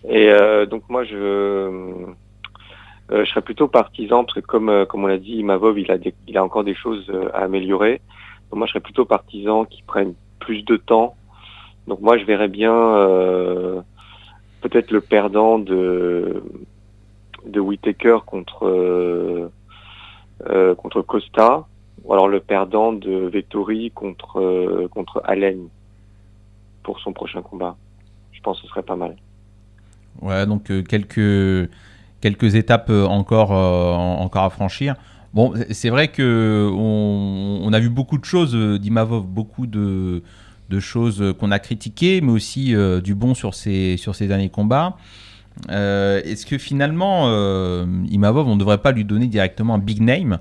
Et 0.06 0.28
euh, 0.28 0.66
donc 0.66 0.82
moi 0.90 1.02
je 1.04 1.16
euh, 1.16 2.06
je 3.10 3.24
serais 3.24 3.40
plutôt 3.40 3.68
partisan 3.68 4.24
parce 4.24 4.34
que 4.34 4.40
comme 4.46 4.84
comme 4.86 5.04
on 5.04 5.06
l'a 5.06 5.16
dit, 5.18 5.36
Imavov 5.36 5.78
il 5.78 5.90
a 5.90 5.96
des, 5.96 6.14
il 6.28 6.36
a 6.36 6.44
encore 6.44 6.62
des 6.64 6.74
choses 6.74 7.10
à 7.32 7.38
améliorer. 7.44 8.02
Donc 8.50 8.58
moi 8.58 8.66
je 8.66 8.72
serais 8.72 8.82
plutôt 8.82 9.06
partisan 9.06 9.64
qu'il 9.64 9.82
prenne 9.84 10.12
plus 10.40 10.62
de 10.62 10.76
temps. 10.76 11.14
Donc 11.86 12.00
moi 12.00 12.18
je 12.18 12.24
verrais 12.24 12.48
bien 12.48 12.74
peut-être 14.64 14.90
le 14.90 15.02
perdant 15.02 15.58
de 15.58 16.42
de 17.46 17.60
Whitaker 17.60 18.18
contre 18.24 18.66
euh, 18.66 19.48
euh, 20.48 20.74
contre 20.74 21.02
Costa 21.02 21.66
ou 22.02 22.12
alors 22.14 22.28
le 22.28 22.40
perdant 22.40 22.92
de 22.94 23.12
Vettori 23.28 23.90
contre 23.90 24.40
euh, 24.40 24.88
contre 24.88 25.20
Allen 25.26 25.68
pour 26.82 26.98
son 27.00 27.12
prochain 27.12 27.42
combat. 27.42 27.76
Je 28.32 28.40
pense 28.40 28.56
que 28.56 28.66
ce 28.66 28.70
serait 28.70 28.82
pas 28.82 28.96
mal. 28.96 29.16
Ouais, 30.22 30.46
donc 30.46 30.70
quelques, 30.86 31.70
quelques 32.20 32.54
étapes 32.54 32.90
encore, 32.90 33.50
en- 33.50 34.20
encore 34.20 34.44
à 34.44 34.50
franchir. 34.50 34.96
Bon, 35.32 35.52
c'est 35.70 35.90
vrai 35.90 36.08
que 36.08 36.70
on, 36.72 37.72
a 37.72 37.80
vu 37.80 37.88
beaucoup 37.88 38.18
de 38.18 38.24
choses 38.24 38.54
d'Imavov, 38.54 39.26
beaucoup 39.26 39.66
de, 39.66 40.22
choses 40.80 41.34
qu'on 41.38 41.50
a 41.50 41.58
critiquées, 41.58 42.20
mais 42.20 42.32
aussi 42.32 42.74
du 43.02 43.14
bon 43.14 43.34
sur 43.34 43.54
ces, 43.54 43.96
sur 43.96 44.14
derniers 44.26 44.50
combats. 44.50 44.96
Est-ce 45.68 46.46
que 46.46 46.58
finalement, 46.58 47.26
Imavov, 48.10 48.48
on 48.48 48.54
ne 48.54 48.60
devrait 48.60 48.78
pas 48.78 48.92
lui 48.92 49.04
donner 49.04 49.26
directement 49.26 49.74
un 49.74 49.78
big 49.78 50.00
name 50.00 50.38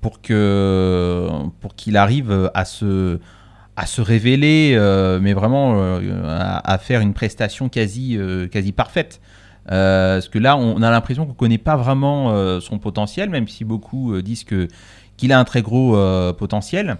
pour 0.00 0.20
que 0.20 1.28
pour 1.60 1.74
qu'il 1.74 1.96
arrive 1.96 2.50
à 2.54 2.64
se 2.64 3.18
à 3.80 3.86
se 3.86 4.02
révéler, 4.02 4.74
euh, 4.74 5.20
mais 5.22 5.32
vraiment 5.32 5.72
euh, 5.76 6.60
à, 6.62 6.76
faire 6.76 7.00
une 7.00 7.14
prestation 7.14 7.70
quasi 7.70 8.16
euh, 8.18 8.46
quasi 8.46 8.72
parfaite? 8.72 9.20
parce 9.66 10.28
que 10.28 10.40
là, 10.40 10.56
on 10.56 10.82
a 10.82 10.90
l'impression 10.90 11.26
qu'on 11.26 11.32
connaît 11.32 11.56
pas 11.56 11.76
vraiment 11.76 12.60
son 12.60 12.80
potentiel, 12.80 13.30
même 13.30 13.46
si 13.46 13.64
beaucoup 13.64 14.20
disent 14.20 14.42
qu'il 14.42 15.32
a 15.32 15.38
un 15.38 15.44
très 15.44 15.62
gros 15.62 15.96
potentiel. 16.32 16.96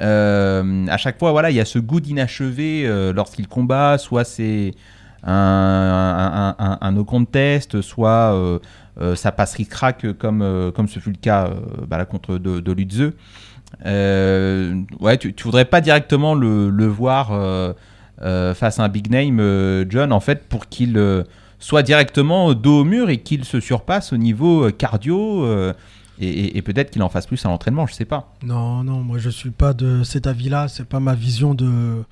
À 0.00 0.96
chaque 0.96 1.18
fois, 1.18 1.32
voilà, 1.32 1.50
il 1.50 1.56
y 1.56 1.60
a 1.60 1.64
ce 1.64 1.78
goût 1.78 2.00
d'inachevé 2.00 2.88
lorsqu'il 3.14 3.48
combat, 3.48 3.98
soit 3.98 4.24
c'est 4.24 4.72
un, 5.24 6.54
un, 6.80 6.92
no 6.92 7.04
contest, 7.04 7.80
soit 7.80 8.60
euh, 9.00 9.14
ça 9.14 9.30
passe 9.30 9.54
ric-rac 9.54 10.06
comme, 10.18 10.42
euh, 10.42 10.72
comme 10.72 10.88
ce 10.88 10.98
fut 10.98 11.10
le 11.10 11.16
cas 11.16 11.46
euh, 11.46 11.86
bah, 11.86 12.04
contre 12.04 12.38
de, 12.38 12.58
de 12.58 12.72
Lutze. 12.72 13.12
ouais, 13.84 15.16
tu, 15.18 15.34
tu 15.34 15.44
voudrais 15.44 15.66
pas 15.66 15.80
directement 15.80 16.34
le, 16.34 16.70
le 16.70 16.86
voir 16.86 17.28
face 18.20 18.80
à 18.80 18.82
un 18.82 18.88
big 18.88 19.10
name, 19.10 19.84
John, 19.88 20.12
en 20.12 20.20
fait, 20.20 20.44
pour 20.48 20.68
qu'il 20.68 21.24
soit 21.60 21.82
directement 21.82 22.54
dos 22.54 22.80
au 22.80 22.84
mur 22.84 23.10
et 23.10 23.18
qu'il 23.18 23.44
se 23.44 23.60
surpasse 23.60 24.12
au 24.12 24.16
niveau 24.16 24.70
cardio. 24.72 25.46
Et, 26.20 26.62
peut-être 26.62 26.90
qu'il 26.90 27.02
en 27.02 27.08
fasse 27.08 27.26
plus 27.26 27.44
à 27.46 27.48
l'entraînement, 27.48 27.86
je 27.86 27.94
sais 27.94 28.04
pas. 28.04 28.34
Non, 28.42 28.82
non, 28.82 29.00
moi 29.02 29.18
je 29.18 29.30
suis 29.30 29.50
pas 29.50 29.72
de 29.72 30.02
cet 30.02 30.26
avis-là. 30.26 30.68
C'est 30.68 30.88
pas 30.88 31.00
ma 31.00 31.14
vision 31.14 31.54
de, 31.54 32.02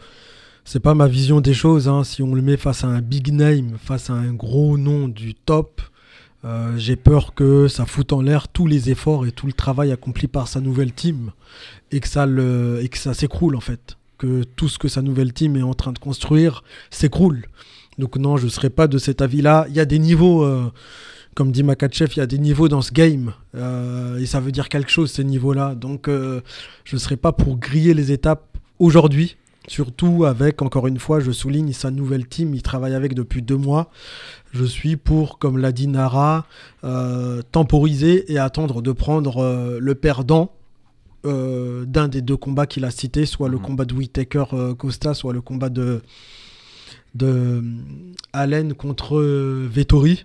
c'est 0.65 0.81
pas 0.81 0.95
ma 0.95 1.07
vision 1.07 1.41
des 1.41 1.55
choses. 1.55 1.89
Hein. 1.89 2.05
Si 2.05 2.23
on 2.23 2.35
le 2.35 2.43
met 2.43 2.57
face 2.57 2.85
à 2.85 2.89
un 2.89 3.01
big 3.01 3.33
name, 3.33 3.77
face 3.83 4.11
à 4.11 4.15
un 4.15 4.33
gros 4.33 4.77
nom 4.77 5.09
du 5.09 5.35
top, 5.35 5.81
euh, 6.45 6.77
j'ai 6.77 6.97
peur 6.97 7.35
que 7.35 7.67
ça 7.69 7.87
foute 7.87 8.13
en 8.13 8.21
l'air 8.21 8.49
tous 8.49 8.67
les 8.67 8.91
efforts 8.91 9.27
et 9.27 9.33
tout 9.33 9.47
le 9.47 9.53
travail 9.53 9.91
accompli 9.91 10.29
par 10.29 10.49
sa 10.49 10.61
nouvelle 10.61 10.93
team 10.93 11.33
et 11.91 12.01
que 12.01 12.09
ça, 12.09 12.27
le, 12.27 12.81
et 12.83 12.89
que 12.89 12.99
ça 12.99 13.15
s'écroule 13.15 13.57
en 13.57 13.61
fait. 13.61 13.97
Que 14.19 14.45
tout 14.45 14.69
ce 14.69 14.79
que 14.79 14.89
sa 14.89 15.03
nouvelle 15.03 15.33
team 15.33 15.57
est 15.57 15.63
en 15.63 15.75
train 15.75 15.93
de 15.93 15.99
construire 15.99 16.63
s'écroule. 16.91 17.47
Donc 17.99 18.17
non, 18.17 18.37
je 18.37 18.45
ne 18.45 18.51
serai 18.51 18.71
pas 18.71 18.87
de 18.87 18.99
cet 18.99 19.23
avis-là. 19.23 19.67
Il 19.69 19.75
y 19.75 19.81
a 19.81 19.85
des 19.85 19.99
niveaux, 19.99 20.45
euh, 20.45 20.73
comme 21.37 21.53
dit 21.53 21.63
Makachev, 21.63 22.11
il 22.17 22.19
y 22.19 22.23
a 22.23 22.27
des 22.27 22.39
niveaux 22.39 22.67
dans 22.67 22.83
ce 22.83 22.91
game. 22.91 23.33
Euh, 23.55 24.19
et 24.19 24.27
ça 24.27 24.41
veut 24.41 24.51
dire 24.51 24.69
quelque 24.69 24.91
chose, 24.91 25.13
ces 25.13 25.23
niveaux-là. 25.23 25.77
Donc 25.77 26.09
je 26.09 26.43
ne 26.93 26.99
serai 26.99 27.17
pas 27.17 27.31
pour 27.31 27.59
griller 27.59 27.95
les 27.95 28.11
étapes 28.11 28.59
aujourd'hui. 28.81 29.37
Surtout 29.69 30.25
avec, 30.25 30.63
encore 30.63 30.87
une 30.87 30.99
fois, 30.99 31.19
je 31.19 31.33
souligne 31.33 31.73
sa 31.73 31.91
nouvelle 31.91 32.27
team, 32.27 32.55
il 32.55 32.63
travaille 32.63 32.95
avec 32.95 33.15
depuis 33.15 33.43
deux 33.43 33.57
mois. 33.57 33.91
Je 34.53 34.65
suis 34.65 34.97
pour, 34.97 35.39
comme 35.39 35.59
l'a 35.59 35.73
dit 35.73 35.89
Nara, 35.89 36.47
euh, 36.85 37.43
temporiser 37.51 38.33
et 38.33 38.39
attendre 38.39 38.81
de 38.81 38.93
prendre 38.93 39.39
euh, 39.39 39.79
le 39.81 39.95
perdant 39.97 40.53
euh, 41.25 41.85
d'un 41.85 42.07
des 42.07 42.23
deux 42.23 42.37
combats 42.37 42.67
qu'il 42.67 42.85
a 42.85 42.93
cités, 42.93 43.27
soit 43.27 43.49
le 43.49 43.57
mhm. 43.57 43.63
combat 43.63 43.85
de 43.85 43.95
Whitaker-Costa, 43.95 45.15
soit 45.15 45.33
le 45.33 45.41
combat 45.41 45.69
de, 45.69 46.01
de 47.17 47.63
Allen 48.33 48.75
contre 48.75 49.21
Vettori. 49.67 50.25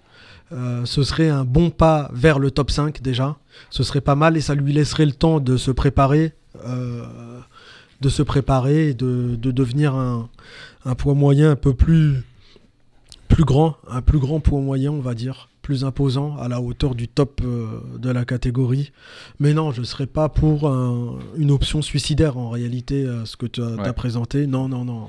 ce 0.52 1.04
serait 1.04 1.30
un 1.30 1.46
bon 1.46 1.70
pas 1.70 2.10
vers 2.14 2.40
le 2.40 2.52
top 2.52 2.72
5 2.72 3.02
déjà. 3.02 3.38
Ce 3.70 3.84
serait 3.84 4.02
pas 4.02 4.16
mal 4.16 4.38
et 4.38 4.42
ça 4.42 4.56
lui 4.56 4.74
laisserait 4.74 5.06
le 5.06 5.14
temps 5.14 5.40
de 5.40 5.58
se 5.58 5.72
préparer 5.72 6.34
de 8.02 8.10
se 8.10 8.24
préparer 8.24 8.90
et 8.90 8.94
de, 8.94 9.36
devenir 9.36 9.96
un, 9.96 10.30
poids 10.98 11.14
moyen 11.14 11.52
un 11.52 11.56
peu 11.56 11.74
plus, 11.74 12.24
plus 13.28 13.46
grand, 13.46 13.78
un 13.88 14.02
plus 14.02 14.20
grand 14.20 14.40
poids 14.40 14.60
moyen, 14.60 14.92
on 14.92 15.00
va 15.00 15.14
dire, 15.14 15.50
plus 15.62 15.86
imposant, 15.86 16.36
à 16.38 16.48
la 16.48 16.60
hauteur 16.60 16.96
du 16.96 17.08
top 17.08 17.42
euh, 17.44 17.80
de 18.00 18.10
la 18.10 18.26
catégorie. 18.26 18.92
Mais 19.40 19.54
non, 19.54 19.72
je 19.72 19.82
ne 19.82 19.86
serais 19.86 20.08
pas 20.08 20.30
pour 20.30 20.68
une 21.38 21.52
option 21.52 21.84
suicidaire 21.84 22.38
en 22.38 22.50
réalité, 22.50 23.06
euh, 23.06 23.26
ce 23.26 23.38
que 23.38 23.46
tu 23.46 23.62
as, 23.62 23.94
présenté. 23.94 24.48
Non, 24.48 24.68
non, 24.68 24.84
non. 24.84 25.08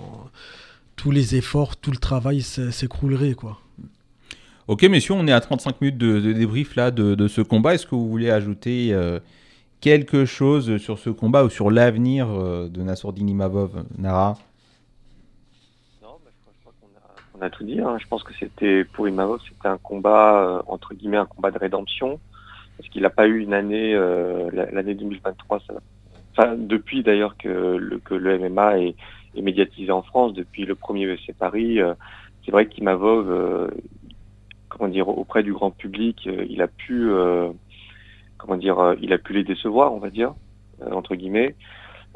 Tous 1.02 1.10
les 1.10 1.34
efforts, 1.34 1.76
tout 1.76 1.90
le 1.90 1.96
travail 1.96 2.42
s'écroulerait, 2.42 3.34
quoi. 3.34 3.58
Ok, 4.68 4.84
messieurs, 4.84 5.14
on 5.14 5.26
est 5.26 5.32
à 5.32 5.40
35 5.40 5.80
minutes 5.80 5.98
de, 5.98 6.32
débrief 6.32 6.76
là 6.76 6.92
de, 6.92 7.26
ce 7.26 7.40
combat. 7.40 7.74
Est-ce 7.74 7.86
que 7.86 7.96
vous 7.96 8.08
voulez 8.08 8.30
ajouter 8.30 8.90
euh, 8.92 9.18
quelque 9.80 10.24
chose 10.24 10.76
sur 10.76 11.00
ce 11.00 11.10
combat 11.10 11.42
ou 11.42 11.50
sur 11.50 11.72
l'avenir 11.72 12.28
euh, 12.30 12.68
de 12.68 12.82
Nassourdine 12.82 13.28
Imavov, 13.28 13.84
Nara? 13.98 14.38
Non, 16.00 16.20
bah, 16.24 16.30
je 16.30 16.60
crois 16.60 16.72
qu'on 16.80 17.40
a, 17.44 17.50
tout 17.50 17.64
dit. 17.64 17.80
Hein. 17.80 17.96
Je 18.00 18.06
pense 18.06 18.22
que 18.22 18.32
c'était 18.38 18.84
pour 18.84 19.08
Imavov, 19.08 19.40
c'était 19.48 19.66
un 19.66 19.78
combat 19.78 20.36
euh, 20.36 20.62
entre 20.68 20.94
guillemets 20.94 21.16
un 21.16 21.26
combat 21.26 21.50
de 21.50 21.58
rédemption 21.58 22.20
parce 22.76 22.88
qu'il 22.90 23.02
n'a 23.02 23.10
pas 23.10 23.26
eu 23.26 23.40
une 23.40 23.54
année, 23.54 23.92
euh, 23.92 24.48
l'année 24.52 24.94
2023. 24.94 25.62
enfin, 26.38 26.54
depuis 26.56 27.02
d'ailleurs 27.02 27.36
que 27.36 27.48
le, 27.48 27.98
que 27.98 28.14
le 28.14 28.38
MMA 28.38 28.78
est, 28.78 28.94
médiatisé 29.40 29.90
en 29.90 30.02
France, 30.02 30.34
depuis 30.34 30.64
le 30.64 30.74
premier 30.74 31.06
VC 31.06 31.32
Paris, 31.38 31.78
c'est 32.44 32.50
vrai 32.50 32.66
qu'Imavov, 32.66 33.70
comment 34.68 34.88
dire, 34.88 35.08
auprès 35.08 35.42
du 35.42 35.52
grand 35.52 35.70
public, 35.70 36.28
il 36.48 36.60
a 36.60 36.68
pu 36.68 37.10
comment 38.42 38.56
dire, 38.56 38.78
euh, 38.78 38.94
il 39.00 39.12
a 39.12 39.18
pu 39.18 39.32
les 39.32 39.44
décevoir, 39.44 39.94
on 39.94 39.98
va 39.98 40.10
dire, 40.10 40.34
euh, 40.82 40.90
entre 40.92 41.14
guillemets. 41.14 41.54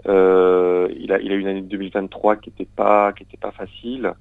Euh, 0.06 0.88
il 0.98 1.12
a, 1.12 1.20
il 1.20 1.32
a 1.32 1.36
eu 1.36 1.40
une 1.40 1.46
année 1.46 1.62
2023 1.62 2.36
qui 2.36 2.50
n'était 2.50 2.68
pas, 2.76 3.14
pas 3.40 3.52
facile. 3.52 4.12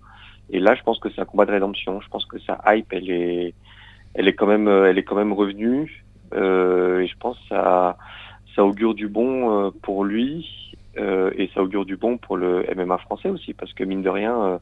Et 0.52 0.60
là, 0.60 0.76
je 0.76 0.84
pense 0.84 1.00
que 1.00 1.10
c'est 1.10 1.22
un 1.22 1.26
combat 1.26 1.46
de 1.46 1.52
rédemption. 1.52 2.00
Je 2.02 2.08
pense 2.10 2.26
que 2.26 2.40
sa 2.40 2.62
hype, 2.68 2.94
elle 2.94 3.10
est, 3.10 3.54
elle 4.14 4.28
est 4.28 4.34
quand 4.34 4.46
même, 4.46 4.68
elle 4.68 4.98
est 4.98 5.04
quand 5.04 5.16
même 5.16 5.34
revenue. 5.34 6.06
et 6.34 6.38
je 7.08 7.18
pense 7.20 7.38
que 7.40 7.48
ça, 7.50 7.98
ça 8.56 8.64
augure 8.64 8.94
du 8.94 9.08
bon 9.08 9.72
pour 9.82 10.06
lui. 10.06 10.75
Et 10.98 11.50
ça 11.54 11.62
augure 11.62 11.86
du 11.86 11.98
bon 11.98 12.18
pour 12.18 12.38
le 12.38 12.66
MMA 12.76 12.98
français 13.00 13.30
aussi, 13.30 13.54
parce 13.54 13.74
que 13.74 13.84
mine 13.84 14.02
de 14.02 14.10
rien, 14.10 14.60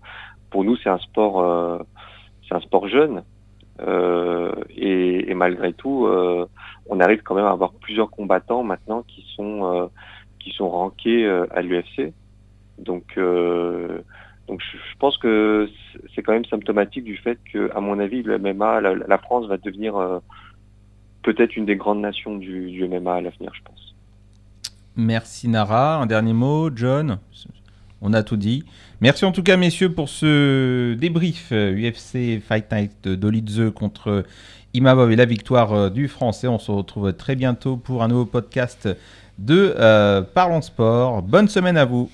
pour 0.50 0.64
nous, 0.64 0.76
c'est 0.78 0.90
un 0.90 0.98
sport, 0.98 1.86
c'est 2.48 2.56
un 2.56 2.62
sport 2.62 2.88
jeune. 2.88 3.24
Et, 4.76 5.34
malgré 5.34 5.74
tout, 5.74 6.08
on 6.88 7.00
arrive 7.00 7.22
quand 7.24 7.36
même 7.36 7.46
à 7.46 7.52
avoir 7.52 7.74
plusieurs 7.74 8.10
combattants 8.10 8.64
maintenant 8.64 9.04
qui 9.04 9.26
sont 9.36 9.66
euh, 9.66 9.88
qui 10.40 10.52
sont 10.52 10.70
rankés 10.70 11.26
euh, 11.26 11.46
à 11.52 11.62
l'UFC. 11.62 12.14
Donc 12.78 13.18
euh, 13.18 14.02
donc 14.48 14.62
je, 14.62 14.98
pense 15.00 15.18
que 15.18 15.70
c'est 16.14 16.22
quand 16.22 16.34
même 16.34 16.46
symptomatique 16.46 17.06
du 17.06 17.16
fait 17.18 17.40
que, 17.52 17.72
à 17.74 17.80
mon 17.80 18.00
avis, 18.00 18.24
le 18.24 18.38
MMA, 18.38 18.82
la, 18.82 19.18
France 19.18 19.48
va 19.48 19.58
devenir 19.58 19.94
peut-être 21.22 21.56
une 21.56 21.66
des 21.66 21.78
grandes 21.78 22.02
nations 22.02 22.36
du 22.36 22.86
MMA 22.86 23.16
à 23.16 23.22
l'avenir, 23.22 23.54
je 23.54 23.62
pense. 23.64 23.93
Merci 24.96 25.48
Nara. 25.48 25.98
Un 25.98 26.06
dernier 26.06 26.34
mot, 26.34 26.70
John? 26.76 27.20
On 28.02 28.14
a 28.14 28.22
tout 28.22 28.38
dit. 28.38 28.64
Merci 29.02 29.26
en 29.26 29.32
tout 29.32 29.44
cas, 29.44 29.58
messieurs, 29.58 29.92
pour 29.92 30.10
ce 30.10 30.94
débrief 30.94 31.52
UFC 31.52 32.42
Fight 32.42 32.72
Night 32.72 33.08
de 33.08 33.70
contre 33.70 34.26
Imabov 34.74 35.12
et 35.12 35.16
la 35.16 35.26
victoire 35.26 35.74
euh, 35.74 35.90
du 35.90 36.08
français. 36.08 36.48
On 36.48 36.60
se 36.60 36.72
retrouve 36.72 37.14
très 37.14 37.36
bientôt 37.36 37.78
pour 37.78 38.04
un 38.04 38.08
nouveau 38.08 38.26
podcast 38.26 38.90
de 39.38 39.76
euh, 39.78 40.22
Parlons 40.22 40.62
Sport. 40.62 41.22
Bonne 41.22 41.48
semaine 41.48 41.78
à 41.78 41.86
vous. 41.86 42.10